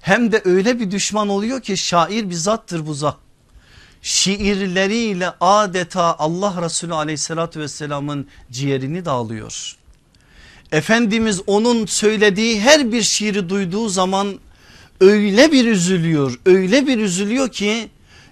Hem 0.00 0.32
de 0.32 0.42
öyle 0.44 0.80
bir 0.80 0.90
düşman 0.90 1.28
oluyor 1.28 1.60
ki 1.60 1.76
şair 1.76 2.30
bir 2.30 2.34
zattır 2.34 2.86
bu 2.86 2.94
zat. 2.94 3.23
Şiirleriyle 4.04 5.30
adeta 5.40 6.16
Allah 6.18 6.62
Resulü 6.62 6.94
aleyhissalatü 6.94 7.60
vesselamın 7.60 8.26
ciğerini 8.50 9.04
dağılıyor. 9.04 9.76
Efendimiz 10.72 11.40
onun 11.46 11.86
söylediği 11.86 12.60
her 12.60 12.92
bir 12.92 13.02
şiiri 13.02 13.48
duyduğu 13.48 13.88
zaman 13.88 14.38
öyle 15.00 15.52
bir 15.52 15.66
üzülüyor 15.66 16.40
öyle 16.46 16.86
bir 16.86 16.98
üzülüyor 16.98 17.48
ki 17.48 17.88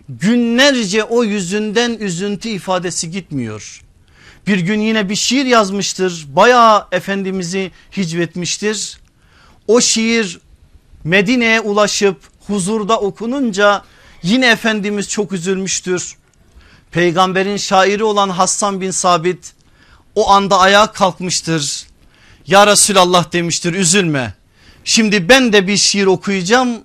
günlerce 0.09 1.05
o 1.05 1.25
yüzünden 1.25 1.91
üzüntü 2.01 2.49
ifadesi 2.49 3.11
gitmiyor. 3.11 3.83
Bir 4.47 4.59
gün 4.59 4.81
yine 4.81 5.09
bir 5.09 5.17
şiir 5.17 5.47
yazmıştır 5.47 6.27
bayağı 6.29 6.87
Efendimiz'i 6.93 7.71
hicvetmiştir. 7.97 8.99
O 9.69 9.81
şiir 9.81 10.41
Medine'ye 11.05 11.61
ulaşıp 11.61 12.17
huzurda 12.47 13.01
okununca 13.01 13.83
yine 14.23 14.51
Efendimiz 14.51 15.09
çok 15.09 15.33
üzülmüştür. 15.33 16.17
Peygamberin 16.91 17.57
şairi 17.57 18.05
olan 18.05 18.29
Hassan 18.29 18.81
bin 18.81 18.91
Sabit 18.91 19.53
o 20.15 20.31
anda 20.31 20.59
ayağa 20.59 20.93
kalkmıştır. 20.93 21.87
Ya 22.47 22.67
Resulallah 22.67 23.33
demiştir 23.33 23.75
üzülme. 23.75 24.35
Şimdi 24.85 25.29
ben 25.29 25.53
de 25.53 25.67
bir 25.67 25.77
şiir 25.77 26.07
okuyacağım 26.07 26.83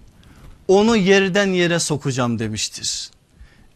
onu 0.67 0.95
yerden 0.95 1.47
yere 1.47 1.79
sokacağım 1.79 2.39
demiştir. 2.39 3.09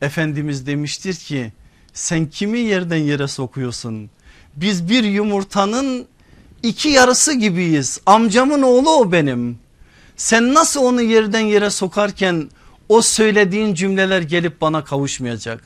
Efendimiz 0.02 0.68
demiştir 0.68 1.16
ki 1.16 1.54
sen 1.94 2.26
kimi 2.26 2.60
yerden 2.60 2.98
yere 2.98 3.28
sokuyorsun? 3.28 4.10
Biz 4.56 4.90
bir 4.90 5.04
yumurtanın 5.04 6.06
iki 6.64 6.90
yarısı 6.90 7.34
gibiyiz. 7.34 8.00
Amcamın 8.06 8.62
oğlu 8.62 8.90
o 8.90 9.12
benim. 9.12 9.60
Sen 10.18 10.54
nasıl 10.54 10.82
onu 10.82 11.02
yerden 11.02 11.40
yere 11.40 11.70
sokarken 11.70 12.50
o 12.92 13.02
söylediğin 13.02 13.74
cümleler 13.74 14.22
gelip 14.22 14.62
bana 14.62 14.84
kavuşmayacak. 14.84 15.64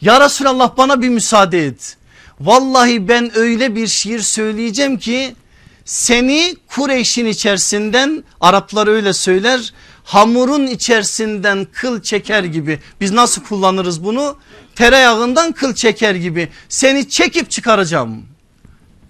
Ya 0.00 0.20
Resulallah 0.20 0.76
bana 0.76 1.02
bir 1.02 1.08
müsaade 1.08 1.66
et. 1.66 1.96
Vallahi 2.40 3.08
ben 3.08 3.38
öyle 3.38 3.74
bir 3.74 3.86
şiir 3.86 4.20
söyleyeceğim 4.20 4.98
ki 4.98 5.36
seni 5.84 6.56
Kureyş'in 6.68 7.26
içerisinden 7.26 8.24
Araplar 8.40 8.86
öyle 8.86 9.12
söyler 9.12 9.72
hamurun 10.04 10.66
içerisinden 10.66 11.66
kıl 11.72 12.02
çeker 12.02 12.44
gibi 12.44 12.78
biz 13.00 13.12
nasıl 13.12 13.42
kullanırız 13.42 14.04
bunu 14.04 14.36
tereyağından 14.74 15.52
kıl 15.52 15.74
çeker 15.74 16.14
gibi 16.14 16.48
seni 16.68 17.08
çekip 17.08 17.50
çıkaracağım. 17.50 18.22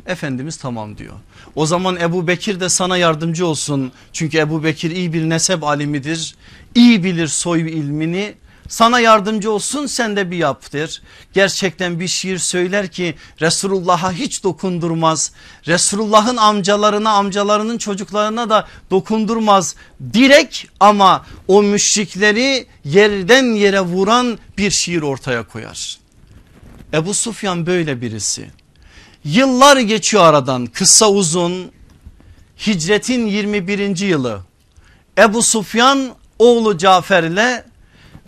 Efendimiz 0.07 0.57
tamam 0.57 0.99
diyor. 0.99 1.15
O 1.57 1.67
zaman 1.67 1.97
Ebu 1.97 2.27
Bekir 2.27 2.61
de 2.61 2.69
sana 2.69 2.97
yardımcı 2.97 3.47
olsun. 3.47 3.93
Çünkü 4.13 4.39
Ebu 4.39 4.65
Bekir 4.65 4.91
iyi 4.91 5.13
bir 5.13 5.29
nesep 5.31 5.65
alimidir. 5.65 6.35
İyi 6.75 7.05
bilir 7.05 7.27
soy 7.29 7.61
ilmini. 7.61 8.35
Sana 8.69 9.01
yardımcı 9.01 9.51
olsun 9.51 9.87
sen 9.87 10.17
de 10.17 10.31
bir 10.31 10.37
yap 10.37 10.73
der. 10.73 11.03
Gerçekten 11.33 12.01
bir 12.01 12.09
şiir 12.09 12.39
söyler 12.39 12.89
ki 12.89 13.15
Resulullah'a 13.41 14.13
hiç 14.13 14.45
dokundurmaz. 14.45 15.33
Resulullah'ın 15.67 16.37
amcalarına 16.37 17.11
amcalarının 17.11 17.79
çocuklarına 17.79 18.51
da 18.51 18.67
dokundurmaz. 18.91 19.75
Direkt 20.13 20.65
ama 20.81 21.27
o 21.49 21.63
müşrikleri 21.63 22.67
yerden 22.85 23.45
yere 23.45 23.81
vuran 23.81 24.39
bir 24.59 24.71
şiir 24.71 25.03
ortaya 25.03 25.43
koyar. 25.49 25.99
Ebu 26.93 27.15
Sufyan 27.15 27.67
böyle 27.67 28.01
birisi. 28.01 28.51
Yıllar 29.25 29.77
geçiyor 29.77 30.25
aradan 30.25 30.67
kısa 30.67 31.11
uzun 31.11 31.71
hicretin 32.67 33.27
21. 33.27 33.99
yılı 33.99 34.41
Ebu 35.19 35.43
Sufyan 35.43 36.15
oğlu 36.39 36.79
Cafer 36.79 37.23
ile 37.23 37.65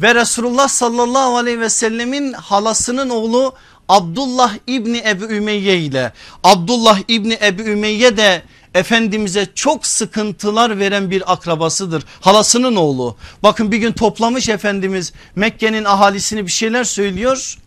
ve 0.02 0.14
Resulullah 0.14 0.68
sallallahu 0.68 1.36
aleyhi 1.36 1.60
ve 1.60 1.68
sellemin 1.68 2.32
halasının 2.32 3.10
oğlu 3.10 3.54
Abdullah 3.88 4.54
İbni 4.66 5.02
Ebu 5.06 5.24
Ümeyye 5.24 5.78
ile 5.78 6.12
Abdullah 6.44 7.00
İbni 7.08 7.38
Ebu 7.42 7.62
Ümeyye 7.62 8.16
de 8.16 8.42
Efendimiz'e 8.74 9.46
çok 9.54 9.86
sıkıntılar 9.86 10.78
veren 10.78 11.10
bir 11.10 11.32
akrabasıdır. 11.32 12.04
Halasının 12.20 12.76
oğlu. 12.76 13.16
Bakın 13.42 13.72
bir 13.72 13.76
gün 13.76 13.92
toplamış 13.92 14.48
Efendimiz 14.48 15.12
Mekke'nin 15.36 15.84
ahalisini 15.84 16.46
bir 16.46 16.50
şeyler 16.50 16.84
söylüyor. 16.84 17.58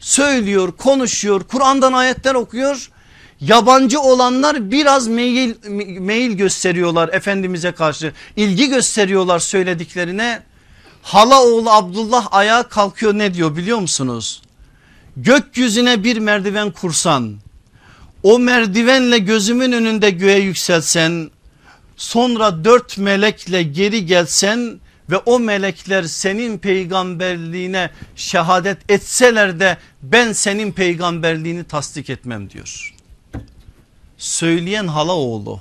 Söylüyor, 0.00 0.72
konuşuyor, 0.72 1.42
Kur'an'dan 1.42 1.92
ayetler 1.92 2.34
okuyor. 2.34 2.90
Yabancı 3.42 4.00
olanlar 4.00 4.70
biraz 4.70 5.08
meyil, 5.08 5.54
meyil 6.00 6.32
gösteriyorlar 6.32 7.08
Efendimiz'e 7.08 7.72
karşı. 7.72 8.12
ilgi 8.36 8.68
gösteriyorlar 8.68 9.38
söylediklerine. 9.38 10.42
Hala 11.02 11.42
oğlu 11.42 11.70
Abdullah 11.70 12.28
ayağa 12.30 12.62
kalkıyor 12.62 13.14
ne 13.14 13.34
diyor 13.34 13.56
biliyor 13.56 13.78
musunuz? 13.78 14.42
Gökyüzüne 15.16 16.04
bir 16.04 16.16
merdiven 16.16 16.70
kursan 16.70 17.36
o 18.22 18.38
merdivenle 18.38 19.18
gözümün 19.18 19.72
önünde 19.72 20.10
göğe 20.10 20.38
yükselsen 20.38 21.30
sonra 21.96 22.64
dört 22.64 22.98
melekle 22.98 23.62
geri 23.62 24.06
gelsen 24.06 24.80
ve 25.10 25.16
o 25.16 25.38
melekler 25.38 26.02
senin 26.02 26.58
peygamberliğine 26.58 27.90
şehadet 28.16 28.90
etseler 28.90 29.60
de 29.60 29.76
ben 30.02 30.32
senin 30.32 30.72
peygamberliğini 30.72 31.64
tasdik 31.64 32.10
etmem 32.10 32.50
diyor. 32.50 32.91
Söyleyen 34.22 34.86
hala 34.86 35.12
oğlu 35.12 35.60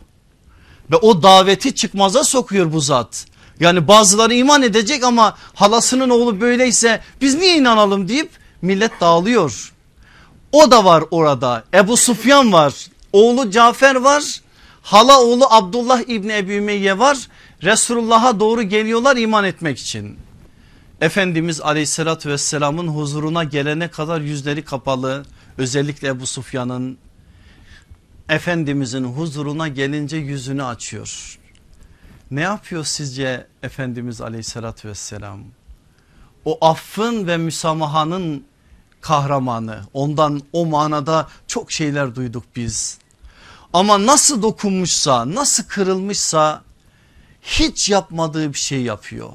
ve 0.91 0.95
o 0.95 1.23
daveti 1.23 1.75
çıkmaza 1.75 2.23
sokuyor 2.23 2.73
bu 2.73 2.81
zat. 2.81 3.25
Yani 3.59 3.87
bazıları 3.87 4.33
iman 4.33 4.61
edecek 4.61 5.03
ama 5.03 5.37
halasının 5.53 6.09
oğlu 6.09 6.41
böyleyse 6.41 7.01
biz 7.21 7.35
niye 7.35 7.57
inanalım 7.57 8.07
deyip 8.07 8.29
millet 8.61 9.01
dağılıyor. 9.01 9.73
O 10.51 10.71
da 10.71 10.85
var 10.85 11.03
orada 11.11 11.63
Ebu 11.73 11.97
Sufyan 11.97 12.53
var 12.53 12.73
oğlu 13.13 13.51
Cafer 13.51 13.95
var 13.95 14.23
hala 14.81 15.21
oğlu 15.21 15.45
Abdullah 15.49 16.01
İbni 16.07 16.33
Ebu 16.33 16.51
Ümeyye 16.51 16.99
var 16.99 17.17
Resulullah'a 17.63 18.39
doğru 18.39 18.63
geliyorlar 18.63 19.17
iman 19.17 19.43
etmek 19.43 19.79
için. 19.79 20.17
Efendimiz 21.01 21.61
aleyhissalatü 21.61 22.29
vesselamın 22.29 22.87
huzuruna 22.87 23.43
gelene 23.43 23.87
kadar 23.87 24.21
yüzleri 24.21 24.65
kapalı 24.65 25.25
özellikle 25.57 26.07
Ebu 26.07 26.27
Sufyan'ın 26.27 26.97
Efendimizin 28.31 29.03
huzuruna 29.03 29.67
gelince 29.67 30.17
yüzünü 30.17 30.63
açıyor. 30.63 31.39
Ne 32.31 32.41
yapıyor 32.41 32.85
sizce 32.85 33.47
Efendimiz 33.63 34.21
aleyhissalatü 34.21 34.89
vesselam? 34.89 35.39
O 36.45 36.65
affın 36.65 37.27
ve 37.27 37.37
müsamahanın 37.37 38.45
kahramanı 39.01 39.81
ondan 39.93 40.41
o 40.53 40.65
manada 40.65 41.27
çok 41.47 41.71
şeyler 41.71 42.15
duyduk 42.15 42.43
biz. 42.55 42.97
Ama 43.73 44.05
nasıl 44.05 44.41
dokunmuşsa 44.41 45.35
nasıl 45.35 45.63
kırılmışsa 45.63 46.63
hiç 47.41 47.89
yapmadığı 47.89 48.53
bir 48.53 48.59
şey 48.59 48.81
yapıyor. 48.81 49.29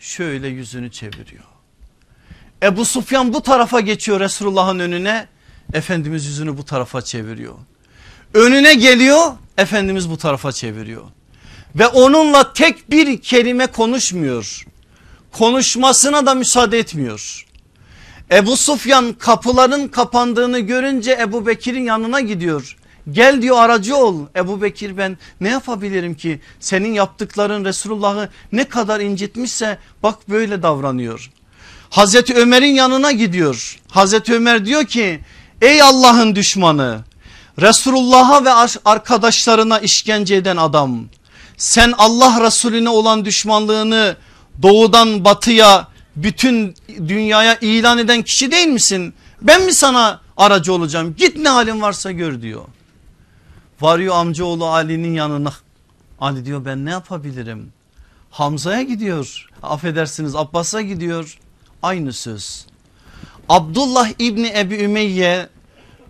Şöyle 0.00 0.48
yüzünü 0.48 0.90
çeviriyor. 0.90 1.44
Ebu 2.62 2.84
Sufyan 2.84 3.34
bu 3.34 3.42
tarafa 3.42 3.80
geçiyor 3.80 4.20
Resulullah'ın 4.20 4.78
önüne. 4.78 5.28
Efendimiz 5.72 6.26
yüzünü 6.26 6.58
bu 6.58 6.64
tarafa 6.64 7.02
çeviriyor. 7.02 7.54
Önüne 8.34 8.74
geliyor 8.74 9.32
Efendimiz 9.58 10.10
bu 10.10 10.18
tarafa 10.18 10.52
çeviriyor. 10.52 11.02
Ve 11.74 11.86
onunla 11.86 12.52
tek 12.52 12.90
bir 12.90 13.20
kelime 13.20 13.66
konuşmuyor. 13.66 14.66
Konuşmasına 15.32 16.26
da 16.26 16.34
müsaade 16.34 16.78
etmiyor. 16.78 17.46
Ebu 18.32 18.56
Sufyan 18.56 19.12
kapıların 19.12 19.88
kapandığını 19.88 20.58
görünce 20.58 21.18
Ebu 21.20 21.46
Bekir'in 21.46 21.84
yanına 21.84 22.20
gidiyor. 22.20 22.76
Gel 23.10 23.42
diyor 23.42 23.56
aracı 23.56 23.96
ol 23.96 24.26
Ebu 24.36 24.62
Bekir 24.62 24.96
ben 24.96 25.18
ne 25.40 25.48
yapabilirim 25.48 26.14
ki 26.14 26.40
senin 26.60 26.92
yaptıkların 26.94 27.64
Resulullah'ı 27.64 28.28
ne 28.52 28.64
kadar 28.64 29.00
incitmişse 29.00 29.78
bak 30.02 30.28
böyle 30.28 30.62
davranıyor. 30.62 31.30
Hazreti 31.90 32.34
Ömer'in 32.34 32.74
yanına 32.74 33.12
gidiyor. 33.12 33.80
Hazreti 33.90 34.34
Ömer 34.34 34.66
diyor 34.66 34.84
ki 34.84 35.20
ey 35.62 35.82
Allah'ın 35.82 36.34
düşmanı 36.34 37.00
Resulullah'a 37.60 38.44
ve 38.44 38.50
arkadaşlarına 38.84 39.78
işkence 39.78 40.34
eden 40.34 40.56
adam 40.56 41.04
sen 41.56 41.94
Allah 41.98 42.46
Resulüne 42.46 42.88
olan 42.88 43.24
düşmanlığını 43.24 44.16
doğudan 44.62 45.24
batıya 45.24 45.88
bütün 46.16 46.74
dünyaya 47.08 47.58
ilan 47.60 47.98
eden 47.98 48.22
kişi 48.22 48.50
değil 48.50 48.68
misin? 48.68 49.14
Ben 49.42 49.62
mi 49.62 49.72
sana 49.72 50.20
aracı 50.36 50.72
olacağım 50.74 51.14
git 51.18 51.36
ne 51.36 51.48
halin 51.48 51.82
varsa 51.82 52.12
gör 52.12 52.42
diyor. 52.42 52.64
Varıyor 53.80 54.14
amcaoğlu 54.14 54.66
Ali'nin 54.66 55.14
yanına. 55.14 55.52
Ali 56.20 56.44
diyor 56.44 56.64
ben 56.64 56.84
ne 56.84 56.90
yapabilirim? 56.90 57.72
Hamza'ya 58.30 58.82
gidiyor. 58.82 59.48
Affedersiniz 59.62 60.36
Abbas'a 60.36 60.80
gidiyor. 60.82 61.38
Aynı 61.82 62.12
söz. 62.12 62.66
Abdullah 63.48 64.08
İbni 64.18 64.52
Ebi 64.56 64.74
Ümeyye 64.74 65.48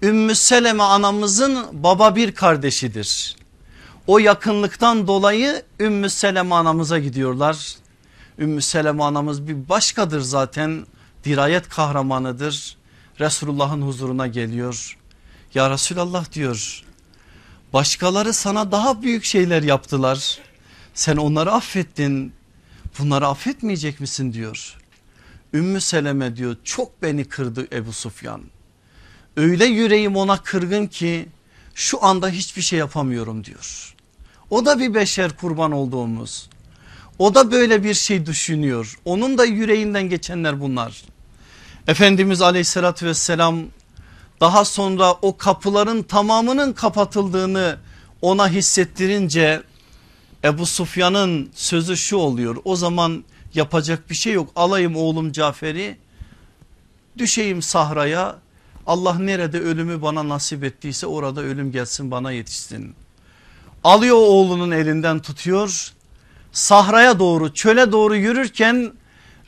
Ümmü 0.02 0.34
Seleme 0.34 0.82
anamızın 0.82 1.66
baba 1.72 2.16
bir 2.16 2.34
kardeşidir. 2.34 3.36
O 4.06 4.18
yakınlıktan 4.18 5.06
dolayı 5.06 5.62
Ümmü 5.80 6.10
Seleme 6.10 6.54
anamıza 6.54 6.98
gidiyorlar. 6.98 7.76
Ümmü 8.38 8.62
Seleme 8.62 9.02
anamız 9.02 9.48
bir 9.48 9.68
başkadır 9.68 10.20
zaten 10.20 10.86
dirayet 11.24 11.68
kahramanıdır. 11.68 12.76
Resulullah'ın 13.20 13.82
huzuruna 13.82 14.26
geliyor. 14.26 14.98
Ya 15.54 15.70
Resulallah 15.70 16.32
diyor 16.32 16.84
başkaları 17.72 18.32
sana 18.32 18.72
daha 18.72 19.02
büyük 19.02 19.24
şeyler 19.24 19.62
yaptılar. 19.62 20.38
Sen 20.94 21.16
onları 21.16 21.52
affettin 21.52 22.32
bunları 22.98 23.26
affetmeyecek 23.26 24.00
misin 24.00 24.32
diyor. 24.32 24.78
Ümmü 25.54 25.80
Seleme 25.80 26.36
diyor 26.36 26.56
çok 26.64 27.02
beni 27.02 27.24
kırdı 27.24 27.68
Ebu 27.72 27.92
Sufyan. 27.92 28.42
Öyle 29.36 29.64
yüreğim 29.64 30.16
ona 30.16 30.42
kırgın 30.42 30.86
ki 30.86 31.28
şu 31.74 32.04
anda 32.04 32.28
hiçbir 32.28 32.62
şey 32.62 32.78
yapamıyorum 32.78 33.44
diyor. 33.44 33.94
O 34.50 34.66
da 34.66 34.78
bir 34.78 34.94
beşer 34.94 35.36
kurban 35.36 35.72
olduğumuz. 35.72 36.48
O 37.18 37.34
da 37.34 37.52
böyle 37.52 37.84
bir 37.84 37.94
şey 37.94 38.26
düşünüyor. 38.26 38.98
Onun 39.04 39.38
da 39.38 39.44
yüreğinden 39.44 40.08
geçenler 40.08 40.60
bunlar. 40.60 41.02
Efendimiz 41.88 42.42
aleyhissalatü 42.42 43.06
vesselam 43.06 43.64
daha 44.40 44.64
sonra 44.64 45.12
o 45.12 45.36
kapıların 45.36 46.02
tamamının 46.02 46.72
kapatıldığını 46.72 47.78
ona 48.22 48.48
hissettirince 48.48 49.62
Ebu 50.44 50.66
Sufyan'ın 50.66 51.50
sözü 51.54 51.96
şu 51.96 52.16
oluyor. 52.16 52.56
O 52.64 52.76
zaman 52.76 53.24
yapacak 53.54 54.10
bir 54.10 54.14
şey 54.14 54.32
yok. 54.32 54.50
Alayım 54.56 54.96
oğlum 54.96 55.32
Cafer'i 55.32 55.96
düşeyim 57.18 57.62
sahraya 57.62 58.36
Allah 58.86 59.18
nerede 59.18 59.60
ölümü 59.60 60.02
bana 60.02 60.28
nasip 60.28 60.64
ettiyse 60.64 61.06
orada 61.06 61.40
ölüm 61.40 61.72
gelsin 61.72 62.10
bana 62.10 62.32
yetişsin. 62.32 62.94
Alıyor 63.84 64.16
oğlunun 64.16 64.70
elinden 64.70 65.18
tutuyor 65.18 65.92
sahraya 66.52 67.18
doğru 67.18 67.54
çöle 67.54 67.92
doğru 67.92 68.16
yürürken 68.16 68.92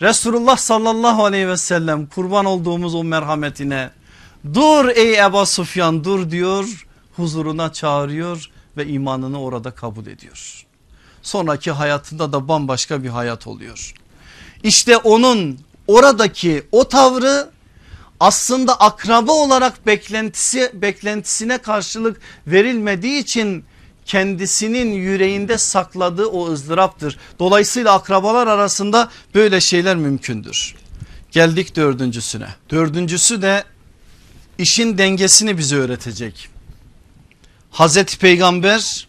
Resulullah 0.00 0.56
sallallahu 0.56 1.24
aleyhi 1.24 1.48
ve 1.48 1.56
sellem 1.56 2.06
kurban 2.06 2.44
olduğumuz 2.44 2.94
o 2.94 3.04
merhametine 3.04 3.90
dur 4.54 4.88
ey 4.88 5.18
Ebu 5.24 5.46
Sufyan 5.46 6.04
dur 6.04 6.30
diyor 6.30 6.86
huzuruna 7.16 7.72
çağırıyor 7.72 8.50
ve 8.76 8.86
imanını 8.86 9.40
orada 9.40 9.70
kabul 9.70 10.06
ediyor. 10.06 10.66
Sonraki 11.22 11.70
hayatında 11.70 12.32
da 12.32 12.48
bambaşka 12.48 13.02
bir 13.02 13.08
hayat 13.08 13.46
oluyor. 13.46 13.94
İşte 14.62 14.96
onun 14.96 15.58
oradaki 15.86 16.66
o 16.72 16.88
tavrı 16.88 17.50
aslında 18.20 18.80
akraba 18.80 19.32
olarak 19.32 19.86
beklentisi 19.86 20.70
beklentisine 20.74 21.58
karşılık 21.58 22.20
verilmediği 22.46 23.18
için 23.18 23.64
kendisinin 24.06 24.92
yüreğinde 24.92 25.58
sakladığı 25.58 26.26
o 26.26 26.52
ızdıraptır. 26.52 27.18
Dolayısıyla 27.38 27.92
akrabalar 27.92 28.46
arasında 28.46 29.10
böyle 29.34 29.60
şeyler 29.60 29.96
mümkündür. 29.96 30.74
Geldik 31.30 31.76
dördüncüsüne. 31.76 32.48
Dördüncüsü 32.70 33.42
de 33.42 33.64
işin 34.58 34.98
dengesini 34.98 35.58
bize 35.58 35.76
öğretecek. 35.76 36.48
Hazreti 37.70 38.18
Peygamber 38.18 39.08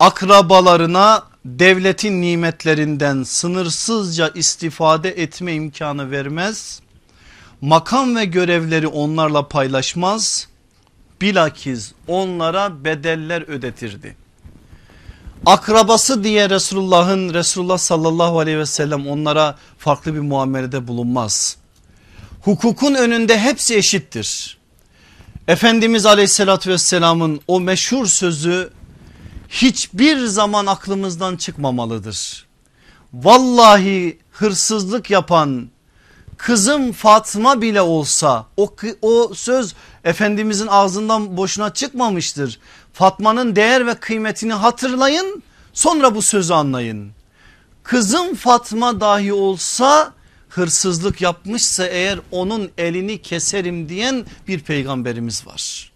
akrabalarına 0.00 1.22
devletin 1.44 2.22
nimetlerinden 2.22 3.22
sınırsızca 3.22 4.28
istifade 4.28 5.10
etme 5.10 5.54
imkanı 5.54 6.10
vermez. 6.10 6.80
Makam 7.60 8.16
ve 8.16 8.24
görevleri 8.24 8.86
onlarla 8.86 9.48
paylaşmaz 9.48 10.48
bilakis 11.20 11.92
onlara 12.08 12.84
bedeller 12.84 13.42
ödetirdi. 13.42 14.16
Akrabası 15.46 16.24
diye 16.24 16.50
Resulullah'ın 16.50 17.34
Resulullah 17.34 17.78
sallallahu 17.78 18.38
aleyhi 18.38 18.58
ve 18.58 18.66
sellem 18.66 19.08
onlara 19.08 19.58
farklı 19.78 20.14
bir 20.14 20.20
muamelede 20.20 20.88
bulunmaz. 20.88 21.56
Hukukun 22.42 22.94
önünde 22.94 23.38
hepsi 23.38 23.76
eşittir. 23.76 24.58
Efendimiz 25.48 26.06
aleyhissalatü 26.06 26.70
vesselamın 26.70 27.40
o 27.46 27.60
meşhur 27.60 28.06
sözü 28.06 28.70
hiçbir 29.48 30.26
zaman 30.26 30.66
aklımızdan 30.66 31.36
çıkmamalıdır. 31.36 32.46
Vallahi 33.14 34.18
hırsızlık 34.30 35.10
yapan 35.10 35.70
kızım 36.36 36.92
Fatma 36.92 37.60
bile 37.62 37.80
olsa 37.80 38.46
o, 38.56 38.74
o 39.02 39.34
söz 39.34 39.74
Efendimizin 40.04 40.66
ağzından 40.66 41.36
boşuna 41.36 41.74
çıkmamıştır. 41.74 42.58
Fatma'nın 42.92 43.56
değer 43.56 43.86
ve 43.86 43.94
kıymetini 43.94 44.52
hatırlayın 44.52 45.42
sonra 45.72 46.14
bu 46.14 46.22
sözü 46.22 46.52
anlayın. 46.52 47.10
Kızım 47.82 48.34
Fatma 48.34 49.00
dahi 49.00 49.32
olsa 49.32 50.12
hırsızlık 50.48 51.20
yapmışsa 51.20 51.86
eğer 51.86 52.18
onun 52.30 52.70
elini 52.78 53.22
keserim 53.22 53.88
diyen 53.88 54.26
bir 54.48 54.60
peygamberimiz 54.60 55.46
var. 55.46 55.92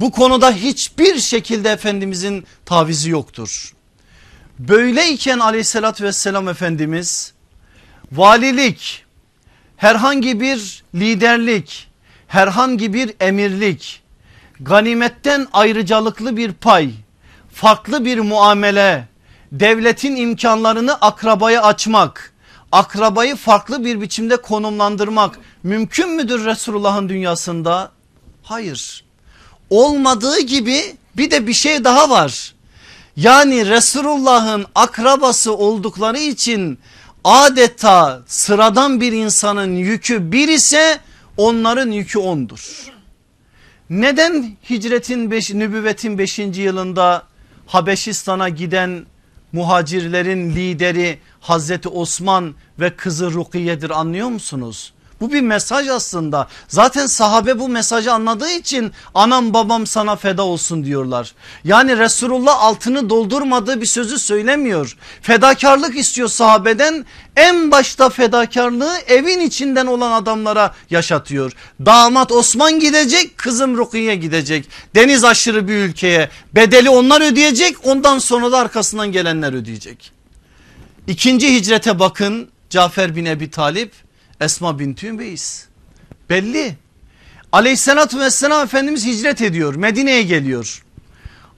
Bu 0.00 0.10
konuda 0.10 0.50
hiçbir 0.52 1.18
şekilde 1.18 1.70
Efendimizin 1.70 2.44
tavizi 2.66 3.10
yoktur. 3.10 3.74
Böyleyken 4.58 5.38
aleyhissalatü 5.38 6.04
vesselam 6.04 6.48
Efendimiz 6.48 7.32
valilik 8.12 9.03
herhangi 9.76 10.40
bir 10.40 10.84
liderlik 10.94 11.88
herhangi 12.26 12.92
bir 12.92 13.14
emirlik 13.20 14.02
ganimetten 14.60 15.46
ayrıcalıklı 15.52 16.36
bir 16.36 16.52
pay 16.52 16.90
farklı 17.52 18.04
bir 18.04 18.18
muamele 18.18 19.08
devletin 19.52 20.16
imkanlarını 20.16 20.94
akrabaya 20.94 21.62
açmak 21.62 22.34
akrabayı 22.72 23.36
farklı 23.36 23.84
bir 23.84 24.00
biçimde 24.00 24.36
konumlandırmak 24.36 25.38
mümkün 25.62 26.10
müdür 26.10 26.44
Resulullah'ın 26.44 27.08
dünyasında? 27.08 27.90
Hayır 28.42 29.04
olmadığı 29.70 30.40
gibi 30.40 30.96
bir 31.16 31.30
de 31.30 31.46
bir 31.46 31.52
şey 31.52 31.84
daha 31.84 32.10
var. 32.10 32.54
Yani 33.16 33.68
Resulullah'ın 33.68 34.66
akrabası 34.74 35.56
oldukları 35.56 36.18
için 36.18 36.78
adeta 37.24 38.22
sıradan 38.26 39.00
bir 39.00 39.12
insanın 39.12 39.76
yükü 39.76 40.32
bir 40.32 40.48
ise 40.48 40.98
onların 41.36 41.90
yükü 41.90 42.18
ondur. 42.18 42.92
Neden 43.90 44.56
hicretin 44.70 45.30
beş, 45.30 45.50
nübüvvetin 45.50 46.18
5. 46.18 46.38
yılında 46.38 47.22
Habeşistan'a 47.66 48.48
giden 48.48 49.06
muhacirlerin 49.52 50.50
lideri 50.50 51.18
Hazreti 51.40 51.88
Osman 51.88 52.54
ve 52.80 52.96
kızı 52.96 53.32
Rukiye'dir 53.32 53.90
anlıyor 53.90 54.28
musunuz? 54.28 54.92
Bu 55.20 55.32
bir 55.32 55.40
mesaj 55.40 55.88
aslında. 55.88 56.48
Zaten 56.68 57.06
sahabe 57.06 57.58
bu 57.58 57.68
mesajı 57.68 58.12
anladığı 58.12 58.50
için 58.50 58.92
anam 59.14 59.54
babam 59.54 59.86
sana 59.86 60.16
feda 60.16 60.42
olsun 60.42 60.84
diyorlar. 60.84 61.34
Yani 61.64 61.98
Resulullah 61.98 62.62
altını 62.62 63.10
doldurmadığı 63.10 63.80
bir 63.80 63.86
sözü 63.86 64.18
söylemiyor. 64.18 64.96
Fedakarlık 65.22 65.96
istiyor 65.96 66.28
sahabeden. 66.28 67.06
En 67.36 67.70
başta 67.70 68.10
fedakarlığı 68.10 68.98
evin 69.06 69.40
içinden 69.40 69.86
olan 69.86 70.12
adamlara 70.12 70.74
yaşatıyor. 70.90 71.52
Damat 71.86 72.32
Osman 72.32 72.80
gidecek 72.80 73.38
kızım 73.38 73.76
Rukiye 73.76 74.16
gidecek. 74.16 74.68
Deniz 74.94 75.24
aşırı 75.24 75.68
bir 75.68 75.74
ülkeye 75.74 76.28
bedeli 76.54 76.90
onlar 76.90 77.20
ödeyecek 77.32 77.76
ondan 77.84 78.18
sonra 78.18 78.52
da 78.52 78.58
arkasından 78.58 79.12
gelenler 79.12 79.52
ödeyecek. 79.52 80.12
İkinci 81.06 81.54
hicrete 81.54 81.98
bakın 81.98 82.48
Cafer 82.70 83.16
bin 83.16 83.24
Ebi 83.24 83.50
Talip 83.50 84.03
Esma 84.40 84.78
bin 84.78 84.96
Ümeyiz. 85.02 85.68
Belli. 86.30 86.76
Aleyhissalatü 87.52 88.18
vesselam 88.18 88.64
Efendimiz 88.64 89.06
hicret 89.06 89.42
ediyor 89.42 89.74
Medine'ye 89.74 90.22
geliyor. 90.22 90.84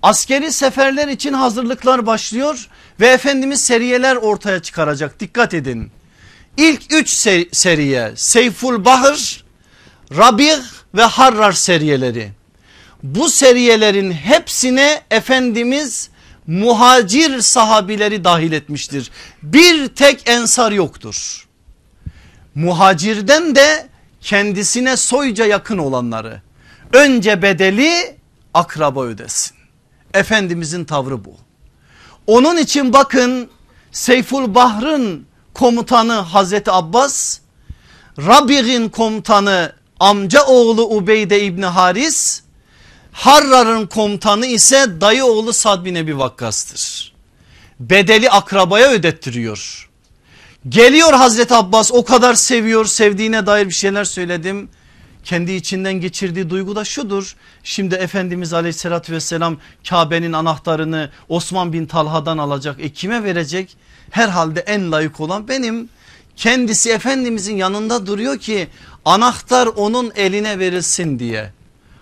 Askeri 0.02 0.52
seferler 0.52 1.08
için 1.08 1.32
hazırlıklar 1.32 2.06
başlıyor 2.06 2.68
ve 3.00 3.06
Efendimiz 3.06 3.64
seriyeler 3.64 4.16
ortaya 4.16 4.62
çıkaracak 4.62 5.20
dikkat 5.20 5.54
edin. 5.54 5.90
İlk 6.56 6.92
üç 6.92 7.10
seriye 7.52 8.12
Seyful 8.16 8.84
Bahır, 8.84 9.44
Rabih 10.16 10.58
ve 10.94 11.02
Harrar 11.02 11.52
seriyeleri. 11.52 12.30
Bu 13.02 13.30
seriyelerin 13.30 14.12
hepsine 14.12 15.02
Efendimiz 15.10 16.10
muhacir 16.46 17.40
sahabileri 17.40 18.24
dahil 18.24 18.52
etmiştir. 18.52 19.10
Bir 19.42 19.88
tek 19.88 20.28
ensar 20.28 20.72
yoktur. 20.72 21.45
Muhacirden 22.56 23.54
de 23.54 23.88
kendisine 24.20 24.96
soyca 24.96 25.46
yakın 25.46 25.78
olanları 25.78 26.40
önce 26.92 27.42
bedeli 27.42 28.16
akraba 28.54 29.02
ödesin. 29.02 29.56
Efendimizin 30.14 30.84
tavrı 30.84 31.24
bu. 31.24 31.34
Onun 32.26 32.56
için 32.56 32.92
bakın 32.92 33.50
Seyful 33.92 34.54
Bahr'ın 34.54 35.26
komutanı 35.54 36.12
Hazreti 36.12 36.70
Abbas, 36.70 37.38
Rabig'in 38.18 38.88
komutanı 38.88 39.72
amca 40.00 40.44
oğlu 40.44 40.82
Ubeyde 40.82 41.42
İbni 41.42 41.66
Haris, 41.66 42.42
Harrar'ın 43.12 43.86
komutanı 43.86 44.46
ise 44.46 45.00
dayı 45.00 45.24
oğlu 45.24 45.52
Sad 45.52 45.84
bin 45.84 45.94
Ebi 45.94 46.18
Vakkas'tır. 46.18 47.12
Bedeli 47.80 48.30
akrabaya 48.30 48.90
ödettiriyor. 48.90 49.85
Geliyor 50.68 51.12
Hazreti 51.12 51.54
Abbas 51.54 51.92
o 51.92 52.04
kadar 52.04 52.34
seviyor 52.34 52.84
sevdiğine 52.84 53.46
dair 53.46 53.66
bir 53.66 53.74
şeyler 53.74 54.04
söyledim. 54.04 54.68
Kendi 55.24 55.52
içinden 55.52 55.94
geçirdiği 55.94 56.50
duygu 56.50 56.76
da 56.76 56.84
şudur. 56.84 57.36
Şimdi 57.64 57.94
Efendimiz 57.94 58.52
aleyhissalatü 58.52 59.12
vesselam 59.12 59.56
Kabe'nin 59.88 60.32
anahtarını 60.32 61.10
Osman 61.28 61.72
bin 61.72 61.86
Talha'dan 61.86 62.38
alacak. 62.38 62.80
E 62.80 62.88
kime 62.92 63.24
verecek? 63.24 63.76
Herhalde 64.10 64.60
en 64.60 64.92
layık 64.92 65.20
olan 65.20 65.48
benim. 65.48 65.88
Kendisi 66.36 66.90
Efendimizin 66.90 67.56
yanında 67.56 68.06
duruyor 68.06 68.38
ki 68.38 68.68
anahtar 69.04 69.66
onun 69.66 70.12
eline 70.16 70.58
verilsin 70.58 71.18
diye. 71.18 71.52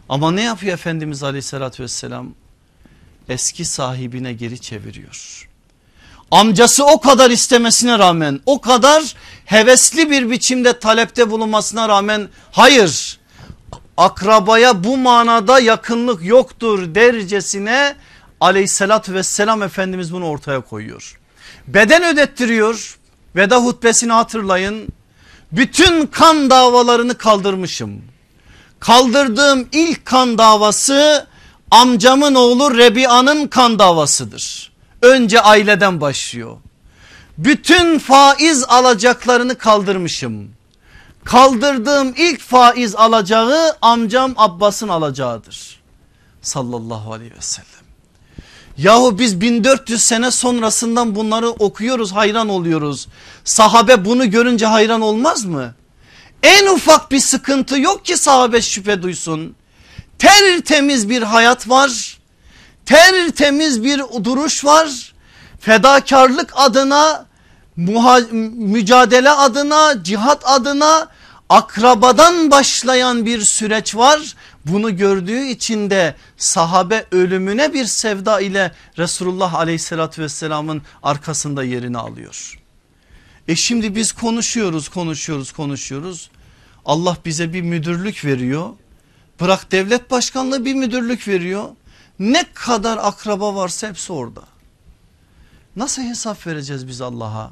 Ama 0.08 0.30
ne 0.30 0.42
yapıyor 0.42 0.72
Efendimiz 0.72 1.22
aleyhissalatü 1.22 1.82
vesselam? 1.82 2.34
Eski 3.28 3.64
sahibine 3.64 4.32
geri 4.32 4.60
çeviriyor. 4.60 5.48
Amcası 6.34 6.86
o 6.86 7.00
kadar 7.00 7.30
istemesine 7.30 7.98
rağmen 7.98 8.40
o 8.46 8.60
kadar 8.60 9.14
hevesli 9.44 10.10
bir 10.10 10.30
biçimde 10.30 10.78
talepte 10.78 11.30
bulunmasına 11.30 11.88
rağmen 11.88 12.28
hayır 12.52 13.18
akrabaya 13.96 14.84
bu 14.84 14.96
manada 14.96 15.60
yakınlık 15.60 16.24
yoktur 16.24 16.94
dercesine 16.94 17.96
aleyhissalatü 18.40 19.14
vesselam 19.14 19.62
Efendimiz 19.62 20.12
bunu 20.12 20.26
ortaya 20.26 20.60
koyuyor. 20.60 21.20
Beden 21.66 22.04
ödettiriyor 22.04 22.98
veda 23.36 23.56
hutbesini 23.56 24.12
hatırlayın 24.12 24.88
bütün 25.52 26.06
kan 26.06 26.50
davalarını 26.50 27.18
kaldırmışım 27.18 28.02
kaldırdığım 28.80 29.68
ilk 29.72 30.04
kan 30.04 30.38
davası 30.38 31.26
amcamın 31.70 32.34
oğlu 32.34 32.76
Rebia'nın 32.78 33.46
kan 33.46 33.78
davasıdır. 33.78 34.73
Önce 35.04 35.40
aileden 35.40 36.00
başlıyor. 36.00 36.56
Bütün 37.38 37.98
faiz 37.98 38.64
alacaklarını 38.64 39.58
kaldırmışım. 39.58 40.50
Kaldırdığım 41.24 42.14
ilk 42.16 42.40
faiz 42.40 42.94
alacağı 42.96 43.76
amcam 43.82 44.34
Abbas'ın 44.36 44.88
alacağıdır. 44.88 45.80
Sallallahu 46.42 47.12
aleyhi 47.12 47.34
ve 47.36 47.40
sellem. 47.40 47.68
Yahu 48.78 49.18
biz 49.18 49.40
1400 49.40 50.02
sene 50.02 50.30
sonrasından 50.30 51.14
bunları 51.14 51.48
okuyoruz 51.48 52.12
hayran 52.12 52.48
oluyoruz. 52.48 53.08
Sahabe 53.44 54.04
bunu 54.04 54.30
görünce 54.30 54.66
hayran 54.66 55.00
olmaz 55.00 55.44
mı? 55.44 55.74
En 56.42 56.66
ufak 56.66 57.10
bir 57.10 57.20
sıkıntı 57.20 57.80
yok 57.80 58.04
ki 58.04 58.16
sahabe 58.16 58.62
şüphe 58.62 59.02
duysun. 59.02 59.56
Tertemiz 60.18 61.08
bir 61.08 61.22
hayat 61.22 61.68
var. 61.68 62.18
Tertemiz 62.86 63.84
bir 63.84 64.02
duruş 64.24 64.64
var. 64.64 65.14
Fedakarlık 65.60 66.52
adına, 66.54 67.26
mücadele 67.76 69.30
adına, 69.30 70.04
cihat 70.04 70.42
adına 70.44 71.08
akrabadan 71.48 72.50
başlayan 72.50 73.26
bir 73.26 73.40
süreç 73.40 73.96
var. 73.96 74.34
Bunu 74.66 74.96
gördüğü 74.96 75.44
için 75.44 75.90
de 75.90 76.14
sahabe 76.36 77.06
ölümüne 77.12 77.72
bir 77.72 77.84
sevda 77.84 78.40
ile 78.40 78.72
Resulullah 78.98 79.54
aleyhissalatü 79.54 80.22
vesselamın 80.22 80.82
arkasında 81.02 81.64
yerini 81.64 81.98
alıyor. 81.98 82.58
E 83.48 83.56
şimdi 83.56 83.94
biz 83.94 84.12
konuşuyoruz 84.12 84.88
konuşuyoruz 84.88 85.52
konuşuyoruz. 85.52 86.30
Allah 86.84 87.16
bize 87.24 87.52
bir 87.52 87.62
müdürlük 87.62 88.24
veriyor. 88.24 88.70
Bırak 89.40 89.72
devlet 89.72 90.10
başkanlığı 90.10 90.64
bir 90.64 90.74
müdürlük 90.74 91.28
veriyor. 91.28 91.68
Ne 92.18 92.44
kadar 92.54 92.98
akraba 93.02 93.54
varsa 93.54 93.88
hepsi 93.88 94.12
orada. 94.12 94.42
Nasıl 95.76 96.02
hesap 96.02 96.46
vereceğiz 96.46 96.88
biz 96.88 97.00
Allah'a? 97.00 97.50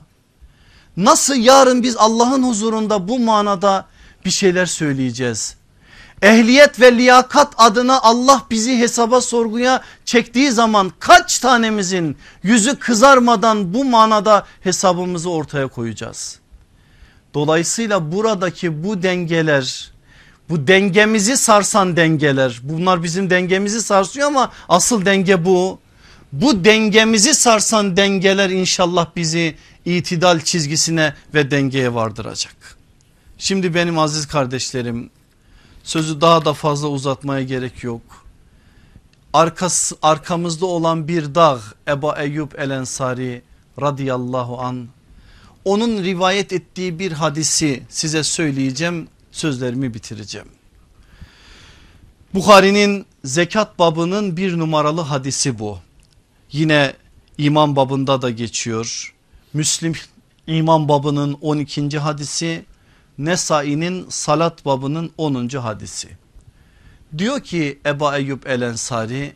Nasıl 0.97 1.37
yarın 1.37 1.83
biz 1.83 1.97
Allah'ın 1.97 2.43
huzurunda 2.43 3.09
bu 3.09 3.19
manada 3.19 3.87
bir 4.25 4.31
şeyler 4.31 4.67
söyleyeceğiz? 4.67 5.57
Ehliyet 6.23 6.81
ve 6.81 6.97
liyakat 6.97 7.55
adına 7.57 8.01
Allah 8.01 8.43
bizi 8.51 8.79
hesaba 8.79 9.21
sorguya 9.21 9.83
çektiği 10.05 10.51
zaman 10.51 10.93
kaç 10.99 11.39
tanemizin 11.39 12.17
yüzü 12.43 12.79
kızarmadan 12.79 13.75
bu 13.75 13.85
manada 13.85 14.47
hesabımızı 14.61 15.31
ortaya 15.31 15.69
koyacağız? 15.69 16.39
Dolayısıyla 17.35 18.13
buradaki 18.13 18.85
bu 18.85 19.03
dengeler 19.03 19.92
bu 20.49 20.67
dengemizi 20.67 21.37
sarsan 21.37 21.97
dengeler 21.97 22.61
bunlar 22.63 23.03
bizim 23.03 23.31
dengemizi 23.31 23.83
sarsıyor 23.83 24.27
ama 24.27 24.53
asıl 24.69 25.05
denge 25.05 25.45
bu. 25.45 25.79
Bu 26.33 26.65
dengemizi 26.65 27.35
sarsan 27.35 27.97
dengeler 27.97 28.51
inşallah 28.51 29.07
bizi 29.17 29.57
itidal 29.85 30.41
çizgisine 30.41 31.15
ve 31.35 31.51
dengeye 31.51 31.95
vardıracak. 31.95 32.77
Şimdi 33.39 33.75
benim 33.75 33.99
aziz 33.99 34.27
kardeşlerim 34.27 35.11
sözü 35.85 36.21
daha 36.21 36.45
da 36.45 36.53
fazla 36.53 36.89
uzatmaya 36.89 37.43
gerek 37.43 37.85
yok. 37.85 38.03
Arkası, 39.33 39.97
arkamızda 40.03 40.67
olan 40.67 41.09
bir 41.09 41.35
dağ 41.35 41.61
Eba 41.89 42.23
Eyyub 42.23 42.53
El 42.59 42.71
Ensari 42.71 43.43
radıyallahu 43.81 44.61
an 44.61 44.89
onun 45.65 46.05
rivayet 46.05 46.53
ettiği 46.53 46.99
bir 46.99 47.13
hadisi 47.13 47.83
size 47.89 48.23
söyleyeceğim 48.23 49.09
sözlerimi 49.33 49.95
bitireceğim. 49.95 50.49
Bukhari'nin 52.35 53.07
zekat 53.25 53.79
babının 53.79 54.37
bir 54.37 54.59
numaralı 54.59 55.01
hadisi 55.01 55.59
bu. 55.59 55.79
Yine 56.53 56.93
iman 57.39 57.77
babında 57.77 58.23
da 58.23 58.31
geçiyor. 58.31 59.15
Müslim 59.53 59.93
iman 60.47 60.89
babının 60.89 61.39
12. 61.41 61.99
hadisi 61.99 62.65
Nesai'nin 63.19 64.07
salat 64.09 64.65
babının 64.65 65.11
10. 65.19 65.49
hadisi. 65.49 66.09
Diyor 67.19 67.41
ki 67.41 67.79
Eba 67.87 68.19
Eyyub 68.19 68.43
El 68.47 68.63
Ensari 68.63 69.33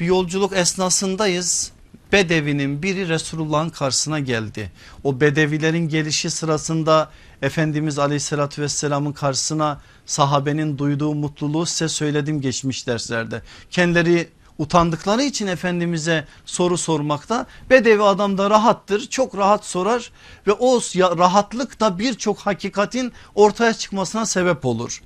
bir 0.00 0.06
yolculuk 0.06 0.52
esnasındayız 0.56 1.72
Bedevinin 2.12 2.82
biri 2.82 3.08
Resulullah'ın 3.08 3.70
karşısına 3.70 4.18
geldi. 4.18 4.72
O 5.04 5.20
bedevilerin 5.20 5.88
gelişi 5.88 6.30
sırasında 6.30 7.10
Efendimiz 7.42 7.98
aleyhissalatü 7.98 8.62
vesselamın 8.62 9.12
karşısına 9.12 9.80
sahabenin 10.06 10.78
duyduğu 10.78 11.14
mutluluğu 11.14 11.66
size 11.66 11.88
söyledim 11.88 12.40
geçmiş 12.40 12.86
derslerde. 12.86 13.42
Kendileri 13.70 14.28
Utandıkları 14.58 15.22
için 15.22 15.46
Efendimiz'e 15.46 16.24
soru 16.44 16.78
sormakta 16.78 17.46
Bedevi 17.70 18.02
adam 18.02 18.38
da 18.38 18.50
rahattır 18.50 19.06
çok 19.06 19.36
rahat 19.36 19.64
sorar 19.64 20.12
ve 20.46 20.52
o 20.52 20.80
rahatlık 21.18 21.80
da 21.80 21.98
birçok 21.98 22.38
hakikatin 22.38 23.12
ortaya 23.34 23.74
çıkmasına 23.74 24.26
sebep 24.26 24.66
olur. 24.66 25.02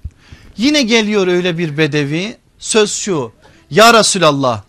Yine 0.56 0.82
geliyor 0.82 1.26
öyle 1.26 1.58
bir 1.58 1.78
Bedevi 1.78 2.36
söz 2.58 2.92
şu 2.92 3.32
ya 3.70 3.94
Resulallah 3.94 4.62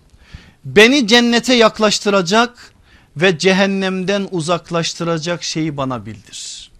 beni 0.66 1.08
cennete 1.08 1.54
yaklaştıracak 1.54 2.74
ve 3.18 3.38
cehennemden 3.38 4.28
uzaklaştıracak 4.32 5.44
şeyi 5.44 5.78
bana 5.78 6.06
bildir. 6.06 6.72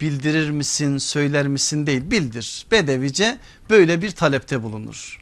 Bildirir 0.00 0.50
misin 0.50 0.98
söyler 0.98 1.48
misin 1.48 1.86
değil 1.86 2.10
bildir. 2.10 2.66
Bedevice 2.70 3.38
böyle 3.70 4.02
bir 4.02 4.10
talepte 4.10 4.62
bulunur. 4.62 5.20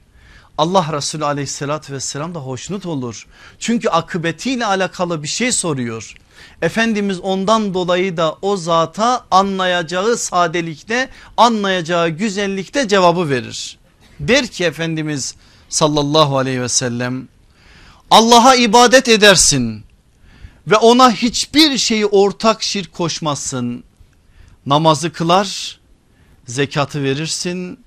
Allah 0.59 0.87
Resulü 0.93 1.25
aleyhissalatü 1.25 1.93
vesselam 1.93 2.35
da 2.35 2.39
hoşnut 2.39 2.87
olur. 2.87 3.27
Çünkü 3.59 3.89
akıbetiyle 3.89 4.67
alakalı 4.67 5.23
bir 5.23 5.29
şey 5.29 5.53
soruyor. 5.53 6.15
Efendimiz 6.63 7.21
ondan 7.21 7.75
dolayı 7.75 8.17
da 8.17 8.37
o 8.43 8.57
zata 8.57 9.25
anlayacağı 9.31 10.17
sadelikte 10.17 11.09
anlayacağı 11.37 12.09
güzellikte 12.09 12.89
cevabı 12.89 13.31
verir. 13.31 13.79
Der 14.21 14.47
ki 14.47 14.65
Efendimiz 14.65 15.35
sallallahu 15.69 16.39
aleyhi 16.39 16.63
ve 16.63 16.69
sellem 16.69 17.29
Allah'a 18.11 18.55
ibadet 18.55 19.09
edersin 19.09 19.85
ve 20.67 20.77
ona 20.77 21.13
hiçbir 21.13 21.79
şeyi 21.79 22.07
ortak 22.07 22.63
şirk 22.63 22.93
koşmazsın. 22.93 23.85
Namazı 24.67 25.13
kılar, 25.13 25.81
zekatı 26.47 27.03
verirsin 27.03 27.85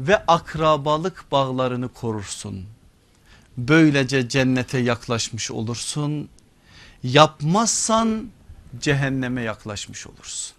ve 0.00 0.16
akrabalık 0.26 1.32
bağlarını 1.32 1.88
korursun. 1.88 2.64
Böylece 3.56 4.28
cennete 4.28 4.78
yaklaşmış 4.78 5.50
olursun. 5.50 6.28
Yapmazsan 7.02 8.30
cehenneme 8.80 9.42
yaklaşmış 9.42 10.06
olursun. 10.06 10.56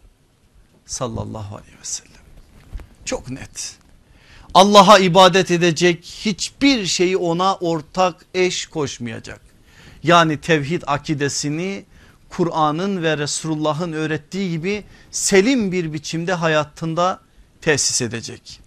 Sallallahu 0.86 1.56
aleyhi 1.56 1.78
ve 1.80 1.84
sellem. 1.86 2.12
Çok 3.06 3.30
net. 3.30 3.78
Allah'a 4.56 5.00
ibadet 5.00 5.52
edecek 5.52 6.06
hiçbir 6.26 6.86
şeyi 6.86 7.18
ona 7.18 7.56
ortak 7.56 8.26
eş 8.34 8.66
koşmayacak. 8.66 9.42
Yani 10.04 10.42
tevhid 10.42 10.82
akidesini 10.88 11.86
Kur'an'ın 12.30 13.04
ve 13.04 13.18
Resulullah'ın 13.18 13.94
öğrettiği 13.94 14.52
gibi 14.52 14.84
selim 15.12 15.72
bir 15.72 15.94
biçimde 15.94 16.34
hayatında 16.34 17.20
tesis 17.62 18.02
edecek. 18.02 18.60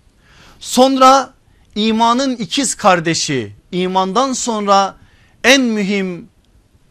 Sonra 0.61 1.35
imanın 1.75 2.37
ikiz 2.37 2.75
kardeşi 2.75 3.53
imandan 3.73 4.33
sonra 4.33 4.97
en 5.45 5.63
mühim 5.63 6.29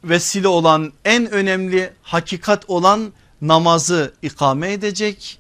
vesile 0.04 0.48
olan 0.48 0.94
en 1.06 1.32
önemli 1.32 1.94
hakikat 2.02 2.70
olan 2.70 3.14
namazı 3.42 4.14
ikame 4.22 4.74
edecek. 4.74 5.40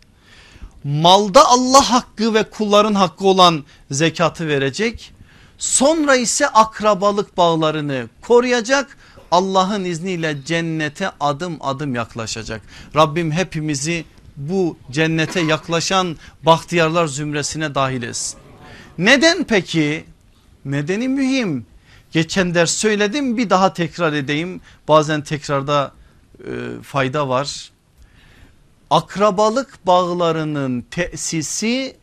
Malda 0.83 1.45
Allah 1.45 1.91
hakkı 1.91 2.33
ve 2.33 2.43
kulların 2.43 2.93
hakkı 2.93 3.27
olan 3.27 3.63
zekatı 3.91 4.47
verecek. 4.47 5.13
Sonra 5.57 6.15
ise 6.15 6.47
akrabalık 6.47 7.37
bağlarını 7.37 8.09
koruyacak. 8.21 8.97
Allah'ın 9.31 9.83
izniyle 9.83 10.37
cennete 10.45 11.11
adım 11.19 11.57
adım 11.61 11.95
yaklaşacak. 11.95 12.61
Rabbim 12.95 13.31
hepimizi 13.31 14.05
bu 14.37 14.77
cennete 14.91 15.39
yaklaşan 15.39 16.17
bahtiyarlar 16.43 17.07
zümresine 17.07 17.75
dahil 17.75 18.03
etsin. 18.03 18.39
Neden 18.97 19.43
peki? 19.43 20.05
Nedeni 20.65 21.07
mühim. 21.07 21.65
Geçen 22.11 22.55
ders 22.55 22.71
söyledim 22.71 23.37
bir 23.37 23.49
daha 23.49 23.73
tekrar 23.73 24.13
edeyim. 24.13 24.61
Bazen 24.87 25.21
tekrarda 25.21 25.91
e, 26.39 26.51
fayda 26.83 27.29
var. 27.29 27.71
Akrabalık 28.89 29.87
bağlarının 29.87 30.81
tesisi 30.81 31.97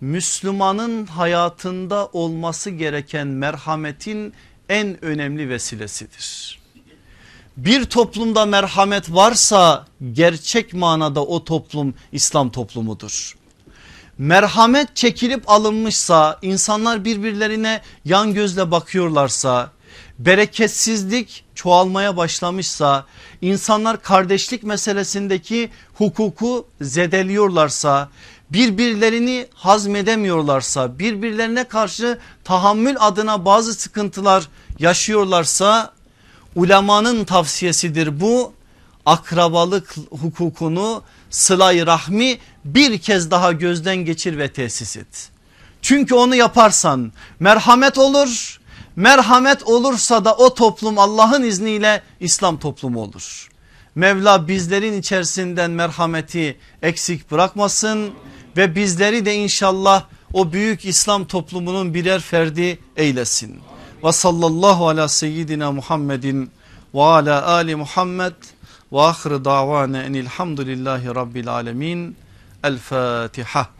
Müslümanın 0.00 1.06
hayatında 1.06 2.06
olması 2.06 2.70
gereken 2.70 3.26
merhametin 3.26 4.32
en 4.68 5.04
önemli 5.04 5.48
vesilesidir. 5.48 6.58
Bir 7.56 7.84
toplumda 7.84 8.46
merhamet 8.46 9.10
varsa 9.14 9.86
gerçek 10.12 10.74
manada 10.74 11.24
o 11.24 11.44
toplum 11.44 11.94
İslam 12.12 12.50
toplumudur. 12.50 13.36
Merhamet 14.18 14.96
çekilip 14.96 15.50
alınmışsa 15.50 16.38
insanlar 16.42 17.04
birbirlerine 17.04 17.80
yan 18.04 18.34
gözle 18.34 18.70
bakıyorlarsa 18.70 19.70
bereketsizlik 20.18 21.44
çoğalmaya 21.54 22.16
başlamışsa 22.16 23.06
insanlar 23.42 24.02
kardeşlik 24.02 24.62
meselesindeki 24.62 25.70
hukuku 25.94 26.66
zedeliyorlarsa 26.80 28.08
birbirlerini 28.50 29.46
hazmedemiyorlarsa 29.54 30.98
birbirlerine 30.98 31.64
karşı 31.64 32.18
tahammül 32.44 32.96
adına 33.00 33.44
bazı 33.44 33.74
sıkıntılar 33.74 34.48
yaşıyorlarsa 34.78 35.92
ulemanın 36.56 37.24
tavsiyesidir 37.24 38.20
bu 38.20 38.52
akrabalık 39.06 39.94
hukukunu 40.10 41.02
sılay 41.30 41.86
rahmi 41.86 42.38
bir 42.64 42.98
kez 42.98 43.30
daha 43.30 43.52
gözden 43.52 43.96
geçir 43.96 44.38
ve 44.38 44.52
tesis 44.52 44.96
et. 44.96 45.30
Çünkü 45.82 46.14
onu 46.14 46.34
yaparsan 46.34 47.12
merhamet 47.40 47.98
olur 47.98 48.57
merhamet 48.98 49.62
olursa 49.62 50.24
da 50.24 50.34
o 50.34 50.54
toplum 50.54 50.98
Allah'ın 50.98 51.42
izniyle 51.42 52.02
İslam 52.20 52.58
toplumu 52.58 53.02
olur. 53.02 53.48
Mevla 53.94 54.48
bizlerin 54.48 54.98
içerisinden 55.00 55.70
merhameti 55.70 56.56
eksik 56.82 57.30
bırakmasın 57.30 58.10
ve 58.56 58.74
bizleri 58.74 59.24
de 59.24 59.34
inşallah 59.34 60.04
o 60.32 60.52
büyük 60.52 60.84
İslam 60.84 61.24
toplumunun 61.24 61.94
birer 61.94 62.20
ferdi 62.20 62.78
eylesin. 62.96 63.60
Ve 64.04 64.12
sallallahu 64.12 64.88
ala 64.88 65.08
seyyidina 65.08 65.72
Muhammedin 65.72 66.50
ve 66.94 67.02
ala 67.02 67.46
ali 67.46 67.76
Muhammed 67.76 68.34
ve 68.92 69.00
ahir 69.00 69.44
davana 69.44 70.02
enilhamdülillahi 70.02 71.06
rabbil 71.06 71.48
alemin. 71.48 72.16
El 72.64 72.78
Fatiha. 72.78 73.77